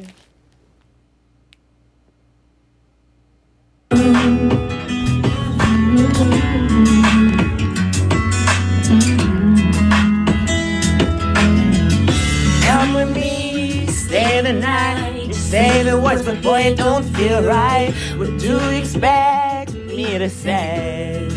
words, 16.09 16.25
but 16.25 16.41
boy, 16.41 16.61
it 16.61 16.77
don't 16.77 17.03
feel 17.15 17.43
right. 17.43 17.93
What 18.17 18.39
do 18.39 18.47
you 18.47 18.69
expect 18.81 19.73
me 19.73 20.17
to 20.17 20.29
say? 20.29 21.27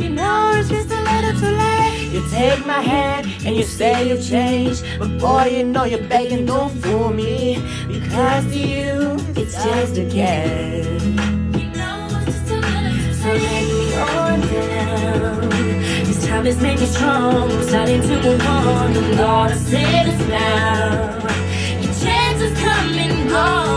You 0.00 0.10
know 0.10 0.52
it's 0.56 0.68
just 0.68 0.90
a 0.90 1.00
little 1.10 1.40
too 1.40 1.54
late. 1.56 2.10
You 2.12 2.22
take 2.30 2.64
my 2.66 2.80
hand 2.80 3.26
and 3.44 3.56
you 3.56 3.64
say 3.64 4.08
you've 4.08 4.24
changed, 4.24 4.84
but 4.98 5.18
boy, 5.18 5.46
you 5.56 5.64
know 5.64 5.84
you're 5.84 6.06
begging, 6.08 6.46
don't 6.46 6.70
fool 6.82 7.12
me. 7.12 7.58
Because 7.88 8.44
to 8.46 8.58
you, 8.58 9.16
it's 9.34 9.54
just 9.64 9.96
a 9.96 10.04
game. 10.04 11.16
So 13.22 13.28
let 13.28 13.64
me 13.70 13.94
on 13.94 14.40
down. 14.40 15.48
This 16.06 16.26
time 16.26 16.44
made 16.44 16.78
me 16.80 16.86
strong. 16.86 17.50
Starting 17.62 18.02
to 18.02 18.22
move 18.22 18.46
on. 18.46 18.96
I'm 18.96 19.16
gonna 19.16 19.56
say 19.56 20.04
this 20.06 20.28
now. 20.28 21.18
Your 21.82 21.94
chance 22.02 22.40
is 22.40 22.58
coming 22.60 23.32
on. 23.32 23.71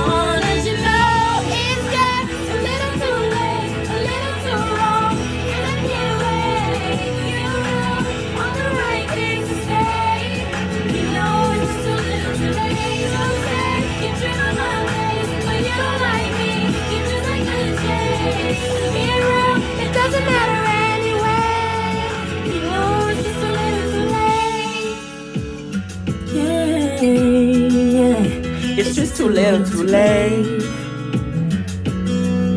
too 29.26 29.32
little, 29.32 29.65
too 29.65 29.84
late. 29.84 30.61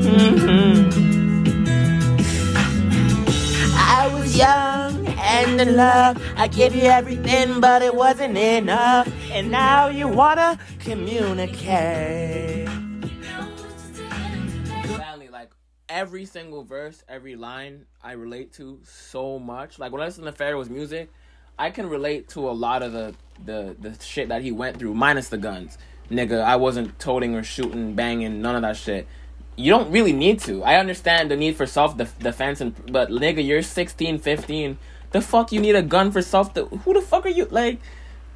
Mm-hmm. 0.04 1.64
I 3.74 4.10
was 4.12 4.36
young 4.36 5.06
and 5.06 5.60
in 5.60 5.76
love. 5.76 6.22
I 6.36 6.46
gave 6.48 6.74
you 6.74 6.82
everything, 6.82 7.60
but 7.60 7.80
it 7.80 7.94
wasn't 7.94 8.36
enough. 8.36 9.10
And 9.32 9.50
now 9.50 9.88
you 9.88 10.08
wanna 10.08 10.58
communicate. 10.80 12.68
Like 15.30 15.50
every 15.88 16.24
single 16.26 16.64
verse, 16.64 17.02
every 17.08 17.36
line, 17.36 17.86
I 18.02 18.12
relate 18.12 18.52
to 18.54 18.80
so 18.84 19.38
much. 19.38 19.78
Like 19.78 19.92
when 19.92 20.02
I 20.02 20.06
listen 20.06 20.24
to 20.24 20.32
Pharaoh's 20.32 20.68
music, 20.68 21.10
I 21.58 21.70
can 21.70 21.88
relate 21.88 22.28
to 22.30 22.48
a 22.48 22.52
lot 22.52 22.82
of 22.82 22.92
the 22.92 23.14
the 23.44 23.74
the 23.78 23.96
shit 24.04 24.28
that 24.28 24.42
he 24.42 24.52
went 24.52 24.78
through, 24.78 24.94
minus 24.94 25.28
the 25.28 25.38
guns. 25.38 25.78
Nigga, 26.10 26.42
I 26.42 26.56
wasn't 26.56 26.98
toting 26.98 27.34
or 27.34 27.42
shooting, 27.42 27.94
banging, 27.94 28.40
none 28.40 28.56
of 28.56 28.62
that 28.62 28.76
shit. 28.76 29.06
You 29.56 29.70
don't 29.70 29.90
really 29.90 30.12
need 30.12 30.40
to. 30.40 30.62
I 30.64 30.76
understand 30.76 31.30
the 31.30 31.36
need 31.36 31.56
for 31.56 31.66
self 31.66 31.96
def- 31.96 32.18
defense, 32.18 32.60
and 32.60 32.74
but 32.90 33.10
nigga, 33.10 33.44
you're 33.44 33.62
16, 33.62 34.18
15. 34.18 34.78
The 35.10 35.20
fuck 35.20 35.52
you 35.52 35.60
need 35.60 35.74
a 35.74 35.82
gun 35.82 36.10
for 36.10 36.22
self? 36.22 36.54
De- 36.54 36.64
who 36.64 36.94
the 36.94 37.00
fuck 37.00 37.26
are 37.26 37.30
you? 37.30 37.46
Like, 37.50 37.80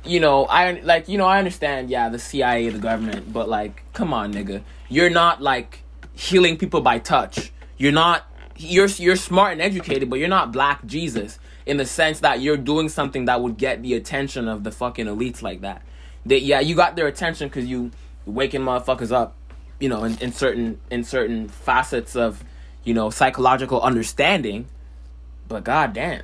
you 0.05 0.21
know, 0.21 0.47
I 0.47 0.81
like 0.81 1.09
you 1.09 1.19
know 1.19 1.27
I 1.27 1.39
understand. 1.39 1.91
Yeah, 1.91 2.09
the 2.09 2.19
CIA, 2.19 2.69
the 2.69 2.79
government, 2.79 3.33
but 3.33 3.49
like, 3.49 3.85
come 3.93 4.13
on, 4.13 4.35
nigga, 4.35 4.63
you're 4.89 5.11
not 5.11 5.41
like 5.41 5.83
healing 6.15 6.57
people 6.57 6.81
by 6.81 6.99
touch. 6.99 7.53
You're 7.79 7.93
not. 7.93 8.27
You're 8.57 8.89
you're 8.89 9.17
smart 9.17 9.53
and 9.53 9.63
educated, 9.63 10.11
but 10.11 10.19
you're 10.19 10.29
not 10.29 10.53
Black 10.53 10.85
Jesus 10.85 11.39
in 11.67 11.77
the 11.77 11.87
sense 11.87 12.21
that 12.21 12.41
you're 12.41 12.57
doing 12.57 12.89
something 12.89 13.25
that 13.27 13.41
would 13.41 13.57
get 13.57 13.83
the 13.83 13.95
attention 13.95 14.49
of 14.49 14.65
the 14.65 14.71
fucking 14.71 15.07
elites 15.07 15.43
like 15.43 15.61
that. 15.63 15.83
That 16.27 16.43
yeah, 16.43 16.61
you 16.61 16.75
got 16.75 16.97
their 16.97 17.07
attention 17.07 17.49
because 17.49 17.67
you 17.67 17.91
waking 18.27 18.61
motherfuckers 18.61 19.13
up, 19.13 19.35
you 19.81 19.89
know, 19.89 20.05
in, 20.05 20.17
in 20.19 20.33
certain 20.33 20.81
in 20.91 21.05
certain 21.05 21.49
facets 21.49 22.15
of 22.17 22.45
you 22.85 22.95
know 22.95 23.11
psychological 23.11 23.81
understanding. 23.81 24.67
But 25.49 25.65
goddamn, 25.65 26.23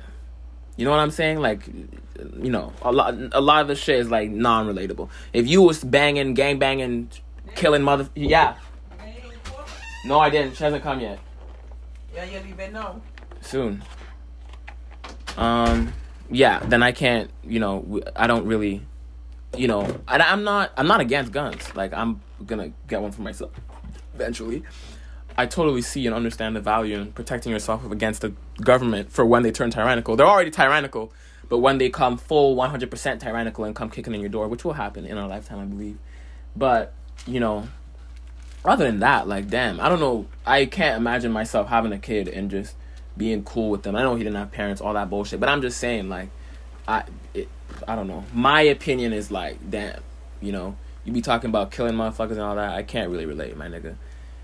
you 0.77 0.85
know 0.85 0.91
what 0.91 0.99
I'm 0.99 1.11
saying? 1.11 1.39
Like, 1.39 1.67
you 1.67 2.49
know, 2.49 2.71
a 2.81 2.91
lot 2.91 3.15
a 3.33 3.41
lot 3.41 3.61
of 3.61 3.67
the 3.67 3.75
shit 3.75 3.99
is 3.99 4.09
like 4.09 4.29
non 4.29 4.73
relatable. 4.73 5.09
If 5.33 5.47
you 5.47 5.61
was 5.61 5.83
banging, 5.83 6.33
gang 6.33 6.57
banging, 6.57 7.09
killing 7.55 7.81
mother, 7.81 8.09
yeah. 8.15 8.55
No, 10.05 10.19
I 10.19 10.29
didn't. 10.29 10.55
She 10.55 10.63
hasn't 10.63 10.81
come 10.81 11.01
yet. 11.01 11.19
Yeah, 12.13 12.23
you 12.23 12.39
even 12.47 12.73
know. 12.73 13.01
Soon. 13.41 13.83
Um. 15.37 15.93
Yeah. 16.31 16.59
Then 16.59 16.83
I 16.83 16.93
can't. 16.93 17.29
You 17.43 17.59
know. 17.59 18.01
I 18.15 18.27
don't 18.27 18.45
really. 18.45 18.81
You 19.55 19.67
know. 19.67 19.81
And 20.07 20.21
I'm 20.21 20.43
not. 20.43 20.71
I'm 20.77 20.87
not 20.87 21.01
against 21.01 21.31
guns. 21.31 21.75
Like 21.75 21.93
I'm 21.93 22.21
gonna 22.45 22.71
get 22.87 23.01
one 23.01 23.11
for 23.11 23.21
myself. 23.21 23.51
Eventually. 24.13 24.63
I 25.37 25.45
totally 25.45 25.81
see 25.81 26.05
and 26.05 26.13
understand 26.13 26.57
the 26.57 26.59
value 26.59 26.97
in 26.99 27.13
protecting 27.13 27.53
yourself 27.53 27.89
against 27.89 28.19
the 28.19 28.33
government 28.61 29.09
for 29.09 29.25
when 29.25 29.41
they 29.41 29.51
turn 29.51 29.71
tyrannical. 29.71 30.17
They're 30.17 30.27
already 30.27 30.51
tyrannical, 30.51 31.13
but 31.47 31.59
when 31.59 31.77
they 31.77 31.89
come 31.89 32.17
full 32.17 32.57
100% 32.57 33.19
tyrannical 33.21 33.63
and 33.63 33.73
come 33.73 33.89
kicking 33.89 34.13
in 34.13 34.19
your 34.19 34.29
door, 34.29 34.49
which 34.49 34.65
will 34.65 34.73
happen 34.73 35.05
in 35.05 35.17
our 35.17 35.29
lifetime, 35.29 35.59
I 35.59 35.63
believe. 35.63 35.97
But, 36.57 36.93
you 37.25 37.39
know, 37.39 37.69
other 38.65 38.83
than 38.83 38.99
that, 38.99 39.29
like, 39.29 39.47
damn, 39.49 39.79
I 39.79 39.87
don't 39.87 40.01
know. 40.01 40.25
I 40.45 40.65
can't 40.65 40.97
imagine 40.97 41.31
myself 41.31 41.69
having 41.69 41.93
a 41.93 41.99
kid 41.99 42.27
and 42.27 42.51
just 42.51 42.75
being 43.15 43.45
cool 43.45 43.69
with 43.69 43.83
them. 43.83 43.95
I 43.95 44.01
know 44.01 44.15
he 44.15 44.23
didn't 44.25 44.35
have 44.35 44.51
parents, 44.51 44.81
all 44.81 44.93
that 44.95 45.09
bullshit, 45.09 45.39
but 45.39 45.47
I'm 45.47 45.61
just 45.61 45.77
saying, 45.77 46.09
like, 46.09 46.29
I, 46.89 47.03
it, 47.35 47.47
I 47.87 47.95
don't 47.95 48.07
know. 48.07 48.23
My 48.33 48.61
opinion 48.61 49.13
is 49.13 49.29
like, 49.29 49.69
damn, 49.69 50.01
you 50.41 50.51
know, 50.51 50.75
you 51.05 51.13
be 51.13 51.21
talking 51.21 51.51
about 51.51 51.69
killing 51.69 51.93
motherfuckers 51.93 52.31
and 52.31 52.41
all 52.41 52.55
that. 52.55 52.73
I 52.73 52.81
can't 52.81 53.11
really 53.11 53.27
relate, 53.27 53.55
my 53.55 53.67
nigga. 53.67 53.95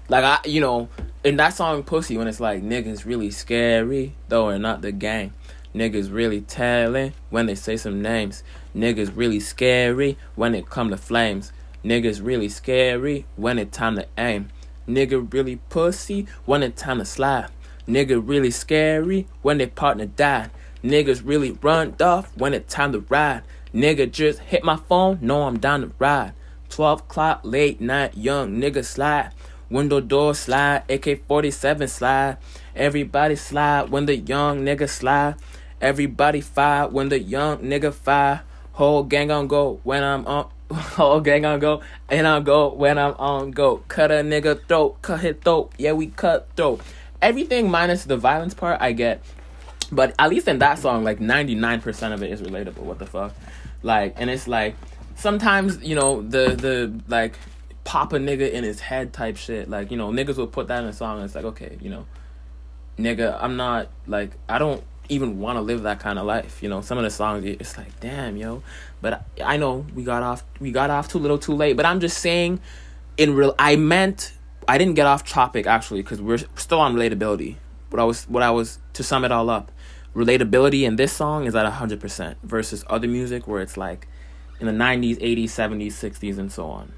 Like 0.09 0.23
I, 0.23 0.47
you 0.47 0.61
know, 0.61 0.87
in 1.23 1.37
that 1.37 1.55
song 1.55 1.81
"Pussy," 1.81 2.17
when 2.17 2.27
it's 2.27 2.39
like 2.39 2.61
niggas 2.61 3.03
really 3.03 3.31
scary, 3.31 4.13
though 4.29 4.49
and 4.49 4.61
not 4.61 4.83
the 4.83 4.91
gang. 4.91 5.33
Niggas 5.73 6.13
really 6.13 6.41
telling 6.41 7.13
when 7.31 7.47
they 7.47 7.55
say 7.55 7.77
some 7.77 8.01
names. 8.01 8.43
Niggas 8.75 9.11
really 9.15 9.39
scary 9.39 10.15
when 10.35 10.53
it 10.53 10.69
come 10.69 10.91
to 10.91 10.97
flames. 10.97 11.51
Niggas 11.83 12.23
really 12.23 12.47
scary 12.47 13.25
when 13.35 13.57
it 13.57 13.71
time 13.71 13.95
to 13.95 14.05
aim. 14.17 14.49
Nigga 14.87 15.33
really 15.33 15.55
pussy 15.69 16.27
when 16.45 16.61
it 16.61 16.77
time 16.77 16.99
to 16.99 17.05
slide. 17.05 17.49
Nigga 17.87 18.21
really 18.23 18.51
scary 18.51 19.27
when 19.41 19.57
their 19.57 19.67
partner 19.67 20.05
died. 20.05 20.51
Niggas 20.85 21.23
really 21.25 21.49
run 21.63 21.95
off 21.99 22.31
when 22.37 22.53
it's 22.53 22.71
time 22.71 22.91
to 22.91 22.99
ride. 23.09 23.41
Nigga 23.73 24.11
just 24.11 24.37
hit 24.37 24.63
my 24.63 24.75
phone, 24.75 25.17
know 25.19 25.41
I'm 25.41 25.57
down 25.57 25.81
to 25.81 25.91
ride. 25.97 26.33
12 26.69 26.99
o'clock, 26.99 27.39
late 27.41 27.81
night, 27.81 28.15
young 28.15 28.61
nigga 28.61 28.85
slide. 28.85 29.31
Window 29.67 29.99
door 29.99 30.35
slide, 30.35 30.83
AK 30.87 31.25
47 31.27 31.87
slide. 31.87 32.37
Everybody 32.75 33.35
slide 33.35 33.89
when 33.89 34.05
the 34.05 34.15
young 34.15 34.61
nigga 34.61 34.87
slide. 34.87 35.37
Everybody 35.81 36.39
fire 36.41 36.87
when 36.87 37.09
the 37.09 37.19
young 37.19 37.57
nigga 37.59 37.91
fire. 37.91 38.43
Whole 38.73 39.01
gang 39.01 39.31
on 39.31 39.47
go 39.47 39.79
when 39.83 40.03
I'm 40.03 40.27
on. 40.27 40.51
Whole 40.71 41.19
gang 41.19 41.45
on 41.45 41.59
go 41.59 41.81
and 42.09 42.27
I 42.27 42.39
go 42.41 42.69
when 42.69 42.99
I'm 42.99 43.13
on 43.13 43.49
go. 43.49 43.77
Cut 43.87 44.11
a 44.11 44.21
nigga 44.21 44.63
throat, 44.67 45.01
cut 45.01 45.21
his 45.21 45.37
throat. 45.43 45.71
Yeah, 45.79 45.93
we 45.93 46.07
cut 46.07 46.47
throat. 46.55 46.81
Everything 47.23 47.71
minus 47.71 48.03
the 48.03 48.17
violence 48.17 48.53
part, 48.53 48.79
I 48.79 48.91
get. 48.91 49.23
But 49.91 50.15
at 50.19 50.29
least 50.29 50.47
in 50.47 50.59
that 50.59 50.79
song, 50.79 51.03
like 51.03 51.19
99% 51.19 52.13
of 52.13 52.23
it 52.23 52.31
is 52.31 52.41
relatable. 52.41 52.79
What 52.79 52.99
the 52.99 53.05
fuck? 53.05 53.33
Like, 53.83 54.15
and 54.17 54.29
it's 54.29 54.47
like 54.47 54.75
sometimes 55.15 55.81
you 55.83 55.95
know 55.95 56.21
the 56.21 56.55
the 56.55 57.01
like 57.07 57.37
pop 57.83 58.13
a 58.13 58.17
nigga 58.17 58.51
in 58.51 58.63
his 58.63 58.79
head 58.79 59.13
type 59.13 59.37
shit. 59.37 59.69
Like 59.69 59.91
you 59.91 59.97
know 59.97 60.09
niggas 60.09 60.37
will 60.37 60.47
put 60.47 60.67
that 60.67 60.83
in 60.83 60.89
a 60.89 60.93
song. 60.93 61.17
and 61.17 61.25
It's 61.25 61.35
like 61.35 61.45
okay, 61.45 61.77
you 61.81 61.89
know, 61.89 62.05
nigga, 62.97 63.37
I'm 63.41 63.55
not 63.57 63.89
like 64.07 64.31
I 64.47 64.59
don't 64.59 64.83
even 65.07 65.39
want 65.39 65.57
to 65.57 65.61
live 65.61 65.83
that 65.83 65.99
kind 65.99 66.19
of 66.19 66.25
life. 66.25 66.61
You 66.61 66.69
know, 66.69 66.81
some 66.81 66.97
of 66.97 67.03
the 67.03 67.09
songs 67.09 67.45
it's 67.45 67.77
like 67.77 67.99
damn 67.99 68.37
yo, 68.37 68.63
but 69.01 69.25
I, 69.39 69.55
I 69.55 69.57
know 69.57 69.85
we 69.93 70.03
got 70.03 70.23
off 70.23 70.43
we 70.59 70.71
got 70.71 70.89
off 70.89 71.07
too 71.07 71.19
little 71.19 71.37
too 71.37 71.53
late. 71.53 71.77
But 71.77 71.85
I'm 71.85 71.99
just 71.99 72.17
saying, 72.19 72.59
in 73.17 73.35
real, 73.35 73.55
I 73.57 73.75
meant 73.75 74.33
I 74.67 74.77
didn't 74.77 74.95
get 74.95 75.05
off 75.05 75.27
topic 75.27 75.67
actually 75.67 76.01
because 76.01 76.21
we're 76.21 76.39
still 76.55 76.79
on 76.79 76.95
relatability. 76.95 77.55
What 77.89 77.99
I 78.01 78.03
was 78.03 78.27
what 78.27 78.43
I 78.43 78.51
was 78.51 78.79
to 78.93 79.03
sum 79.03 79.23
it 79.23 79.31
all 79.31 79.49
up, 79.49 79.71
relatability 80.15 80.83
in 80.83 80.95
this 80.95 81.11
song 81.11 81.45
is 81.45 81.55
at 81.55 81.65
hundred 81.65 81.99
percent 81.99 82.37
versus 82.43 82.83
other 82.89 83.07
music 83.07 83.47
where 83.47 83.61
it's 83.61 83.77
like 83.77 84.07
in 84.59 84.67
the 84.67 84.71
90s, 84.71 85.19
80s, 85.19 85.43
70s, 85.45 85.87
60s, 85.87 86.37
and 86.37 86.51
so 86.51 86.65
on. 86.67 86.93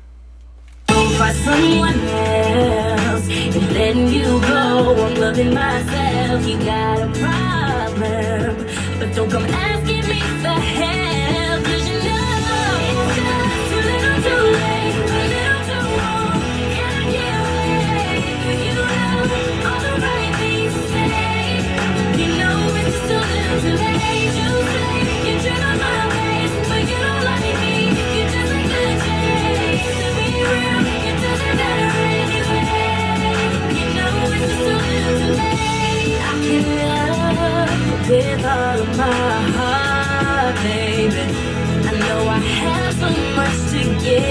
Don't 9.15 9.31
come 9.31 9.45
asking 9.45 10.07
me 10.07 10.19
for 10.43 10.47
help. 10.49 11.06
Love 36.59 38.09
with 38.09 38.45
all 38.45 38.81
of 38.81 38.97
my 38.97 39.41
heart, 39.57 40.55
baby. 40.63 41.25
I 41.87 41.89
know 41.99 42.27
I 42.27 42.39
have 42.39 42.93
so 42.93 43.09
much 43.35 43.57
to 43.71 43.79
give. 44.03 44.27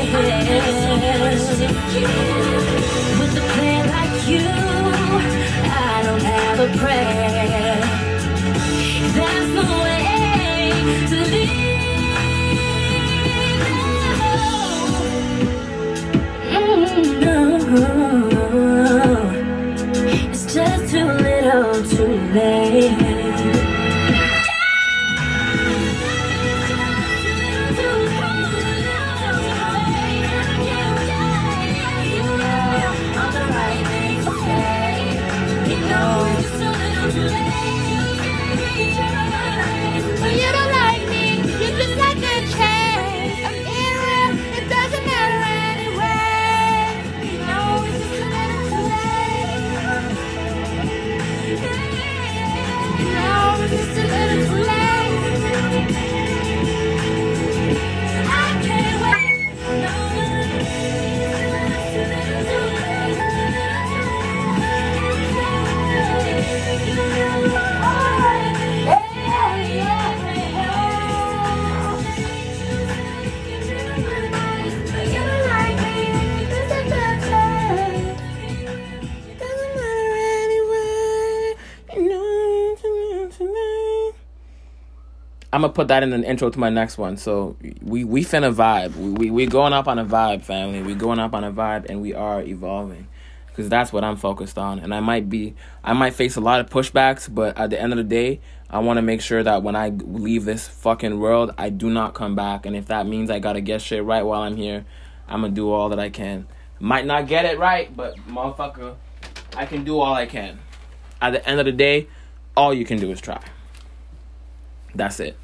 Gonna 85.66 85.74
put 85.74 85.88
that 85.88 86.02
in 86.02 86.12
an 86.12 86.24
intro 86.24 86.50
to 86.50 86.58
my 86.58 86.70
next 86.70 86.98
one. 86.98 87.16
So 87.16 87.56
we 87.82 88.04
we 88.04 88.24
finna 88.24 88.54
vibe. 88.54 88.96
We 88.96 89.10
we 89.10 89.30
we 89.30 89.46
going 89.46 89.72
up 89.72 89.88
on 89.88 89.98
a 89.98 90.04
vibe, 90.04 90.42
family. 90.42 90.82
We 90.82 90.94
going 90.94 91.18
up 91.18 91.34
on 91.34 91.44
a 91.44 91.52
vibe, 91.52 91.86
and 91.88 92.00
we 92.00 92.14
are 92.14 92.42
evolving, 92.42 93.08
because 93.48 93.68
that's 93.68 93.92
what 93.92 94.04
I'm 94.04 94.16
focused 94.16 94.58
on. 94.58 94.78
And 94.78 94.94
I 94.94 95.00
might 95.00 95.28
be, 95.28 95.54
I 95.82 95.92
might 95.92 96.14
face 96.14 96.36
a 96.36 96.40
lot 96.40 96.60
of 96.60 96.70
pushbacks, 96.70 97.32
but 97.32 97.56
at 97.58 97.70
the 97.70 97.80
end 97.80 97.92
of 97.92 97.96
the 97.96 98.04
day, 98.04 98.40
I 98.70 98.78
want 98.78 98.98
to 98.98 99.02
make 99.02 99.20
sure 99.20 99.42
that 99.42 99.62
when 99.62 99.76
I 99.76 99.88
leave 99.88 100.44
this 100.44 100.66
fucking 100.68 101.18
world, 101.18 101.52
I 101.58 101.70
do 101.70 101.90
not 101.90 102.14
come 102.14 102.34
back. 102.34 102.66
And 102.66 102.76
if 102.76 102.86
that 102.86 103.06
means 103.06 103.30
I 103.30 103.38
gotta 103.38 103.60
get 103.60 103.82
shit 103.82 104.04
right 104.04 104.22
while 104.22 104.42
I'm 104.42 104.56
here, 104.56 104.84
I'm 105.28 105.40
gonna 105.40 105.52
do 105.52 105.70
all 105.70 105.88
that 105.90 105.98
I 105.98 106.10
can. 106.10 106.46
Might 106.78 107.06
not 107.06 107.26
get 107.26 107.44
it 107.44 107.58
right, 107.58 107.94
but 107.96 108.16
motherfucker, 108.28 108.94
I 109.56 109.66
can 109.66 109.84
do 109.84 109.98
all 109.98 110.14
I 110.14 110.26
can. 110.26 110.58
At 111.20 111.30
the 111.30 111.48
end 111.48 111.58
of 111.58 111.66
the 111.66 111.72
day, 111.72 112.08
all 112.56 112.74
you 112.74 112.84
can 112.84 112.98
do 112.98 113.10
is 113.10 113.20
try. 113.20 113.42
That's 114.94 115.20
it. 115.20 115.36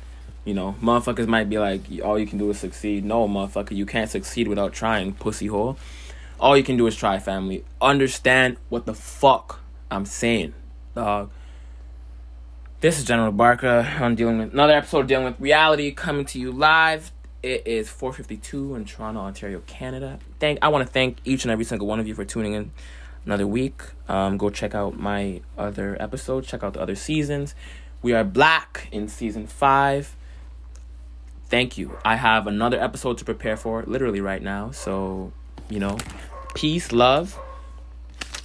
You 0.44 0.54
know, 0.54 0.74
motherfuckers 0.82 1.28
might 1.28 1.48
be 1.48 1.58
like, 1.58 1.82
all 2.04 2.18
you 2.18 2.26
can 2.26 2.38
do 2.38 2.50
is 2.50 2.58
succeed. 2.58 3.04
No, 3.04 3.28
motherfucker, 3.28 3.72
you 3.72 3.86
can't 3.86 4.10
succeed 4.10 4.48
without 4.48 4.72
trying, 4.72 5.12
pussy 5.12 5.46
hole. 5.46 5.76
All 6.40 6.56
you 6.56 6.64
can 6.64 6.76
do 6.76 6.86
is 6.88 6.96
try, 6.96 7.20
family. 7.20 7.64
Understand 7.80 8.56
what 8.68 8.84
the 8.84 8.94
fuck 8.94 9.60
I'm 9.90 10.04
saying, 10.04 10.54
dog. 10.94 11.30
This 12.80 12.98
is 12.98 13.04
General 13.04 13.30
Barker. 13.30 13.88
I'm 14.00 14.16
dealing 14.16 14.38
with 14.38 14.52
another 14.52 14.72
episode 14.72 15.06
dealing 15.06 15.26
with 15.26 15.38
reality 15.38 15.92
coming 15.92 16.24
to 16.24 16.40
you 16.40 16.50
live. 16.50 17.12
It 17.40 17.64
is 17.64 17.88
4:52 17.88 18.74
in 18.74 18.84
Toronto, 18.84 19.20
Ontario, 19.20 19.62
Canada. 19.68 20.18
Thank 20.40 20.58
I 20.62 20.68
want 20.68 20.84
to 20.84 20.92
thank 20.92 21.18
each 21.24 21.44
and 21.44 21.52
every 21.52 21.64
single 21.64 21.86
one 21.86 22.00
of 22.00 22.08
you 22.08 22.14
for 22.14 22.24
tuning 22.24 22.54
in 22.54 22.72
another 23.24 23.46
week. 23.46 23.82
Um, 24.08 24.36
go 24.36 24.50
check 24.50 24.74
out 24.74 24.98
my 24.98 25.42
other 25.56 25.96
episodes. 26.00 26.48
Check 26.48 26.64
out 26.64 26.72
the 26.72 26.80
other 26.80 26.96
seasons. 26.96 27.54
We 28.02 28.14
are 28.14 28.24
black 28.24 28.88
in 28.90 29.06
season 29.06 29.46
five. 29.46 30.16
Thank 31.52 31.76
you. 31.76 31.98
I 32.02 32.16
have 32.16 32.46
another 32.46 32.80
episode 32.82 33.18
to 33.18 33.26
prepare 33.26 33.58
for 33.58 33.82
literally 33.86 34.22
right 34.22 34.42
now. 34.42 34.70
So, 34.70 35.34
you 35.68 35.80
know, 35.80 35.98
peace, 36.54 36.92
love. 36.92 37.38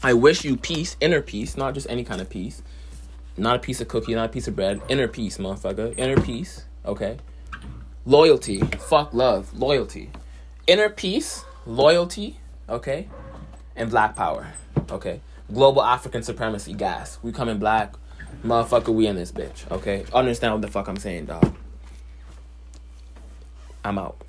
I 0.04 0.14
wish 0.14 0.44
you 0.44 0.58
peace, 0.58 0.98
inner 1.00 1.22
peace, 1.22 1.56
not 1.56 1.74
just 1.74 1.90
any 1.90 2.04
kind 2.04 2.20
of 2.20 2.30
peace. 2.30 2.62
Not 3.38 3.56
a 3.56 3.60
piece 3.60 3.80
of 3.80 3.88
cookie, 3.88 4.14
not 4.14 4.26
a 4.26 4.28
piece 4.28 4.50
of 4.50 4.58
bread. 4.58 4.82
Inner 4.90 5.08
peace, 5.08 5.38
motherfucker. 5.38 5.98
Inner 5.98 6.22
peace, 6.22 6.66
okay? 6.86 7.16
Loyalty. 8.06 8.60
Fuck 8.60 9.14
love. 9.14 9.58
Loyalty. 9.58 10.10
Inner 10.68 10.90
peace, 10.90 11.46
loyalty, 11.66 12.42
okay? 12.68 13.08
And 13.78 13.90
black 13.90 14.18
power, 14.18 14.48
okay? 14.92 15.22
Global 15.54 15.82
African 15.82 16.24
supremacy, 16.24 16.74
gas. 16.74 17.20
We 17.24 17.32
coming 17.32 17.58
black. 17.58 17.94
Motherfucker, 18.44 18.94
we 18.94 19.08
in 19.08 19.16
this 19.16 19.32
bitch, 19.32 19.72
okay? 19.72 20.04
Understand 20.14 20.56
what 20.56 20.62
the 20.62 20.68
fuck 20.68 20.90
I'm 20.90 20.98
saying, 20.98 21.28
dog. 21.28 21.56
I'm 23.88 23.98
out. 23.98 24.27